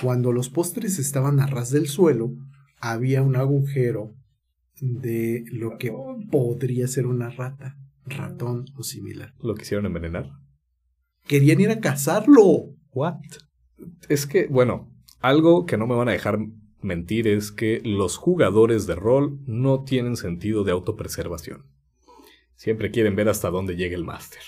cuando 0.01 0.33
los 0.33 0.51
postres 0.51 0.99
estaban 0.99 1.41
a 1.41 1.47
ras 1.47 1.71
del 1.71 1.89
suelo, 1.89 2.35
había 2.83 3.23
un 3.23 3.37
agujero 3.37 4.13
de 4.81 5.45
lo 5.53 5.79
que 5.79 5.95
podría 6.31 6.89
ser 6.89 7.07
una 7.07 7.31
rata, 7.31 7.79
ratón 8.05 8.67
o 8.77 8.83
similar. 8.83 9.33
lo 9.41 9.55
que 9.55 9.63
hicieron 9.63 9.87
envenenar. 9.87 10.31
Querían 11.27 11.61
ir 11.61 11.71
a 11.71 11.81
cazarlo. 11.81 12.75
¿What? 12.93 13.21
Es 14.09 14.27
que, 14.27 14.49
bueno, 14.49 14.93
algo 15.21 15.65
que 15.65 15.77
no 15.77 15.87
me 15.87 15.95
van 15.95 16.09
a 16.09 16.13
dejar 16.13 16.41
mentir 16.81 17.29
es 17.29 17.53
que 17.53 17.81
los 17.85 18.17
jugadores 18.17 18.89
de 18.89 18.97
rol 18.97 19.39
no 19.47 19.85
tienen 19.85 20.17
sentido 20.17 20.65
de 20.65 20.73
autopreservación. 20.73 21.65
Siempre 22.57 22.91
quieren 22.91 23.15
ver 23.15 23.29
hasta 23.29 23.51
dónde 23.51 23.77
llega 23.77 23.95
el 23.95 24.05
máster. 24.05 24.43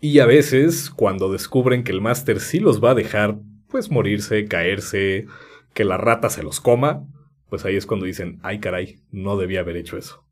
Y 0.00 0.20
a 0.20 0.26
veces, 0.26 0.88
cuando 0.88 1.30
descubren 1.30 1.84
que 1.84 1.92
el 1.92 2.00
máster 2.00 2.40
sí 2.40 2.60
los 2.60 2.82
va 2.82 2.92
a 2.92 2.94
dejar, 2.94 3.38
pues 3.68 3.90
morirse, 3.90 4.46
caerse, 4.46 5.26
que 5.74 5.84
la 5.84 5.96
rata 5.96 6.30
se 6.30 6.42
los 6.42 6.60
coma, 6.60 7.06
pues 7.48 7.64
ahí 7.64 7.76
es 7.76 7.86
cuando 7.86 8.06
dicen, 8.06 8.38
ay 8.42 8.60
caray, 8.60 9.00
no 9.10 9.36
debía 9.36 9.60
haber 9.60 9.76
hecho 9.76 9.96
eso. 9.96 10.24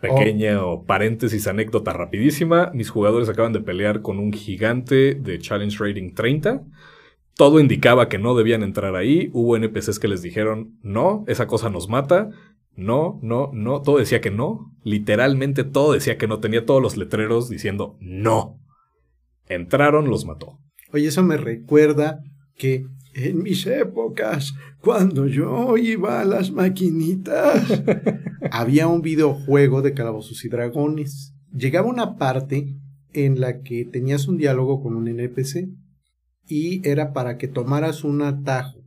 Pequeña 0.00 0.64
o 0.64 0.84
paréntesis, 0.84 1.48
anécdota 1.48 1.92
rapidísima. 1.92 2.70
Mis 2.72 2.88
jugadores 2.88 3.28
acaban 3.28 3.52
de 3.52 3.60
pelear 3.60 4.00
con 4.00 4.20
un 4.20 4.32
gigante 4.32 5.14
de 5.14 5.38
Challenge 5.40 5.76
Rating 5.76 6.14
30. 6.14 6.62
Todo 7.34 7.58
indicaba 7.58 8.08
que 8.08 8.18
no 8.18 8.36
debían 8.36 8.62
entrar 8.62 8.94
ahí. 8.94 9.28
Hubo 9.32 9.56
NPCs 9.56 9.98
que 9.98 10.06
les 10.06 10.22
dijeron, 10.22 10.78
no, 10.82 11.24
esa 11.26 11.48
cosa 11.48 11.68
nos 11.68 11.88
mata. 11.88 12.30
No, 12.76 13.18
no, 13.22 13.50
no. 13.52 13.82
Todo 13.82 13.98
decía 13.98 14.20
que 14.20 14.30
no. 14.30 14.72
Literalmente 14.84 15.64
todo 15.64 15.92
decía 15.92 16.16
que 16.16 16.28
no. 16.28 16.38
Tenía 16.38 16.64
todos 16.64 16.80
los 16.80 16.96
letreros 16.96 17.48
diciendo 17.48 17.96
no. 17.98 18.60
Entraron, 19.48 20.08
los 20.08 20.26
mató. 20.26 20.60
Oye, 20.92 21.08
eso 21.08 21.24
me 21.24 21.36
recuerda 21.36 22.20
que 22.56 22.86
en 23.18 23.42
mis 23.42 23.66
épocas, 23.66 24.54
cuando 24.80 25.26
yo 25.26 25.76
iba 25.76 26.20
a 26.20 26.24
las 26.24 26.50
maquinitas, 26.50 27.82
había 28.50 28.86
un 28.86 29.02
videojuego 29.02 29.82
de 29.82 29.94
calabozos 29.94 30.44
y 30.44 30.48
dragones. 30.48 31.34
Llegaba 31.52 31.88
una 31.88 32.16
parte 32.16 32.76
en 33.12 33.40
la 33.40 33.62
que 33.62 33.84
tenías 33.84 34.28
un 34.28 34.36
diálogo 34.36 34.82
con 34.82 34.94
un 34.94 35.08
NPC 35.08 35.68
y 36.46 36.86
era 36.88 37.12
para 37.12 37.38
que 37.38 37.48
tomaras 37.48 38.04
un 38.04 38.22
atajo. 38.22 38.78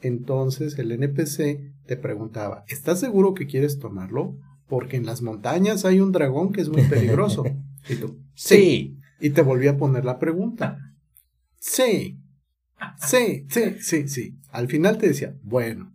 Entonces 0.00 0.78
el 0.78 0.92
NPC 0.92 1.74
te 1.86 1.96
preguntaba, 1.96 2.64
¿estás 2.68 3.00
seguro 3.00 3.34
que 3.34 3.46
quieres 3.46 3.78
tomarlo? 3.78 4.36
Porque 4.68 4.96
en 4.96 5.06
las 5.06 5.22
montañas 5.22 5.84
hay 5.84 6.00
un 6.00 6.12
dragón 6.12 6.52
que 6.52 6.60
es 6.60 6.68
muy 6.68 6.82
peligroso. 6.82 7.44
Y 7.88 7.94
tú, 7.94 8.18
sí. 8.34 8.98
Y 9.20 9.30
te 9.30 9.42
volví 9.42 9.68
a 9.68 9.76
poner 9.76 10.04
la 10.04 10.18
pregunta. 10.18 10.76
Sí. 11.60 12.18
Sí, 12.98 13.46
sí, 13.48 13.76
sí, 13.80 14.08
sí. 14.08 14.38
Al 14.50 14.68
final 14.68 14.98
te 14.98 15.08
decía, 15.08 15.36
bueno, 15.42 15.92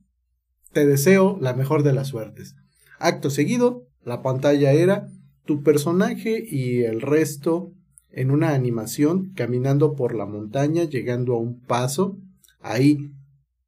te 0.72 0.86
deseo 0.86 1.38
la 1.42 1.54
mejor 1.54 1.84
de 1.84 1.94
las 1.94 2.08
suertes. 2.08 2.56
Acto 3.00 3.30
seguido, 3.30 3.88
la 4.04 4.22
pantalla 4.22 4.72
era 4.72 5.10
tu 5.46 5.64
personaje 5.64 6.44
y 6.46 6.84
el 6.84 7.02
resto 7.02 7.74
en 8.10 8.32
una 8.32 8.54
animación 8.54 9.32
caminando 9.36 9.96
por 9.96 10.16
la 10.16 10.26
montaña, 10.26 10.84
llegando 10.84 11.34
a 11.34 11.40
un 11.40 11.60
paso. 11.60 12.18
Ahí 12.60 13.12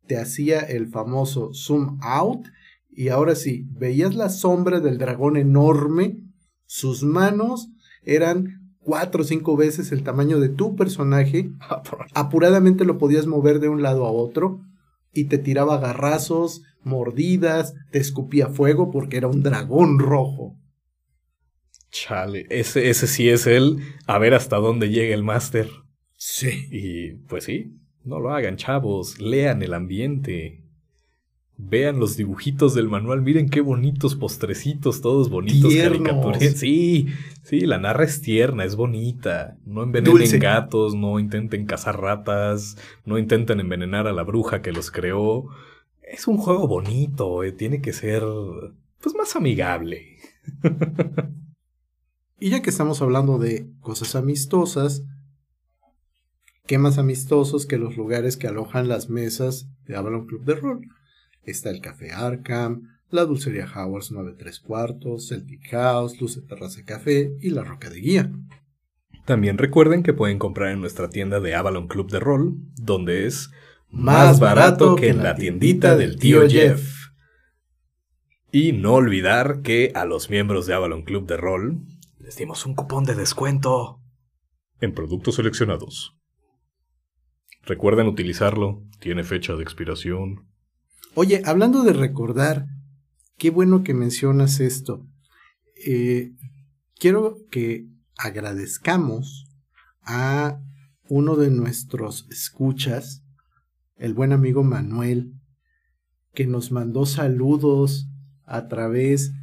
te 0.08 0.18
hacía 0.18 0.60
el 0.60 0.88
famoso 0.88 1.52
zoom 1.54 1.98
out 2.02 2.46
y 2.96 3.10
ahora 3.10 3.36
sí, 3.36 3.66
veías 3.72 4.16
la 4.16 4.30
sombra 4.30 4.80
del 4.80 4.98
dragón 4.98 5.38
enorme, 5.38 6.20
sus 6.66 7.04
manos 7.04 7.70
eran 8.04 8.63
cuatro 8.84 9.22
o 9.22 9.26
cinco 9.26 9.56
veces 9.58 9.92
el 9.92 10.04
tamaño 10.04 10.40
de 10.40 10.50
tu 10.50 10.76
personaje, 10.76 11.52
apuradamente 12.14 12.86
lo 12.86 12.98
podías 12.98 13.28
mover 13.28 13.60
de 13.60 13.70
un 13.70 13.82
lado 13.82 14.06
a 14.06 14.12
otro 14.12 14.62
y 15.12 15.26
te 15.26 15.38
tiraba 15.38 15.78
garrazos, 15.78 16.64
mordidas, 16.84 17.76
te 17.92 18.00
escupía 18.00 18.48
fuego 18.48 18.92
porque 18.92 19.18
era 19.18 19.28
un 19.28 19.44
dragón 19.44 20.00
rojo. 20.00 20.58
Chale, 21.92 22.48
ese, 22.50 22.90
ese 22.90 23.06
sí 23.06 23.30
es 23.30 23.46
él, 23.46 23.78
a 24.08 24.18
ver 24.18 24.34
hasta 24.34 24.58
dónde 24.58 24.90
llega 24.90 25.14
el 25.14 25.24
máster. 25.24 25.70
Sí. 26.18 26.68
Y 26.72 27.14
pues 27.28 27.44
sí, 27.44 27.78
no 28.04 28.20
lo 28.20 28.34
hagan, 28.34 28.58
chavos, 28.58 29.20
lean 29.20 29.62
el 29.62 29.74
ambiente. 29.74 30.63
Vean 31.58 32.00
los 32.00 32.18
dibujitos 32.18 32.74
del 32.74 32.90
manual, 32.90 33.22
miren 33.22 33.50
qué 33.50 33.62
bonitos 33.62 34.16
postrecitos, 34.16 35.02
todos 35.02 35.30
bonitos, 35.30 35.70
Tiernos. 35.70 36.38
Sí, 36.56 37.08
sí, 37.44 37.62
la 37.62 37.78
narra 37.78 38.06
es 38.06 38.22
tierna, 38.22 38.66
es 38.66 38.76
bonita. 38.76 39.58
No 39.66 39.84
envenenen 39.84 40.18
Dulce. 40.18 40.40
gatos, 40.40 40.96
no 40.96 41.20
intenten 41.20 41.66
cazar 41.66 42.02
ratas, 42.02 42.78
no 43.06 43.18
intenten 43.18 43.60
envenenar 43.60 44.08
a 44.08 44.14
la 44.14 44.24
bruja 44.24 44.62
que 44.62 44.72
los 44.72 44.90
creó. 44.90 45.48
Es 46.02 46.28
un 46.28 46.38
juego 46.38 46.68
bonito, 46.68 47.44
eh, 47.44 47.52
tiene 47.52 47.82
que 47.82 47.94
ser 47.94 48.24
pues 49.00 49.16
más 49.16 49.36
amigable. 49.36 50.18
Y 52.40 52.50
ya 52.50 52.62
que 52.62 52.72
estamos 52.72 53.02
hablando 53.02 53.38
de 53.38 53.70
cosas 53.80 54.16
amistosas, 54.16 55.06
¿qué 56.66 56.78
más 56.78 56.98
amistosos 56.98 57.66
que 57.66 57.78
los 57.78 57.96
lugares 57.96 58.36
que 58.36 58.48
alojan 58.48 58.90
las 58.90 59.10
mesas 59.10 59.70
de 59.86 59.96
Avalon 59.96 60.26
Club 60.26 60.44
de 60.44 60.56
Rol? 60.56 60.88
Está 61.46 61.70
el 61.70 61.82
Café 61.82 62.12
Arkham, 62.12 62.98
la 63.10 63.26
Dulcería 63.26 63.68
Howards 63.74 64.12
93 64.12 64.60
cuartos, 64.60 65.28
Celtic 65.28 65.70
House, 65.70 66.20
Luce 66.20 66.42
Terraza 66.42 66.84
Café 66.86 67.36
y 67.42 67.50
la 67.50 67.64
Roca 67.64 67.90
de 67.90 68.00
Guía. 68.00 68.32
También 69.26 69.58
recuerden 69.58 70.04
que 70.04 70.14
pueden 70.14 70.40
comprar 70.40 70.72
en 70.72 70.82
nuestra 70.82 71.10
tienda 71.10 71.40
de 71.40 71.56
Avalon 71.56 71.88
Club 71.88 72.12
de 72.12 72.20
Rol, 72.20 72.56
donde 72.76 73.26
es 73.26 73.52
Más 73.90 74.40
barato 74.40 74.96
que 74.96 75.10
en 75.10 75.24
la 75.24 75.36
tiendita 75.36 75.96
del 75.96 76.18
tío 76.18 76.50
Jeff. 76.50 77.10
Y 78.52 78.72
no 78.74 78.94
olvidar 78.94 79.62
que 79.62 79.92
a 79.96 80.06
los 80.06 80.30
miembros 80.30 80.66
de 80.66 80.74
Avalon 80.74 81.04
Club 81.04 81.28
de 81.28 81.38
Rol 81.38 81.82
les 82.20 82.38
dimos 82.38 82.66
un 82.66 82.74
cupón 82.74 83.04
de 83.04 83.16
descuento 83.16 84.00
en 84.80 84.94
productos 84.94 85.36
seleccionados. 85.36 86.18
Recuerden 87.64 88.08
utilizarlo, 88.08 88.84
tiene 89.00 89.24
fecha 89.24 89.54
de 89.54 89.64
expiración. 89.64 90.53
Oye, 91.16 91.44
hablando 91.46 91.84
de 91.84 91.94
recordar, 91.94 92.66
qué 93.38 93.52
bueno 93.52 93.84
que 93.84 93.94
mencionas 93.94 94.60
esto. 94.60 95.08
Eh, 95.86 96.32
quiero 96.96 97.38
que 97.52 97.88
agradezcamos 98.18 99.46
a 100.02 100.60
uno 101.10 101.36
de 101.36 101.52
nuestros 101.52 102.28
escuchas, 102.32 103.24
el 103.96 104.16
buen 104.16 104.32
amigo 104.32 104.64
Manuel, 104.64 105.36
que 106.34 106.48
nos 106.48 106.72
mandó 106.72 107.06
saludos 107.06 108.08
a 108.46 108.68
través 108.68 109.34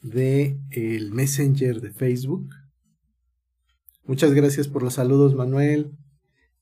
de 0.00 0.58
el 0.72 1.12
Messenger 1.12 1.80
de 1.80 1.92
Facebook. 1.92 2.48
Muchas 4.04 4.32
gracias 4.34 4.66
por 4.66 4.82
los 4.82 4.94
saludos, 4.94 5.36
Manuel. 5.36 5.92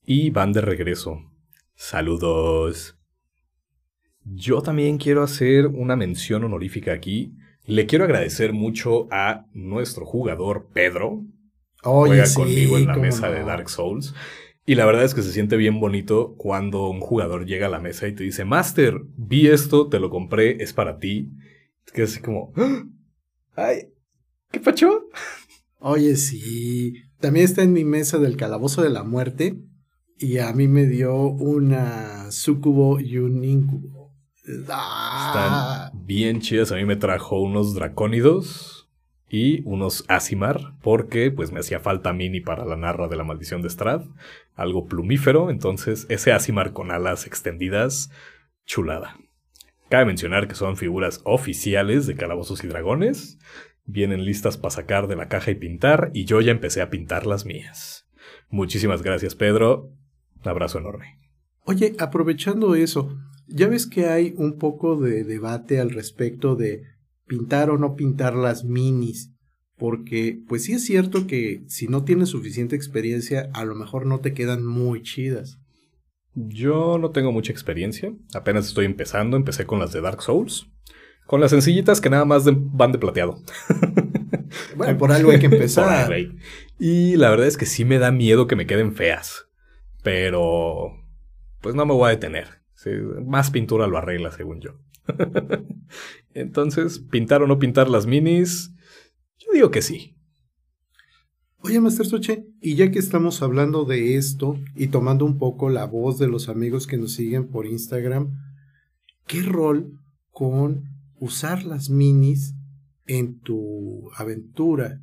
Y 0.04 0.28
van 0.28 0.52
de 0.52 0.60
regreso. 0.60 1.18
Saludos. 1.76 2.99
Yo 4.32 4.62
también 4.62 4.98
quiero 4.98 5.22
hacer 5.22 5.66
una 5.66 5.96
mención 5.96 6.44
honorífica 6.44 6.92
aquí. 6.92 7.34
Le 7.66 7.86
quiero 7.86 8.04
agradecer 8.04 8.52
mucho 8.52 9.08
a 9.10 9.46
nuestro 9.52 10.04
jugador 10.06 10.68
Pedro. 10.72 11.24
Oye, 11.82 12.10
Juega 12.10 12.26
sí, 12.26 12.34
conmigo 12.36 12.78
en 12.78 12.86
la 12.86 12.96
mesa 12.96 13.28
no. 13.28 13.34
de 13.34 13.44
Dark 13.44 13.68
Souls. 13.70 14.14
Y 14.66 14.74
la 14.74 14.86
verdad 14.86 15.04
es 15.04 15.14
que 15.14 15.22
se 15.22 15.32
siente 15.32 15.56
bien 15.56 15.80
bonito 15.80 16.34
cuando 16.36 16.88
un 16.88 17.00
jugador 17.00 17.46
llega 17.46 17.66
a 17.66 17.70
la 17.70 17.80
mesa 17.80 18.06
y 18.06 18.14
te 18.14 18.22
dice, 18.22 18.44
Master, 18.44 19.00
vi 19.16 19.48
esto, 19.48 19.88
te 19.88 19.98
lo 19.98 20.10
compré, 20.10 20.62
es 20.62 20.72
para 20.72 20.98
ti. 20.98 21.30
Es 21.86 21.92
que 21.92 22.02
así 22.02 22.20
como, 22.20 22.52
"¡Ah! 22.56 22.84
ay, 23.56 23.88
¿qué 24.52 24.60
pacho? 24.60 25.08
Oye, 25.80 26.14
sí. 26.16 26.94
También 27.18 27.46
está 27.46 27.62
en 27.62 27.72
mi 27.72 27.84
mesa 27.84 28.18
del 28.18 28.36
Calabozo 28.36 28.82
de 28.82 28.90
la 28.90 29.02
Muerte. 29.02 29.56
Y 30.18 30.38
a 30.38 30.52
mí 30.52 30.68
me 30.68 30.84
dio 30.86 31.16
una 31.16 32.30
sucubo 32.30 33.00
y 33.00 33.16
un 33.18 33.42
incubo. 33.42 33.99
Ah, 34.68 35.90
Están 35.90 36.06
bien 36.06 36.40
chidas. 36.40 36.72
A 36.72 36.76
mí 36.76 36.84
me 36.84 36.96
trajo 36.96 37.40
unos 37.40 37.74
dracónidos 37.74 38.88
y 39.28 39.62
unos 39.64 40.04
Asimar, 40.08 40.74
porque 40.82 41.30
pues 41.30 41.52
me 41.52 41.60
hacía 41.60 41.80
falta 41.80 42.12
mini 42.12 42.40
para 42.40 42.64
la 42.64 42.76
narra 42.76 43.08
de 43.08 43.16
la 43.16 43.24
maldición 43.24 43.62
de 43.62 43.70
Strad. 43.70 44.02
Algo 44.54 44.86
plumífero, 44.86 45.50
entonces 45.50 46.06
ese 46.08 46.32
Asimar 46.32 46.72
con 46.72 46.90
alas 46.90 47.26
extendidas, 47.26 48.10
chulada. 48.66 49.16
Cabe 49.88 50.04
mencionar 50.04 50.48
que 50.48 50.54
son 50.54 50.76
figuras 50.76 51.20
oficiales 51.24 52.06
de 52.06 52.16
Calabozos 52.16 52.62
y 52.64 52.68
Dragones. 52.68 53.38
Vienen 53.84 54.24
listas 54.24 54.56
para 54.56 54.70
sacar 54.70 55.08
de 55.08 55.16
la 55.16 55.28
caja 55.28 55.50
y 55.50 55.56
pintar, 55.56 56.10
y 56.14 56.24
yo 56.24 56.40
ya 56.40 56.52
empecé 56.52 56.80
a 56.80 56.90
pintar 56.90 57.26
las 57.26 57.44
mías. 57.44 58.06
Muchísimas 58.48 59.02
gracias, 59.02 59.34
Pedro. 59.34 59.90
Un 60.42 60.48
abrazo 60.48 60.78
enorme. 60.78 61.18
Oye, 61.64 61.94
aprovechando 61.98 62.74
eso, 62.74 63.16
ya 63.50 63.68
ves 63.68 63.86
que 63.86 64.06
hay 64.06 64.34
un 64.36 64.58
poco 64.58 64.96
de 64.96 65.24
debate 65.24 65.78
al 65.80 65.90
respecto 65.90 66.56
de 66.56 66.82
pintar 67.26 67.70
o 67.70 67.78
no 67.78 67.94
pintar 67.96 68.34
las 68.34 68.64
minis. 68.64 69.32
Porque, 69.76 70.38
pues 70.46 70.64
sí 70.64 70.72
es 70.74 70.84
cierto 70.84 71.26
que 71.26 71.62
si 71.66 71.88
no 71.88 72.04
tienes 72.04 72.28
suficiente 72.28 72.76
experiencia, 72.76 73.50
a 73.54 73.64
lo 73.64 73.74
mejor 73.74 74.04
no 74.06 74.20
te 74.20 74.34
quedan 74.34 74.64
muy 74.64 75.02
chidas. 75.02 75.58
Yo 76.34 76.98
no 76.98 77.10
tengo 77.10 77.32
mucha 77.32 77.50
experiencia, 77.52 78.12
apenas 78.34 78.66
estoy 78.68 78.84
empezando, 78.84 79.36
empecé 79.36 79.64
con 79.66 79.78
las 79.78 79.92
de 79.92 80.00
Dark 80.00 80.22
Souls, 80.22 80.66
con 81.26 81.40
las 81.40 81.50
sencillitas 81.50 82.00
que 82.00 82.10
nada 82.10 82.24
más 82.24 82.44
de- 82.44 82.54
van 82.56 82.92
de 82.92 82.98
plateado. 82.98 83.42
Bueno, 84.76 84.98
por 84.98 85.12
algo 85.12 85.30
hay 85.30 85.38
que 85.38 85.48
Por 85.48 85.58
empezar. 85.58 86.12
ahí. 86.12 86.36
Y 86.78 87.14
la 87.16 87.30
verdad 87.30 87.46
es 87.46 87.56
que 87.56 87.66
sí 87.66 87.84
me 87.84 87.98
da 87.98 88.10
miedo 88.10 88.46
que 88.48 88.56
me 88.56 88.66
queden 88.66 88.94
feas. 88.94 89.46
Pero... 90.02 90.90
Pues 91.60 91.74
no 91.74 91.86
me 91.86 91.92
voy 91.94 92.06
a 92.08 92.10
detener. 92.10 92.59
Sí, 92.82 92.88
más 93.26 93.50
pintura 93.50 93.86
lo 93.86 93.98
arregla, 93.98 94.32
según 94.32 94.62
yo. 94.62 94.70
Entonces, 96.32 96.98
pintar 96.98 97.42
o 97.42 97.46
no 97.46 97.58
pintar 97.58 97.90
las 97.90 98.06
minis, 98.06 98.72
yo 99.36 99.52
digo 99.52 99.70
que 99.70 99.82
sí. 99.82 100.16
Oye, 101.58 101.78
Master 101.78 102.06
Soche, 102.06 102.46
y 102.62 102.76
ya 102.76 102.90
que 102.90 102.98
estamos 102.98 103.42
hablando 103.42 103.84
de 103.84 104.16
esto 104.16 104.58
y 104.74 104.86
tomando 104.86 105.26
un 105.26 105.36
poco 105.36 105.68
la 105.68 105.84
voz 105.84 106.18
de 106.18 106.28
los 106.28 106.48
amigos 106.48 106.86
que 106.86 106.96
nos 106.96 107.12
siguen 107.12 107.48
por 107.48 107.66
Instagram, 107.66 108.30
¿qué 109.26 109.42
rol 109.42 110.00
con 110.30 110.84
usar 111.18 111.64
las 111.64 111.90
minis 111.90 112.54
en 113.04 113.40
tu 113.40 114.10
aventura, 114.16 115.02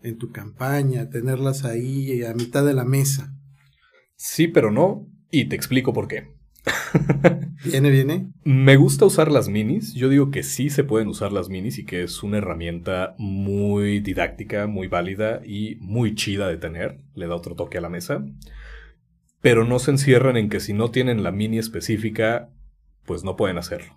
en 0.00 0.16
tu 0.16 0.32
campaña, 0.32 1.10
tenerlas 1.10 1.66
ahí 1.66 2.22
a 2.24 2.32
mitad 2.32 2.64
de 2.64 2.72
la 2.72 2.86
mesa? 2.86 3.36
Sí, 4.16 4.48
pero 4.48 4.70
no, 4.70 5.06
y 5.30 5.50
te 5.50 5.56
explico 5.56 5.92
por 5.92 6.08
qué. 6.08 6.37
¿Viene, 7.64 7.90
viene? 7.90 8.32
Me 8.44 8.76
gusta 8.76 9.06
usar 9.06 9.30
las 9.30 9.48
minis. 9.48 9.94
Yo 9.94 10.08
digo 10.08 10.30
que 10.30 10.42
sí 10.42 10.70
se 10.70 10.84
pueden 10.84 11.08
usar 11.08 11.32
las 11.32 11.48
minis 11.48 11.78
y 11.78 11.84
que 11.84 12.02
es 12.02 12.22
una 12.22 12.38
herramienta 12.38 13.14
muy 13.18 14.00
didáctica, 14.00 14.66
muy 14.66 14.88
válida 14.88 15.40
y 15.44 15.76
muy 15.80 16.14
chida 16.14 16.48
de 16.48 16.56
tener. 16.56 17.00
Le 17.14 17.26
da 17.26 17.34
otro 17.34 17.54
toque 17.54 17.78
a 17.78 17.82
la 17.82 17.88
mesa. 17.88 18.24
Pero 19.40 19.64
no 19.64 19.78
se 19.78 19.92
encierran 19.92 20.36
en 20.36 20.48
que 20.48 20.60
si 20.60 20.72
no 20.72 20.90
tienen 20.90 21.22
la 21.22 21.32
mini 21.32 21.58
específica, 21.58 22.50
pues 23.04 23.24
no 23.24 23.36
pueden 23.36 23.58
hacerlo. 23.58 23.96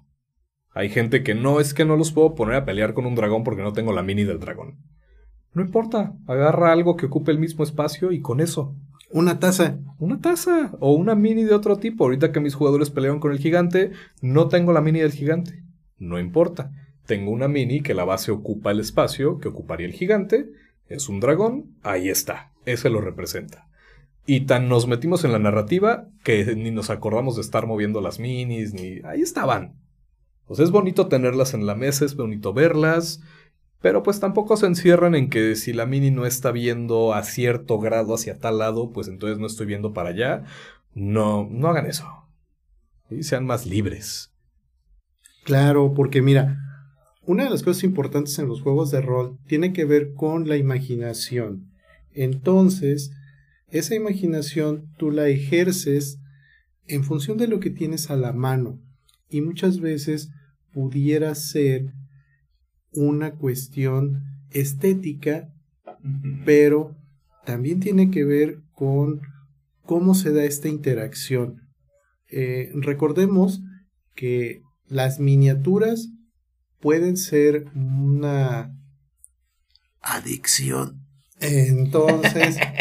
Hay 0.73 0.89
gente 0.89 1.23
que 1.23 1.35
no 1.35 1.59
es 1.59 1.73
que 1.73 1.85
no 1.85 1.97
los 1.97 2.11
puedo 2.11 2.35
poner 2.35 2.55
a 2.55 2.65
pelear 2.65 2.93
con 2.93 3.05
un 3.05 3.15
dragón 3.15 3.43
porque 3.43 3.63
no 3.63 3.73
tengo 3.73 3.91
la 3.91 4.03
mini 4.03 4.23
del 4.23 4.39
dragón. 4.39 4.77
No 5.53 5.61
importa, 5.61 6.13
agarra 6.27 6.71
algo 6.71 6.95
que 6.95 7.07
ocupe 7.07 7.31
el 7.31 7.39
mismo 7.39 7.63
espacio 7.63 8.11
y 8.13 8.21
con 8.21 8.39
eso. 8.39 8.75
Una 9.13 9.39
taza. 9.39 9.79
Una 9.99 10.21
taza 10.21 10.71
o 10.79 10.93
una 10.93 11.15
mini 11.15 11.43
de 11.43 11.53
otro 11.53 11.77
tipo. 11.77 12.03
Ahorita 12.03 12.31
que 12.31 12.39
mis 12.39 12.55
jugadores 12.55 12.89
pelearon 12.89 13.19
con 13.19 13.31
el 13.31 13.39
gigante, 13.39 13.91
no 14.21 14.47
tengo 14.47 14.73
la 14.73 14.81
mini 14.81 14.99
del 14.99 15.11
gigante. 15.11 15.63
No 15.97 16.19
importa. 16.19 16.71
Tengo 17.05 17.31
una 17.31 17.47
mini 17.47 17.81
que 17.81 17.93
la 17.93 18.05
base 18.05 18.31
ocupa 18.31 18.71
el 18.71 18.79
espacio 18.79 19.39
que 19.39 19.49
ocuparía 19.49 19.87
el 19.87 19.93
gigante. 19.93 20.49
Es 20.87 21.09
un 21.09 21.19
dragón. 21.19 21.75
Ahí 21.83 22.09
está. 22.09 22.51
Ese 22.65 22.89
lo 22.89 23.01
representa. 23.01 23.67
Y 24.25 24.41
tan 24.41 24.69
nos 24.69 24.87
metimos 24.87 25.25
en 25.25 25.31
la 25.31 25.39
narrativa 25.39 26.07
que 26.23 26.55
ni 26.55 26.71
nos 26.71 26.89
acordamos 26.89 27.35
de 27.35 27.41
estar 27.41 27.65
moviendo 27.67 28.01
las 28.01 28.19
minis, 28.19 28.73
ni... 28.73 28.99
Ahí 29.03 29.21
estaban. 29.21 29.75
Pues 30.45 30.59
es 30.59 30.71
bonito 30.71 31.07
tenerlas 31.07 31.53
en 31.53 31.65
la 31.65 31.75
mesa, 31.75 32.05
es 32.05 32.15
bonito 32.15 32.53
verlas. 32.53 33.21
Pero 33.81 34.03
pues 34.03 34.19
tampoco 34.19 34.57
se 34.57 34.67
encierran 34.67 35.15
en 35.15 35.29
que 35.29 35.55
si 35.55 35.73
la 35.73 35.87
mini 35.87 36.11
no 36.11 36.25
está 36.25 36.51
viendo 36.51 37.13
a 37.13 37.23
cierto 37.23 37.79
grado 37.79 38.13
hacia 38.13 38.37
tal 38.37 38.59
lado, 38.59 38.91
pues 38.91 39.07
entonces 39.07 39.39
no 39.39 39.47
estoy 39.47 39.65
viendo 39.65 39.91
para 39.93 40.09
allá. 40.09 40.43
No, 40.93 41.47
no 41.49 41.67
hagan 41.67 41.87
eso. 41.87 42.05
Y 43.09 43.23
sean 43.23 43.45
más 43.45 43.65
libres. 43.65 44.31
Claro, 45.43 45.93
porque 45.95 46.21
mira, 46.21 46.59
una 47.25 47.43
de 47.43 47.49
las 47.49 47.63
cosas 47.63 47.83
importantes 47.83 48.37
en 48.37 48.47
los 48.47 48.61
juegos 48.61 48.91
de 48.91 49.01
rol 49.01 49.39
tiene 49.47 49.73
que 49.73 49.85
ver 49.85 50.13
con 50.13 50.47
la 50.47 50.57
imaginación. 50.57 51.71
Entonces, 52.13 53.11
esa 53.69 53.95
imaginación 53.95 54.91
tú 54.97 55.11
la 55.11 55.27
ejerces 55.27 56.19
en 56.85 57.03
función 57.03 57.37
de 57.37 57.47
lo 57.47 57.59
que 57.59 57.71
tienes 57.71 58.11
a 58.11 58.15
la 58.15 58.31
mano. 58.31 58.79
Y 59.29 59.41
muchas 59.41 59.79
veces 59.79 60.29
pudiera 60.73 61.33
ser 61.35 61.93
una 62.91 63.31
cuestión 63.35 64.23
estética, 64.51 65.49
pero 66.45 66.95
también 67.45 67.79
tiene 67.79 68.11
que 68.11 68.23
ver 68.23 68.59
con 68.73 69.21
cómo 69.83 70.15
se 70.15 70.31
da 70.31 70.43
esta 70.43 70.67
interacción. 70.67 71.61
Eh, 72.27 72.71
recordemos 72.73 73.61
que 74.15 74.61
las 74.87 75.19
miniaturas 75.19 76.09
pueden 76.79 77.17
ser 77.17 77.65
una 77.75 78.73
adicción. 80.01 81.05
Entonces, 81.39 82.57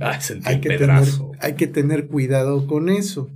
Ah, 0.00 0.18
hay, 0.44 0.60
que 0.60 0.76
tener, 0.76 1.04
hay 1.40 1.54
que 1.54 1.66
tener 1.66 2.06
cuidado 2.06 2.66
con 2.66 2.88
eso. 2.88 3.30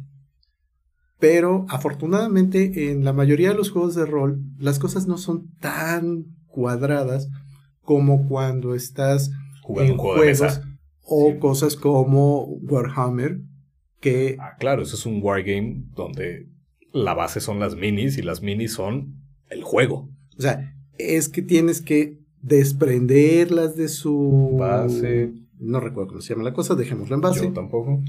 Pero 1.26 1.64
afortunadamente 1.70 2.90
en 2.90 3.02
la 3.02 3.14
mayoría 3.14 3.48
de 3.48 3.54
los 3.54 3.70
juegos 3.70 3.94
de 3.94 4.04
rol 4.04 4.42
las 4.58 4.78
cosas 4.78 5.06
no 5.06 5.16
son 5.16 5.48
tan 5.58 6.26
cuadradas 6.48 7.30
como 7.80 8.28
cuando 8.28 8.74
estás 8.74 9.30
Jugando 9.62 9.92
en 9.94 9.98
un 9.98 9.98
juego 10.04 10.20
de 10.22 10.34
juegos 10.36 10.58
mesa. 10.58 10.78
o 11.00 11.30
Sí. 11.32 11.38
cosas 11.38 11.76
como 11.76 12.44
Warhammer 12.44 13.40
que 14.00 14.36
Ah, 14.38 14.56
claro, 14.58 14.82
eso 14.82 14.96
es 14.96 15.06
un 15.06 15.20
wargame 15.22 15.84
donde 15.96 16.46
la 16.92 17.14
base 17.14 17.40
son 17.40 17.58
las 17.58 17.74
minis 17.74 18.18
y 18.18 18.22
las 18.22 18.42
minis 18.42 18.74
son 18.74 19.14
el 19.48 19.62
juego. 19.62 20.10
o 20.36 20.42
sea 20.42 20.74
es 20.98 21.30
que 21.30 21.40
tienes 21.40 21.80
que 21.80 22.18
desprenderlas 22.42 23.76
de 23.76 23.88
su 23.88 24.56
Base. 24.58 25.32
no 25.58 25.80
recuerdo 25.80 26.08
cómo 26.08 26.20
se 26.20 26.34
llama 26.34 26.44
la 26.44 26.52
cosa 26.52 26.74
dejémoslo 26.74 27.14
en 27.14 27.22
base 27.22 27.46
Yo 27.46 27.52
tampoco. 27.54 28.02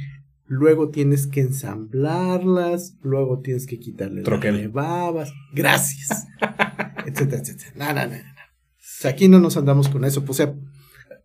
Luego 0.48 0.90
tienes 0.90 1.28
que 1.28 1.42
ensamblarlas 1.42 2.96
luego 3.02 3.40
tienes 3.40 3.66
que 3.66 3.80
quitarle 3.80 4.22
Troquel. 4.22 4.54
las 4.54 4.62
rebabas 4.64 5.34
gracias 5.54 6.28
etcétera 7.06 7.42
etcétera 7.42 7.72
no, 7.76 7.86
no, 7.94 8.08
no, 8.08 8.16
no. 8.18 9.10
Aquí 9.10 9.28
no 9.28 9.40
nos 9.40 9.58
andamos 9.58 9.90
con 9.90 10.06
eso 10.06 10.24
o 10.28 10.34
sea 10.34 10.54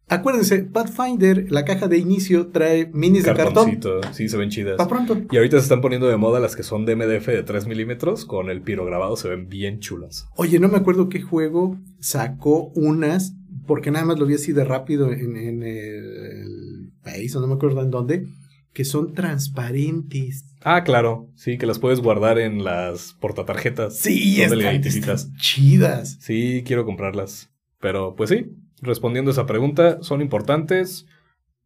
acuérdense 0.09 0.65
Pathfinder 0.65 1.51
la 1.53 1.65
caja 1.65 1.87
de 1.87 1.99
inicio 1.99 2.49
trae 2.49 2.91
minis 2.93 3.25
de 3.25 3.35
cartón 3.35 3.79
sí, 4.13 4.29
se 4.29 4.37
ven 4.37 4.51
chidas. 4.51 4.77
para 4.77 4.89
pronto 4.89 5.21
Y 5.31 5.37
ahorita 5.37 5.57
se 5.59 5.63
están 5.63 5.81
poniendo 5.81 6.09
de 6.09 6.17
moda 6.17 6.41
las 6.41 6.57
que 6.57 6.63
son 6.63 6.85
de 6.85 6.97
MDF 6.97 7.27
de 7.29 7.43
3 7.43 7.67
milímetros, 7.67 8.25
con 8.25 8.51
el 8.51 8.61
piro 8.63 8.85
grabado 8.85 9.17
se 9.17 9.29
ven 9.29 9.49
bien 9.49 9.79
chulas. 9.81 10.27
Oye, 10.37 10.59
no 10.59 10.69
me 10.69 10.79
acuerdo 10.79 11.09
qué 11.09 11.21
juego 11.23 11.79
sacó 12.01 12.73
unas, 12.75 13.35
porque 13.67 13.91
nada 13.93 14.05
más 14.05 14.19
lo 14.19 14.27
vi 14.27 14.35
así 14.35 14.53
de 14.53 14.65
rápido 14.65 15.13
en, 15.13 15.37
en 15.37 15.63
el 15.63 16.91
país, 17.05 17.35
o 17.37 17.41
no 17.41 17.47
me 17.47 17.55
acuerdo 17.55 17.81
en 17.83 17.91
dónde, 17.91 18.27
que 18.73 18.85
son 18.85 19.15
transparentes. 19.15 20.45
Ah, 20.63 20.85
claro, 20.85 21.29
sí, 21.35 21.59
que 21.59 21.67
las 21.67 21.79
puedes 21.79 22.01
guardar 22.01 22.39
en 22.39 22.65
las 22.65 23.15
portatarjetas. 23.21 23.97
Sí, 23.97 24.43
están, 24.43 24.61
están 24.61 25.37
chidas. 25.37 26.19
Sí, 26.21 26.63
quiero 26.67 26.85
comprarlas. 26.85 27.51
Pero 27.81 28.15
pues 28.15 28.31
sí, 28.31 28.53
respondiendo 28.81 29.31
a 29.31 29.33
esa 29.33 29.47
pregunta, 29.47 29.99
¿son 30.03 30.21
importantes? 30.21 31.07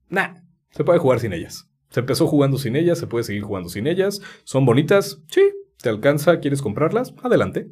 Nah, 0.08 0.34
se 0.70 0.84
puede 0.84 0.98
jugar 0.98 1.20
sin 1.20 1.32
ellas. 1.32 1.68
Se 1.90 2.00
empezó 2.00 2.26
jugando 2.26 2.58
sin 2.58 2.76
ellas, 2.76 2.98
se 2.98 3.06
puede 3.06 3.24
seguir 3.24 3.42
jugando 3.42 3.68
sin 3.68 3.86
ellas. 3.86 4.20
¿Son 4.44 4.64
bonitas? 4.64 5.22
Sí. 5.28 5.42
¿Te 5.80 5.88
alcanza? 5.88 6.40
¿Quieres 6.40 6.62
comprarlas? 6.62 7.14
Adelante. 7.22 7.68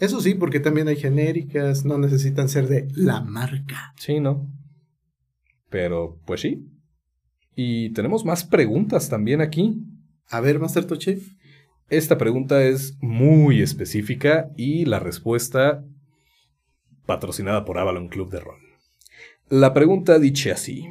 Eso 0.00 0.20
sí, 0.20 0.34
porque 0.34 0.60
también 0.60 0.88
hay 0.88 0.96
genéricas, 0.96 1.84
no 1.84 1.98
necesitan 1.98 2.48
ser 2.48 2.68
de 2.68 2.88
la 2.94 3.20
marca. 3.20 3.92
Sí, 3.98 4.18
¿no? 4.18 4.50
Pero, 5.68 6.18
pues 6.24 6.40
sí. 6.40 6.66
Y 7.54 7.90
tenemos 7.90 8.24
más 8.24 8.44
preguntas 8.44 9.08
también 9.08 9.40
aquí. 9.40 9.82
A 10.28 10.40
ver, 10.40 10.58
Master 10.58 10.84
Toche. 10.84 11.18
Esta 11.88 12.18
pregunta 12.18 12.62
es 12.62 12.96
muy 13.00 13.62
específica 13.62 14.50
y 14.56 14.84
la 14.84 15.00
respuesta 15.00 15.84
patrocinada 17.04 17.64
por 17.64 17.78
Avalon 17.78 18.08
Club 18.08 18.30
de 18.30 18.40
Rol. 18.40 18.60
La 19.48 19.74
pregunta 19.74 20.20
dice 20.20 20.52
así. 20.52 20.86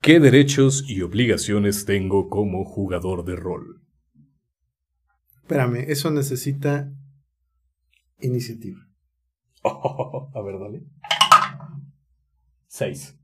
¿Qué 0.00 0.20
derechos 0.20 0.84
y 0.88 1.02
obligaciones 1.02 1.84
tengo 1.84 2.28
como 2.28 2.64
jugador 2.64 3.24
de 3.24 3.34
rol? 3.34 3.82
Espérame, 5.42 5.84
eso 5.88 6.10
necesita 6.10 6.92
iniciativa. 8.20 8.78
a 9.64 10.42
ver, 10.42 10.58
dale. 10.60 10.82
Seis. 12.66 13.18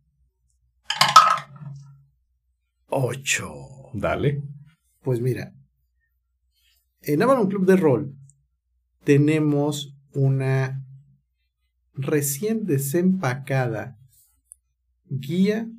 Ocho. 2.95 3.89
Dale. 3.95 4.43
Pues 5.01 5.23
mira, 5.23 5.55
en 7.01 7.23
Avalon 7.23 7.49
Club 7.49 7.65
de 7.65 7.77
Rol 7.77 8.15
tenemos 9.03 9.97
una 10.13 10.85
recién 11.95 12.67
desempacada 12.67 13.99
guía 15.07 15.71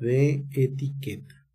de 0.00 0.48
etiqueta. 0.50 1.46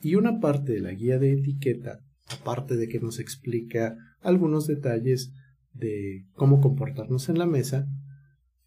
Y 0.00 0.14
una 0.14 0.40
parte 0.40 0.72
de 0.72 0.80
la 0.80 0.92
guía 0.92 1.18
de 1.18 1.34
etiqueta, 1.34 2.00
aparte 2.28 2.76
de 2.76 2.88
que 2.88 2.98
nos 2.98 3.18
explica 3.18 3.94
algunos 4.22 4.66
detalles 4.66 5.34
de 5.74 6.24
cómo 6.32 6.62
comportarnos 6.62 7.28
en 7.28 7.38
la 7.38 7.46
mesa, 7.46 7.86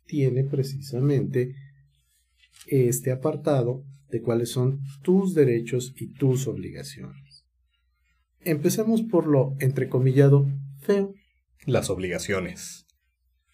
tiene 0.06 0.44
precisamente 0.44 1.56
este 2.68 3.12
apartado 3.12 3.84
de 4.10 4.22
cuáles 4.22 4.52
son 4.52 4.82
tus 5.04 5.34
derechos 5.34 5.94
y 5.98 6.14
tus 6.14 6.48
obligaciones. 6.48 7.46
Empecemos 8.42 9.02
por 9.02 9.28
lo 9.28 9.56
entrecomillado 9.60 10.48
feo, 10.82 11.14
Las 11.66 11.90
obligaciones. 11.90 12.86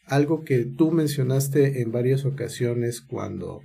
algo 0.06 0.44
que 0.44 0.66
tú 0.66 0.92
mencionaste 0.92 1.82
en 1.82 1.92
varias 1.92 2.26
ocasiones 2.26 3.02
cuando 3.02 3.62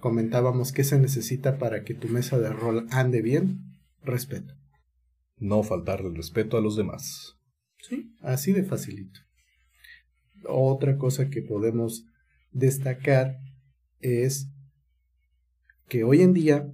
comentábamos 0.00 0.70
qué 0.72 0.84
se 0.84 0.98
necesita 0.98 1.58
para 1.58 1.82
que 1.82 1.94
tu 1.94 2.08
mesa 2.08 2.38
de 2.38 2.50
rol 2.52 2.86
ande 2.90 3.20
bien, 3.22 3.58
respeto. 4.02 4.54
No 5.36 5.62
faltar 5.64 6.00
el 6.02 6.14
respeto 6.14 6.56
a 6.56 6.60
los 6.60 6.76
demás. 6.76 7.34
Sí, 7.80 8.14
así 8.20 8.52
de 8.52 8.62
facilito. 8.62 9.20
Otra 10.48 10.96
cosa 10.98 11.28
que 11.30 11.42
podemos 11.42 12.04
destacar 12.52 13.38
es 13.98 14.48
que 15.88 16.04
hoy 16.04 16.22
en 16.22 16.34
día 16.34 16.70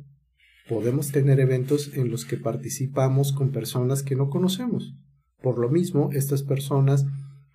podemos 0.68 1.12
tener 1.12 1.40
eventos 1.40 1.94
en 1.94 2.10
los 2.10 2.24
que 2.24 2.36
participamos 2.36 3.32
con 3.32 3.50
personas 3.50 4.02
que 4.02 4.16
no 4.16 4.28
conocemos. 4.28 4.94
Por 5.42 5.58
lo 5.58 5.68
mismo, 5.68 6.10
estas 6.12 6.42
personas 6.42 7.06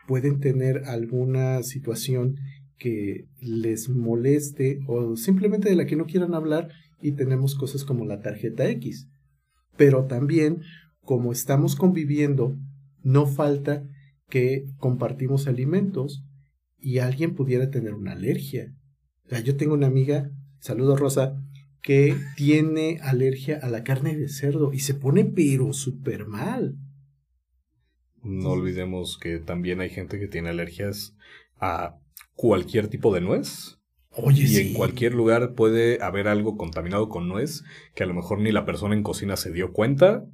pueden 0.08 0.40
tener 0.40 0.86
alguna 0.86 1.64
situación 1.64 2.38
que 2.78 3.28
les 3.42 3.90
moleste 3.90 4.80
o 4.88 5.16
simplemente 5.16 5.70
de 5.70 5.76
la 5.76 5.86
que 5.86 5.96
no 5.96 6.06
quieran 6.06 6.34
hablar 6.34 6.70
y 7.02 7.14
tenemos 7.14 7.56
cosas 7.56 7.84
como 7.84 8.06
la 8.06 8.22
tarjeta 8.22 8.70
X. 8.70 9.08
Pero 9.76 10.06
también, 10.06 10.62
como 11.02 11.32
estamos 11.32 11.76
conviviendo, 11.76 12.58
no 13.04 13.26
falta 13.26 13.84
que 14.30 14.66
compartimos 14.78 15.48
alimentos 15.48 16.24
y 16.78 17.00
alguien 17.00 17.36
pudiera 17.36 17.70
tener 17.70 17.94
una 17.94 18.14
alergia. 18.14 18.74
Yo 19.44 19.58
tengo 19.58 19.74
una 19.74 19.88
amiga, 19.88 20.32
saludo 20.60 20.96
Rosa, 20.96 21.42
que 21.82 22.18
tiene 22.36 23.00
alergia 23.02 23.60
a 23.62 23.70
la 23.70 23.84
carne 23.84 24.16
de 24.16 24.30
cerdo 24.30 24.74
y 24.74 24.80
se 24.80 24.94
pone 24.94 25.26
pero 25.26 25.74
súper 25.74 26.26
mal. 26.26 26.78
No 28.22 28.50
olvidemos 28.50 29.18
que 29.18 29.40
también 29.40 29.80
hay 29.80 29.90
gente 29.90 30.20
que 30.20 30.28
tiene 30.28 30.50
alergias 30.50 31.16
a 31.60 31.98
cualquier 32.34 32.88
tipo 32.90 33.14
de 33.14 33.22
nuez. 33.22 33.78
Oye, 34.12 34.44
y 34.46 34.58
en 34.58 34.74
cualquier 34.74 35.14
lugar 35.14 35.54
puede 35.54 36.02
haber 36.02 36.28
algo 36.28 36.58
contaminado 36.58 37.10
con 37.10 37.28
nuez 37.28 37.64
que 37.96 38.04
a 38.04 38.08
lo 38.08 38.14
mejor 38.14 38.40
ni 38.40 38.52
la 38.52 38.66
persona 38.66 38.96
en 38.96 39.04
cocina 39.04 39.38
se 39.38 39.52
dio 39.52 39.72
cuenta. 39.72 40.26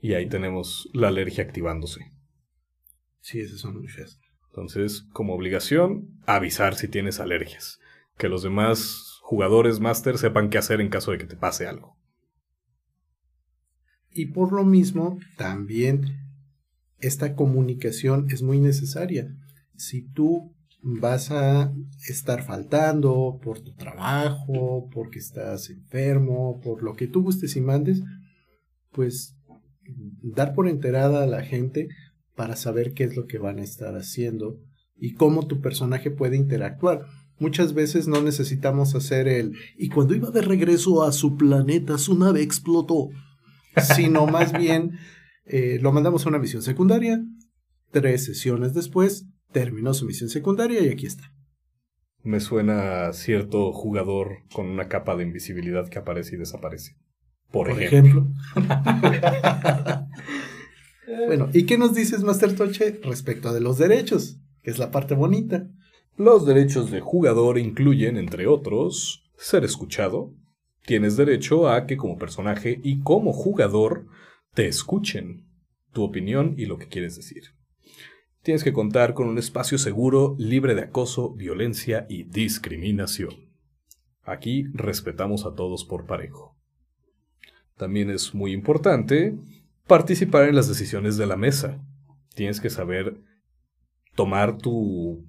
Y 0.00 0.14
ahí 0.14 0.28
tenemos 0.28 0.88
la 0.92 1.08
alergia 1.08 1.42
activándose. 1.42 2.12
Sí, 3.20 3.40
esas 3.40 3.60
son 3.60 3.78
muy 3.78 3.88
feas. 3.88 4.20
Entonces, 4.50 5.02
como 5.12 5.34
obligación, 5.34 6.20
avisar 6.26 6.76
si 6.76 6.88
tienes 6.88 7.18
alergias. 7.18 7.80
Que 8.16 8.28
los 8.28 8.42
demás 8.42 9.07
jugadores 9.28 9.78
máster 9.78 10.16
sepan 10.16 10.48
qué 10.48 10.56
hacer 10.56 10.80
en 10.80 10.88
caso 10.88 11.10
de 11.10 11.18
que 11.18 11.26
te 11.26 11.36
pase 11.36 11.66
algo. 11.66 11.98
Y 14.10 14.32
por 14.32 14.54
lo 14.54 14.64
mismo, 14.64 15.18
también 15.36 16.16
esta 16.98 17.34
comunicación 17.34 18.28
es 18.30 18.40
muy 18.42 18.58
necesaria. 18.58 19.28
Si 19.76 20.00
tú 20.00 20.56
vas 20.80 21.30
a 21.30 21.74
estar 22.08 22.42
faltando 22.42 23.38
por 23.42 23.60
tu 23.60 23.74
trabajo, 23.74 24.88
porque 24.94 25.18
estás 25.18 25.68
enfermo, 25.68 26.58
por 26.64 26.82
lo 26.82 26.94
que 26.94 27.06
tú 27.06 27.22
gustes 27.22 27.54
y 27.54 27.60
mandes, 27.60 28.02
pues 28.92 29.36
dar 30.22 30.54
por 30.54 30.70
enterada 30.70 31.22
a 31.22 31.26
la 31.26 31.42
gente 31.42 31.88
para 32.34 32.56
saber 32.56 32.94
qué 32.94 33.04
es 33.04 33.14
lo 33.14 33.26
que 33.26 33.36
van 33.36 33.58
a 33.58 33.64
estar 33.64 33.94
haciendo 33.94 34.58
y 34.96 35.12
cómo 35.12 35.46
tu 35.46 35.60
personaje 35.60 36.10
puede 36.10 36.38
interactuar. 36.38 37.04
Muchas 37.38 37.72
veces 37.74 38.08
no 38.08 38.20
necesitamos 38.20 38.94
hacer 38.94 39.28
el 39.28 39.54
y 39.76 39.88
cuando 39.88 40.14
iba 40.14 40.30
de 40.30 40.42
regreso 40.42 41.02
a 41.04 41.12
su 41.12 41.36
planeta 41.36 41.98
su 41.98 42.18
nave 42.18 42.42
explotó, 42.42 43.10
sino 43.94 44.26
más 44.26 44.52
bien 44.52 44.98
eh, 45.44 45.78
lo 45.80 45.92
mandamos 45.92 46.26
a 46.26 46.28
una 46.30 46.38
misión 46.38 46.62
secundaria, 46.62 47.22
tres 47.90 48.24
sesiones 48.24 48.74
después 48.74 49.26
terminó 49.52 49.94
su 49.94 50.04
misión 50.04 50.28
secundaria 50.28 50.82
y 50.82 50.88
aquí 50.88 51.06
está. 51.06 51.32
Me 52.22 52.40
suena 52.40 53.06
a 53.06 53.12
cierto 53.12 53.72
jugador 53.72 54.42
con 54.52 54.66
una 54.66 54.88
capa 54.88 55.16
de 55.16 55.22
invisibilidad 55.22 55.88
que 55.88 55.98
aparece 55.98 56.34
y 56.34 56.38
desaparece. 56.38 56.96
Por, 57.50 57.70
ejemplo. 57.70 58.28
bueno, 61.26 61.48
¿y 61.54 61.64
qué 61.64 61.78
nos 61.78 61.94
dices, 61.94 62.22
Master 62.22 62.54
Toche, 62.54 63.00
respecto 63.02 63.54
de 63.54 63.60
los 63.60 63.78
derechos? 63.78 64.38
Que 64.62 64.70
es 64.70 64.78
la 64.78 64.90
parte 64.90 65.14
bonita. 65.14 65.66
Los 66.18 66.44
derechos 66.44 66.90
de 66.90 67.00
jugador 67.00 67.58
incluyen, 67.58 68.16
entre 68.16 68.48
otros, 68.48 69.30
ser 69.36 69.62
escuchado. 69.62 70.34
Tienes 70.84 71.16
derecho 71.16 71.68
a 71.68 71.86
que 71.86 71.96
como 71.96 72.18
personaje 72.18 72.80
y 72.82 73.02
como 73.02 73.32
jugador 73.32 74.08
te 74.52 74.66
escuchen 74.66 75.46
tu 75.92 76.02
opinión 76.02 76.56
y 76.58 76.66
lo 76.66 76.76
que 76.76 76.88
quieres 76.88 77.14
decir. 77.14 77.54
Tienes 78.42 78.64
que 78.64 78.72
contar 78.72 79.14
con 79.14 79.28
un 79.28 79.38
espacio 79.38 79.78
seguro, 79.78 80.34
libre 80.40 80.74
de 80.74 80.82
acoso, 80.82 81.34
violencia 81.34 82.04
y 82.08 82.24
discriminación. 82.24 83.52
Aquí 84.24 84.64
respetamos 84.74 85.46
a 85.46 85.54
todos 85.54 85.84
por 85.84 86.06
parejo. 86.06 86.58
También 87.76 88.10
es 88.10 88.34
muy 88.34 88.52
importante 88.52 89.38
participar 89.86 90.48
en 90.48 90.56
las 90.56 90.66
decisiones 90.66 91.16
de 91.16 91.26
la 91.26 91.36
mesa. 91.36 91.80
Tienes 92.34 92.60
que 92.60 92.70
saber 92.70 93.20
tomar 94.16 94.58
tu, 94.58 95.24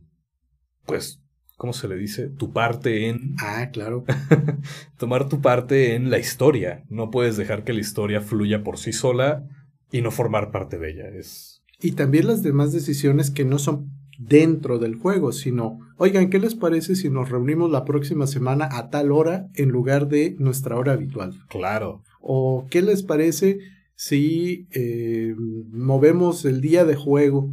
pues, 0.89 1.21
¿cómo 1.57 1.73
se 1.73 1.87
le 1.87 1.95
dice? 1.95 2.29
Tu 2.29 2.51
parte 2.51 3.09
en... 3.09 3.35
Ah, 3.39 3.69
claro. 3.71 4.03
tomar 4.97 5.29
tu 5.29 5.41
parte 5.41 5.95
en 5.95 6.09
la 6.09 6.19
historia. 6.19 6.83
No 6.89 7.11
puedes 7.11 7.37
dejar 7.37 7.63
que 7.63 7.73
la 7.73 7.81
historia 7.81 8.21
fluya 8.21 8.63
por 8.63 8.77
sí 8.77 8.93
sola 8.93 9.45
y 9.91 10.01
no 10.01 10.11
formar 10.11 10.51
parte 10.51 10.77
de 10.77 10.91
ella. 10.91 11.07
Es... 11.09 11.61
Y 11.81 11.93
también 11.93 12.27
las 12.27 12.43
demás 12.43 12.73
decisiones 12.73 13.31
que 13.31 13.45
no 13.45 13.59
son 13.59 13.89
dentro 14.19 14.79
del 14.79 14.95
juego, 14.95 15.31
sino, 15.31 15.79
oigan, 15.97 16.29
¿qué 16.29 16.39
les 16.39 16.53
parece 16.53 16.95
si 16.95 17.09
nos 17.09 17.29
reunimos 17.29 17.71
la 17.71 17.85
próxima 17.85 18.27
semana 18.27 18.67
a 18.71 18.89
tal 18.89 19.11
hora 19.11 19.47
en 19.55 19.69
lugar 19.69 20.09
de 20.09 20.35
nuestra 20.39 20.75
hora 20.77 20.93
habitual? 20.93 21.33
Claro. 21.47 22.03
¿O 22.19 22.67
qué 22.69 22.81
les 22.81 23.01
parece 23.01 23.59
si 23.95 24.67
eh, 24.71 25.33
movemos 25.71 26.43
el 26.45 26.59
día 26.59 26.83
de 26.83 26.95
juego? 26.95 27.49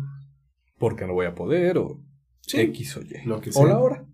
Porque 0.79 1.07
no 1.07 1.15
voy 1.15 1.27
a 1.27 1.35
poder, 1.35 1.79
o 1.79 2.01
X 2.53 2.97
o 2.97 3.03
Y. 3.03 3.23
Lo 3.25 3.41
que 3.41 3.51
O 3.55 3.67
la 3.67 3.79
hora. 3.79 4.07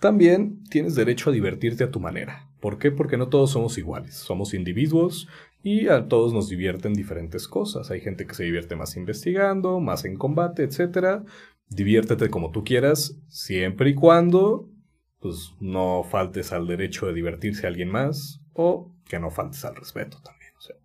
También 0.00 0.62
tienes 0.64 0.94
derecho 0.94 1.30
a 1.30 1.32
divertirte 1.32 1.84
a 1.84 1.90
tu 1.90 2.00
manera. 2.00 2.48
¿Por 2.60 2.78
qué? 2.78 2.90
Porque 2.90 3.16
no 3.16 3.28
todos 3.28 3.50
somos 3.50 3.78
iguales. 3.78 4.14
Somos 4.14 4.54
individuos 4.54 5.28
y 5.62 5.88
a 5.88 6.06
todos 6.08 6.32
nos 6.32 6.48
divierten 6.48 6.94
diferentes 6.94 7.48
cosas. 7.48 7.90
Hay 7.90 8.00
gente 8.00 8.26
que 8.26 8.34
se 8.34 8.44
divierte 8.44 8.76
más 8.76 8.96
investigando, 8.96 9.80
más 9.80 10.04
en 10.04 10.16
combate, 10.16 10.62
etc. 10.62 11.24
Diviértete 11.68 12.30
como 12.30 12.50
tú 12.50 12.64
quieras, 12.64 13.16
siempre 13.28 13.90
y 13.90 13.94
cuando 13.94 14.68
pues, 15.20 15.54
no 15.60 16.04
faltes 16.04 16.52
al 16.52 16.66
derecho 16.66 17.06
de 17.06 17.14
divertirse 17.14 17.66
a 17.66 17.70
alguien 17.70 17.90
más 17.90 18.40
o 18.52 18.92
que 19.08 19.18
no 19.18 19.30
faltes 19.30 19.64
al 19.64 19.76
respeto 19.76 20.20
también. 20.22 20.52
O 20.56 20.60
sea. 20.60 20.76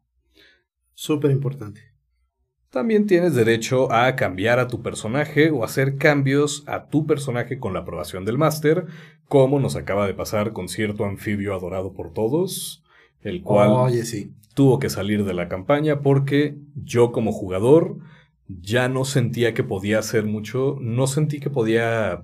Súper 0.93 1.31
importante. 1.31 1.92
También 2.73 3.05
tienes 3.05 3.35
derecho 3.35 3.91
a 3.93 4.15
cambiar 4.15 4.57
a 4.57 4.67
tu 4.67 4.81
personaje 4.81 5.51
o 5.51 5.63
hacer 5.63 5.97
cambios 5.97 6.63
a 6.65 6.87
tu 6.87 7.05
personaje 7.05 7.59
con 7.59 7.73
la 7.73 7.81
aprobación 7.81 8.25
del 8.25 8.39
máster, 8.39 8.87
como 9.27 9.59
nos 9.59 9.75
acaba 9.75 10.07
de 10.07 10.15
pasar 10.15 10.53
con 10.53 10.67
cierto 10.67 11.05
anfibio 11.05 11.53
adorado 11.53 11.93
por 11.93 12.13
todos, 12.13 12.83
el 13.21 13.43
cual 13.43 13.69
Oye, 13.73 14.03
sí. 14.05 14.31
tuvo 14.55 14.79
que 14.79 14.89
salir 14.89 15.23
de 15.23 15.35
la 15.35 15.49
campaña 15.49 15.99
porque 15.99 16.55
yo 16.73 17.11
como 17.11 17.31
jugador 17.31 17.97
ya 18.47 18.89
no 18.89 19.05
sentía 19.05 19.53
que 19.53 19.63
podía 19.63 19.99
hacer 19.99 20.25
mucho, 20.25 20.77
no 20.81 21.05
sentí 21.05 21.39
que 21.39 21.51
podía 21.51 22.23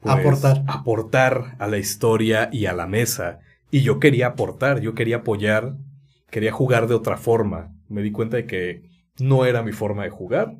pues, 0.00 0.14
Aportar. 0.14 0.64
aportar 0.66 1.56
a 1.58 1.66
la 1.66 1.76
historia 1.76 2.48
y 2.50 2.64
a 2.64 2.72
la 2.72 2.86
mesa. 2.86 3.40
Y 3.70 3.82
yo 3.82 4.00
quería 4.00 4.28
aportar, 4.28 4.80
yo 4.80 4.94
quería 4.94 5.16
apoyar, 5.16 5.76
quería 6.30 6.52
jugar 6.52 6.86
de 6.88 6.94
otra 6.94 7.18
forma. 7.18 7.74
Me 7.90 8.00
di 8.00 8.12
cuenta 8.12 8.38
de 8.38 8.46
que 8.46 8.88
no 9.18 9.44
era 9.44 9.62
mi 9.62 9.72
forma 9.72 10.04
de 10.04 10.10
jugar. 10.10 10.56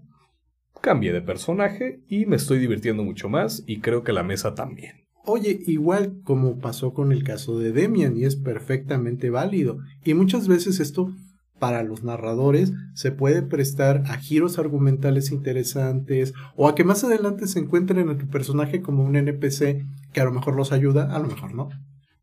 Cambié 0.81 1.13
de 1.13 1.23
personaje 1.23 2.01
y 2.09 2.27
me 2.27 2.37
estoy 2.37 2.59
divirtiendo 2.59 3.03
mucho 3.03 3.29
más 3.29 3.65
y 3.67 3.81
creo 3.81 4.05
que 4.05 4.13
la 4.13 4.23
mesa 4.23 4.55
también. 4.55 5.09
Oye, 5.25 5.61
igual 5.67 6.21
como 6.25 6.59
pasó 6.59 6.95
con 6.95 7.13
el 7.13 7.23
caso 7.23 7.59
de 7.59 7.73
Demian 7.73 8.17
y 8.17 8.25
es 8.25 8.37
perfectamente 8.37 9.29
válido. 9.29 9.79
Y 10.05 10.15
muchas 10.15 10.49
veces 10.49 10.81
esto 10.81 11.13
para 11.59 11.83
los 11.83 12.05
narradores 12.05 12.73
se 12.95 13.13
puede 13.13 13.43
prestar 13.43 14.05
a 14.07 14.17
giros 14.17 14.59
argumentales 14.59 15.33
interesantes 15.33 16.33
o 16.57 16.69
a 16.69 16.75
que 16.75 16.85
más 16.85 17.05
adelante 17.05 17.47
se 17.47 17.59
encuentren 17.59 18.09
a 18.09 18.17
tu 18.17 18.29
personaje 18.29 18.81
como 18.81 19.05
un 19.05 19.17
NPC 19.17 19.85
que 20.13 20.21
a 20.21 20.25
lo 20.25 20.33
mejor 20.33 20.57
los 20.57 20.73
ayuda, 20.73 21.15
a 21.15 21.19
lo 21.19 21.27
mejor 21.27 21.55
no. 21.55 21.69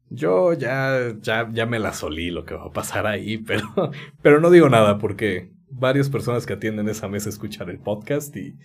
Yo 0.09 0.53
ya, 0.53 1.15
ya, 1.21 1.49
ya 1.51 1.65
me 1.65 1.79
la 1.79 1.93
solí 1.93 2.31
lo 2.31 2.45
que 2.45 2.55
va 2.55 2.65
a 2.65 2.71
pasar 2.71 3.07
ahí, 3.07 3.37
pero, 3.45 3.91
pero 4.21 4.39
no 4.39 4.49
digo 4.49 4.69
nada 4.69 4.97
porque 4.97 5.51
varias 5.77 6.09
personas 6.09 6.45
que 6.45 6.53
atienden 6.53 6.89
esa 6.89 7.07
mesa 7.07 7.29
escuchan 7.29 7.69
el 7.69 7.79
podcast 7.79 8.35
y 8.35 8.55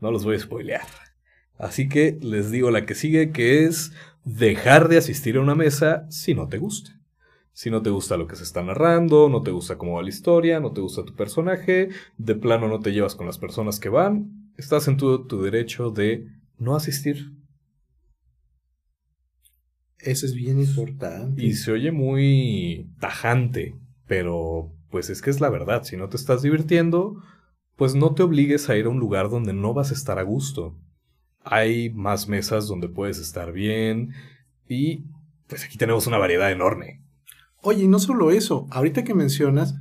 no 0.00 0.10
los 0.10 0.24
voy 0.24 0.36
a 0.36 0.40
spoilear. 0.40 0.86
Así 1.58 1.88
que 1.88 2.18
les 2.22 2.50
digo 2.50 2.70
la 2.70 2.86
que 2.86 2.94
sigue, 2.94 3.32
que 3.32 3.64
es 3.64 3.92
dejar 4.24 4.88
de 4.88 4.98
asistir 4.98 5.36
a 5.36 5.40
una 5.40 5.54
mesa 5.54 6.06
si 6.10 6.34
no 6.34 6.48
te 6.48 6.58
gusta. 6.58 6.98
Si 7.52 7.70
no 7.70 7.82
te 7.82 7.90
gusta 7.90 8.16
lo 8.16 8.26
que 8.26 8.36
se 8.36 8.44
está 8.44 8.62
narrando, 8.62 9.28
no 9.28 9.42
te 9.42 9.50
gusta 9.50 9.76
cómo 9.76 9.94
va 9.94 10.02
la 10.02 10.08
historia, 10.08 10.60
no 10.60 10.72
te 10.72 10.80
gusta 10.80 11.04
tu 11.04 11.14
personaje, 11.14 11.90
de 12.16 12.34
plano 12.34 12.68
no 12.68 12.80
te 12.80 12.92
llevas 12.92 13.14
con 13.14 13.26
las 13.26 13.38
personas 13.38 13.80
que 13.80 13.88
van, 13.88 14.50
estás 14.56 14.88
en 14.88 14.96
todo 14.96 15.26
tu 15.26 15.42
derecho 15.42 15.90
de 15.90 16.26
no 16.58 16.76
asistir. 16.76 17.32
Eso 19.98 20.24
es 20.24 20.34
bien 20.34 20.58
importante. 20.60 21.44
Y 21.44 21.52
se 21.52 21.72
oye 21.72 21.92
muy 21.92 22.90
tajante, 23.00 23.74
pero 24.06 24.72
pues 24.90 25.10
es 25.10 25.22
que 25.22 25.30
es 25.30 25.40
la 25.40 25.50
verdad. 25.50 25.84
Si 25.84 25.96
no 25.96 26.08
te 26.08 26.16
estás 26.16 26.42
divirtiendo, 26.42 27.22
pues 27.76 27.94
no 27.94 28.14
te 28.14 28.22
obligues 28.22 28.68
a 28.68 28.76
ir 28.76 28.86
a 28.86 28.90
un 28.90 28.98
lugar 28.98 29.30
donde 29.30 29.52
no 29.52 29.72
vas 29.72 29.90
a 29.90 29.94
estar 29.94 30.18
a 30.18 30.22
gusto. 30.22 30.76
Hay 31.42 31.90
más 31.90 32.28
mesas 32.28 32.66
donde 32.66 32.88
puedes 32.88 33.18
estar 33.18 33.52
bien 33.52 34.12
y 34.68 35.06
pues 35.46 35.64
aquí 35.64 35.78
tenemos 35.78 36.06
una 36.06 36.18
variedad 36.18 36.52
enorme. 36.52 37.02
Oye, 37.62 37.84
y 37.84 37.88
no 37.88 37.98
solo 37.98 38.30
eso, 38.30 38.66
ahorita 38.70 39.04
que 39.04 39.14
mencionas, 39.14 39.74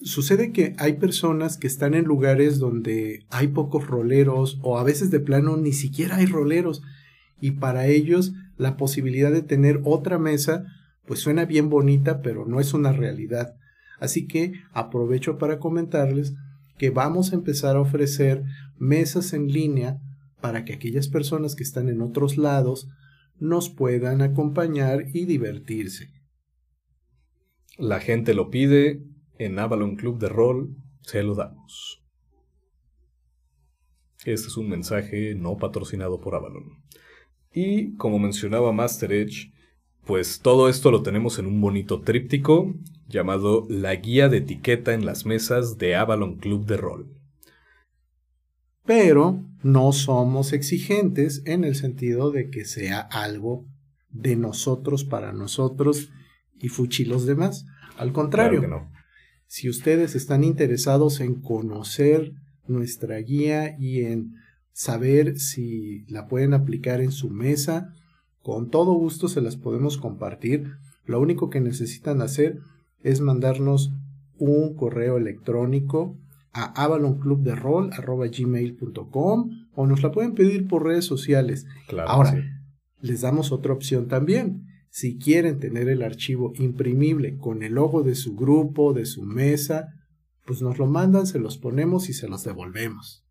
sucede 0.00 0.52
que 0.52 0.74
hay 0.78 0.94
personas 0.94 1.56
que 1.56 1.66
están 1.66 1.94
en 1.94 2.04
lugares 2.04 2.58
donde 2.58 3.26
hay 3.30 3.48
pocos 3.48 3.86
roleros 3.86 4.58
o 4.62 4.78
a 4.78 4.84
veces 4.84 5.10
de 5.10 5.20
plano 5.20 5.56
ni 5.56 5.72
siquiera 5.72 6.16
hay 6.16 6.26
roleros 6.26 6.82
y 7.40 7.52
para 7.52 7.86
ellos 7.86 8.32
la 8.56 8.76
posibilidad 8.76 9.32
de 9.32 9.42
tener 9.42 9.80
otra 9.84 10.18
mesa 10.18 10.64
pues 11.06 11.20
suena 11.20 11.46
bien 11.46 11.70
bonita 11.70 12.22
pero 12.22 12.46
no 12.46 12.60
es 12.60 12.74
una 12.74 12.92
realidad. 12.92 13.56
Así 13.98 14.26
que 14.26 14.52
aprovecho 14.72 15.38
para 15.38 15.58
comentarles 15.58 16.34
que 16.78 16.90
vamos 16.90 17.32
a 17.32 17.36
empezar 17.36 17.76
a 17.76 17.80
ofrecer 17.80 18.44
mesas 18.78 19.32
en 19.32 19.48
línea 19.48 20.00
para 20.40 20.64
que 20.64 20.74
aquellas 20.74 21.08
personas 21.08 21.56
que 21.56 21.64
están 21.64 21.88
en 21.88 22.00
otros 22.00 22.36
lados 22.36 22.88
nos 23.38 23.70
puedan 23.70 24.22
acompañar 24.22 25.06
y 25.12 25.24
divertirse. 25.24 26.08
La 27.76 28.00
gente 28.00 28.34
lo 28.34 28.50
pide, 28.50 29.02
en 29.38 29.58
Avalon 29.58 29.96
Club 29.96 30.18
de 30.18 30.28
Rol 30.28 30.76
se 31.02 31.22
lo 31.22 31.34
damos. 31.34 32.02
Este 34.24 34.48
es 34.48 34.56
un 34.56 34.68
mensaje 34.68 35.34
no 35.36 35.56
patrocinado 35.56 36.20
por 36.20 36.34
Avalon. 36.34 36.82
Y 37.52 37.94
como 37.96 38.18
mencionaba 38.18 38.72
Master 38.72 39.12
Edge, 39.12 39.52
pues 40.04 40.40
todo 40.40 40.68
esto 40.68 40.90
lo 40.90 41.02
tenemos 41.02 41.38
en 41.38 41.46
un 41.46 41.60
bonito 41.60 42.00
tríptico 42.00 42.74
llamado 43.08 43.66
La 43.68 43.94
guía 43.96 44.28
de 44.28 44.38
etiqueta 44.38 44.92
en 44.94 45.06
las 45.06 45.26
mesas 45.26 45.78
de 45.78 45.96
Avalon 45.96 46.36
Club 46.36 46.66
de 46.66 46.76
Rol. 46.76 47.14
Pero 48.84 49.44
no 49.62 49.92
somos 49.92 50.52
exigentes 50.52 51.42
en 51.44 51.64
el 51.64 51.74
sentido 51.74 52.30
de 52.30 52.48
que 52.50 52.64
sea 52.64 53.00
algo 53.00 53.66
de 54.10 54.36
nosotros 54.36 55.04
para 55.04 55.32
nosotros 55.32 56.10
y 56.58 56.68
fuchi 56.68 57.04
los 57.04 57.26
demás. 57.26 57.66
Al 57.96 58.12
contrario, 58.12 58.60
Claro 58.60 58.80
que 58.80 58.86
no. 58.86 58.92
si 59.46 59.68
ustedes 59.68 60.14
están 60.14 60.44
interesados 60.44 61.20
en 61.20 61.40
conocer 61.40 62.32
nuestra 62.66 63.18
guía 63.18 63.76
y 63.78 64.04
en 64.04 64.34
saber 64.72 65.38
si 65.38 66.04
la 66.08 66.28
pueden 66.28 66.54
aplicar 66.54 67.00
en 67.00 67.10
su 67.12 67.30
mesa, 67.30 67.92
con 68.42 68.70
todo 68.70 68.92
gusto 68.92 69.28
se 69.28 69.40
las 69.40 69.56
podemos 69.56 69.98
compartir. 69.98 70.76
Lo 71.04 71.20
único 71.20 71.50
que 71.50 71.60
necesitan 71.60 72.22
hacer 72.22 72.60
es 73.02 73.20
mandarnos 73.20 73.92
un 74.38 74.74
correo 74.74 75.16
electrónico 75.16 76.16
a 76.52 76.84
avalonclubderol.gmail.com 76.84 79.50
o 79.74 79.86
nos 79.86 80.02
la 80.02 80.12
pueden 80.12 80.34
pedir 80.34 80.66
por 80.66 80.84
redes 80.84 81.04
sociales. 81.04 81.66
Claro 81.86 82.10
Ahora, 82.10 82.32
sí. 82.32 82.38
les 83.00 83.20
damos 83.20 83.52
otra 83.52 83.72
opción 83.72 84.08
también. 84.08 84.64
Si 84.90 85.18
quieren 85.18 85.60
tener 85.60 85.88
el 85.88 86.02
archivo 86.02 86.52
imprimible 86.56 87.36
con 87.36 87.62
el 87.62 87.74
logo 87.74 88.02
de 88.02 88.14
su 88.14 88.34
grupo, 88.34 88.94
de 88.94 89.06
su 89.06 89.22
mesa, 89.22 89.88
pues 90.46 90.62
nos 90.62 90.78
lo 90.78 90.86
mandan, 90.86 91.26
se 91.26 91.38
los 91.38 91.58
ponemos 91.58 92.08
y 92.08 92.14
se 92.14 92.28
los 92.28 92.44
devolvemos. 92.44 93.24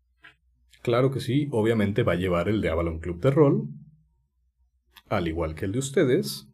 Claro 0.82 1.10
que 1.10 1.20
sí, 1.20 1.48
obviamente 1.50 2.04
va 2.04 2.12
a 2.12 2.16
llevar 2.16 2.48
el 2.48 2.60
de 2.60 2.70
Avalon 2.70 3.00
Club 3.00 3.20
de 3.20 3.32
Rol, 3.32 3.68
al 5.08 5.26
igual 5.26 5.56
que 5.56 5.64
el 5.64 5.72
de 5.72 5.80
ustedes, 5.80 6.46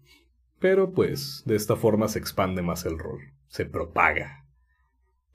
pero 0.58 0.92
pues 0.92 1.42
de 1.46 1.56
esta 1.56 1.76
forma 1.76 2.08
se 2.08 2.18
expande 2.18 2.62
más 2.62 2.84
el 2.86 2.98
rol, 2.98 3.20
se 3.48 3.66
propaga. 3.66 4.44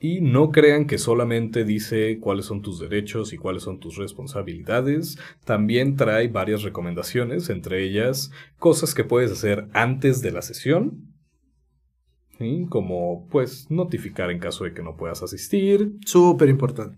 Y 0.01 0.21
no 0.21 0.51
crean 0.51 0.87
que 0.87 0.97
solamente 0.97 1.65
dice 1.65 2.19
cuáles 2.19 2.45
son 2.45 2.61
tus 2.61 2.79
derechos 2.79 3.33
y 3.33 3.37
cuáles 3.37 3.63
son 3.63 3.79
tus 3.79 3.97
responsabilidades, 3.97 5.17
también 5.43 5.97
trae 5.97 6.29
varias 6.29 6.63
recomendaciones, 6.63 7.49
entre 7.49 7.83
ellas 7.83 8.31
cosas 8.57 8.95
que 8.95 9.03
puedes 9.03 9.31
hacer 9.31 9.67
antes 9.73 10.21
de 10.21 10.31
la 10.31 10.41
sesión, 10.41 11.13
¿sí? 12.37 12.65
como 12.69 13.27
pues 13.27 13.69
notificar 13.69 14.31
en 14.31 14.39
caso 14.39 14.63
de 14.63 14.73
que 14.73 14.83
no 14.83 14.95
puedas 14.95 15.21
asistir, 15.21 15.91
Súper 16.05 16.47
importante. 16.47 16.97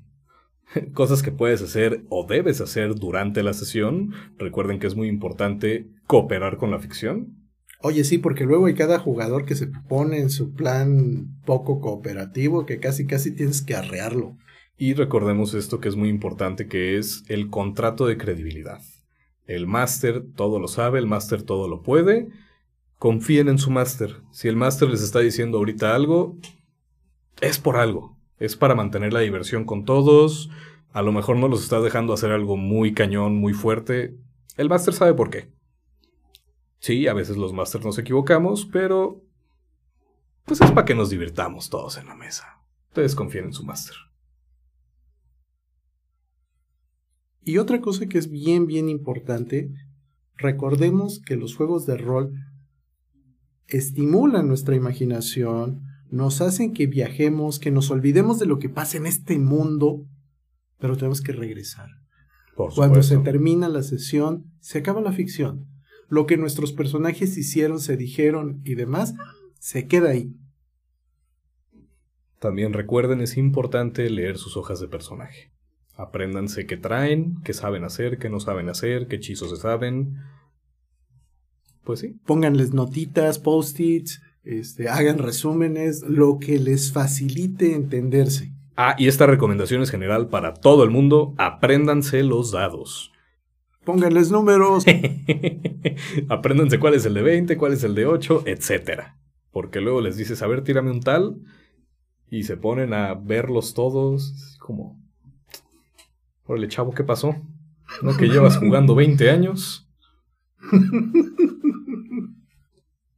Cosas 0.93 1.22
que 1.22 1.32
puedes 1.32 1.61
hacer 1.61 2.05
o 2.09 2.26
debes 2.26 2.61
hacer 2.61 2.95
durante 2.95 3.43
la 3.43 3.53
sesión. 3.53 4.13
Recuerden 4.38 4.80
que 4.80 4.88
es 4.88 4.95
muy 4.95 5.07
importante 5.07 5.89
cooperar 6.07 6.57
con 6.57 6.72
la 6.72 6.80
ficción. 6.80 7.40
Oye, 7.84 8.03
sí, 8.03 8.19
porque 8.19 8.45
luego 8.45 8.67
hay 8.67 8.75
cada 8.75 8.99
jugador 8.99 9.45
que 9.45 9.55
se 9.55 9.67
pone 9.67 10.19
en 10.19 10.29
su 10.29 10.53
plan 10.53 11.41
poco 11.45 11.82
cooperativo 11.82 12.65
que 12.65 12.79
casi 12.79 13.07
casi 13.07 13.34
tienes 13.34 13.63
que 13.63 13.75
arrearlo. 13.75 14.38
Y 14.77 14.93
recordemos 14.93 15.53
esto 15.53 15.79
que 15.79 15.89
es 15.89 15.95
muy 15.95 16.09
importante, 16.09 16.67
que 16.67 16.97
es 16.97 17.23
el 17.27 17.49
contrato 17.49 18.05
de 18.05 18.17
credibilidad. 18.17 18.82
El 19.45 19.67
máster 19.67 20.23
todo 20.36 20.59
lo 20.59 20.67
sabe, 20.67 20.99
el 20.99 21.07
máster 21.07 21.43
todo 21.43 21.67
lo 21.67 21.82
puede. 21.82 22.29
Confíen 22.97 23.49
en 23.49 23.57
su 23.57 23.71
máster. 23.71 24.21
Si 24.32 24.47
el 24.47 24.55
máster 24.55 24.89
les 24.89 25.01
está 25.01 25.19
diciendo 25.19 25.57
ahorita 25.57 25.95
algo, 25.95 26.38
es 27.41 27.59
por 27.59 27.77
algo. 27.77 28.17
Es 28.38 28.55
para 28.55 28.75
mantener 28.75 29.11
la 29.11 29.19
diversión 29.21 29.65
con 29.65 29.86
todos. 29.86 30.49
A 30.93 31.01
lo 31.01 31.11
mejor 31.11 31.38
no 31.38 31.47
los 31.47 31.63
está 31.63 31.82
dejando 31.82 32.13
hacer 32.13 32.32
algo 32.32 32.57
muy 32.57 32.93
cañón, 32.93 33.36
muy 33.38 33.53
fuerte. 33.53 34.15
El 34.57 34.69
máster 34.69 34.93
sabe 34.93 35.13
por 35.13 35.29
qué. 35.29 35.49
Sí, 36.82 37.07
a 37.07 37.13
veces 37.13 37.38
los 37.38 37.53
másters 37.53 37.86
nos 37.86 37.99
equivocamos, 37.99 38.65
pero 38.65 39.23
pues 40.45 40.59
es 40.61 40.71
para 40.71 40.84
que 40.84 40.95
nos 40.95 41.11
divirtamos 41.11 41.69
todos 41.69 41.97
en 41.97 42.07
la 42.07 42.15
mesa. 42.15 42.59
Ustedes 42.88 43.13
confíen 43.13 43.45
en 43.45 43.53
su 43.53 43.63
máster. 43.63 43.95
Y 47.43 47.59
otra 47.59 47.82
cosa 47.82 48.07
que 48.07 48.17
es 48.17 48.32
bien, 48.32 48.65
bien 48.65 48.89
importante, 48.89 49.71
recordemos 50.38 51.21
que 51.23 51.36
los 51.36 51.55
juegos 51.55 51.86
de 51.86 51.97
rol 51.97 52.34
estimulan 53.67 54.47
nuestra 54.47 54.75
imaginación, 54.75 55.84
nos 56.09 56.41
hacen 56.41 56.73
que 56.73 56.88
viajemos, 56.88 57.59
que 57.59 57.69
nos 57.69 57.91
olvidemos 57.91 58.39
de 58.39 58.47
lo 58.47 58.57
que 58.57 58.69
pasa 58.69 58.97
en 58.97 59.05
este 59.05 59.38
mundo, 59.38 60.07
pero 60.79 60.97
tenemos 60.97 61.21
que 61.21 61.32
regresar. 61.32 61.89
Por 62.55 62.73
Cuando 62.73 63.03
se 63.03 63.19
termina 63.19 63.69
la 63.69 63.84
sesión, 63.84 64.51
se 64.59 64.79
acaba 64.79 64.99
la 64.99 65.11
ficción. 65.11 65.67
Lo 66.12 66.26
que 66.26 66.36
nuestros 66.36 66.74
personajes 66.74 67.38
hicieron, 67.38 67.80
se 67.80 67.95
dijeron 67.95 68.59
y 68.66 68.76
demás, 68.76 69.16
se 69.59 69.88
queda 69.88 70.09
ahí. 70.09 70.36
También 72.38 72.74
recuerden, 72.74 73.22
es 73.22 73.38
importante 73.38 74.09
leer 74.09 74.38
sus 74.38 74.57
hojas 74.57 74.82
de 74.82 74.89
personaje. 74.89 75.53
Apréndanse 75.95 76.66
qué 76.66 76.76
traen, 76.76 77.41
qué 77.45 77.53
saben 77.53 77.86
hacer, 77.86 78.18
qué 78.18 78.30
no 78.30 78.41
saben 78.41 78.68
hacer, 78.68 79.07
qué 79.07 79.16
hechizos 79.16 79.51
se 79.51 79.55
saben. 79.55 80.18
Pues 81.86 82.01
sí, 82.01 82.20
Pónganles 82.26 82.74
notitas, 82.74 83.39
post-its, 83.39 84.22
este, 84.43 84.89
hagan 84.89 85.18
resúmenes, 85.18 86.03
lo 86.03 86.39
que 86.39 86.59
les 86.59 86.91
facilite 86.91 87.74
entenderse. 87.74 88.51
Ah, 88.76 88.97
y 88.97 89.07
esta 89.07 89.28
recomendación 89.28 89.82
es 89.82 89.89
general 89.89 90.28
para 90.28 90.55
todo 90.55 90.84
el 90.84 90.89
mundo. 90.89 91.36
Apréndanse 91.38 92.22
los 92.24 92.51
dados. 92.51 93.14
Pónganles 93.84 94.32
números. 94.32 94.86
Apréndanse 96.29 96.79
cuál 96.79 96.93
es 96.93 97.05
el 97.05 97.13
de 97.13 97.21
20, 97.21 97.57
cuál 97.57 97.73
es 97.73 97.84
el 97.84 97.95
de 97.95 98.05
8, 98.05 98.43
etc. 98.45 99.01
Porque 99.51 99.82
luego 99.82 100.01
les 100.01 100.17
dices, 100.17 100.41
a 100.41 100.47
ver, 100.47 100.63
tírame 100.63 100.91
un 100.91 101.01
tal. 101.01 101.38
Y 102.29 102.43
se 102.43 102.57
ponen 102.57 102.93
a 102.93 103.13
verlos 103.13 103.73
todos. 103.73 104.57
Como... 104.59 105.01
Órale, 106.45 106.67
chavo, 106.67 106.93
¿qué 106.93 107.03
pasó? 107.03 107.36
¿No 108.01 108.15
que 108.15 108.27
llevas 108.27 108.57
jugando 108.57 108.95
20 108.95 109.29
años? 109.29 109.89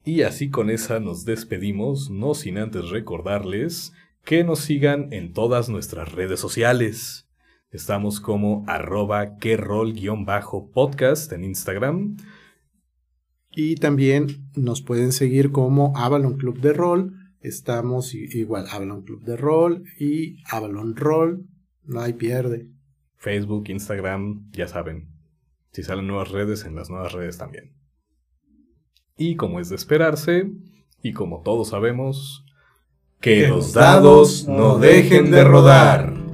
Y 0.05 0.23
así 0.23 0.49
con 0.49 0.69
esa 0.69 0.99
nos 0.99 1.23
despedimos, 1.23 2.09
no 2.09 2.33
sin 2.33 2.57
antes 2.57 2.89
recordarles 2.89 3.93
que 4.25 4.43
nos 4.43 4.59
sigan 4.59 5.13
en 5.13 5.31
todas 5.31 5.69
nuestras 5.69 6.11
redes 6.11 6.41
sociales. 6.41 7.29
Estamos 7.73 8.19
como 8.19 8.63
arroba 8.67 9.37
que 9.37 9.57
podcast 10.71 11.31
en 11.33 11.43
Instagram. 11.43 12.17
Y 13.49 13.77
también 13.77 14.51
nos 14.55 14.83
pueden 14.83 15.11
seguir 15.11 15.51
como 15.51 15.97
Avalon 15.97 16.37
Club 16.37 16.59
de 16.59 16.71
Rol. 16.71 17.15
Estamos 17.41 18.13
igual 18.13 18.67
Avalon 18.69 19.01
Club 19.01 19.23
de 19.23 19.37
Rol 19.37 19.85
y 19.99 20.43
Avalon 20.51 20.95
Roll. 20.95 21.47
No 21.83 22.01
hay 22.01 22.13
pierde. 22.13 22.69
Facebook, 23.15 23.63
Instagram, 23.69 24.51
ya 24.51 24.67
saben. 24.67 25.09
Si 25.71 25.81
salen 25.81 26.05
nuevas 26.05 26.29
redes, 26.29 26.65
en 26.65 26.75
las 26.75 26.91
nuevas 26.91 27.11
redes 27.11 27.39
también. 27.39 27.73
Y 29.17 29.35
como 29.35 29.59
es 29.59 29.69
de 29.69 29.77
esperarse, 29.77 30.51
y 31.01 31.13
como 31.13 31.41
todos 31.41 31.69
sabemos, 31.69 32.45
que 33.19 33.47
los 33.47 33.73
dados 33.73 34.47
no 34.47 34.77
dejen 34.77 35.31
de 35.31 35.43
rodar. 35.43 36.32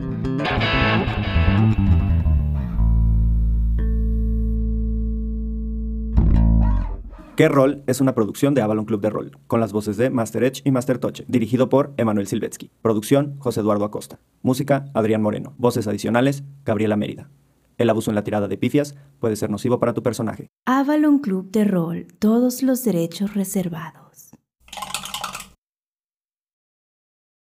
¿Qué 7.40 7.48
rol? 7.48 7.84
Es 7.88 8.02
una 8.02 8.16
producción 8.16 8.54
de 8.54 8.62
Avalon 8.62 8.84
Club 8.84 9.00
de 9.00 9.10
Rol, 9.10 9.32
con 9.48 9.62
las 9.62 9.72
voces 9.72 9.96
de 9.96 10.10
Master 10.10 10.44
Edge 10.44 10.62
y 10.66 10.72
Master 10.72 10.98
Toche, 10.98 11.24
dirigido 11.30 11.70
por 11.70 11.94
Emanuel 11.96 12.28
Silvetsky. 12.28 12.70
Producción, 12.82 13.38
José 13.40 13.62
Eduardo 13.62 13.86
Acosta. 13.86 14.20
Música, 14.42 14.88
Adrián 14.94 15.22
Moreno. 15.22 15.54
Voces 15.58 15.88
adicionales, 15.88 16.44
Gabriela 16.66 16.98
Mérida. 16.98 17.30
El 17.78 17.90
abuso 17.90 18.12
en 18.12 18.16
la 18.16 18.26
tirada 18.26 18.50
de 18.50 18.58
pifias 18.58 18.98
puede 19.20 19.38
ser 19.38 19.50
nocivo 19.50 19.80
para 19.80 19.94
tu 19.94 20.04
personaje. 20.04 20.50
Avalon 20.66 21.20
Club 21.20 21.50
de 21.50 21.64
Rol, 21.64 22.08
todos 22.20 22.62
los 22.62 22.84
derechos 22.84 23.36
reservados. 23.36 24.09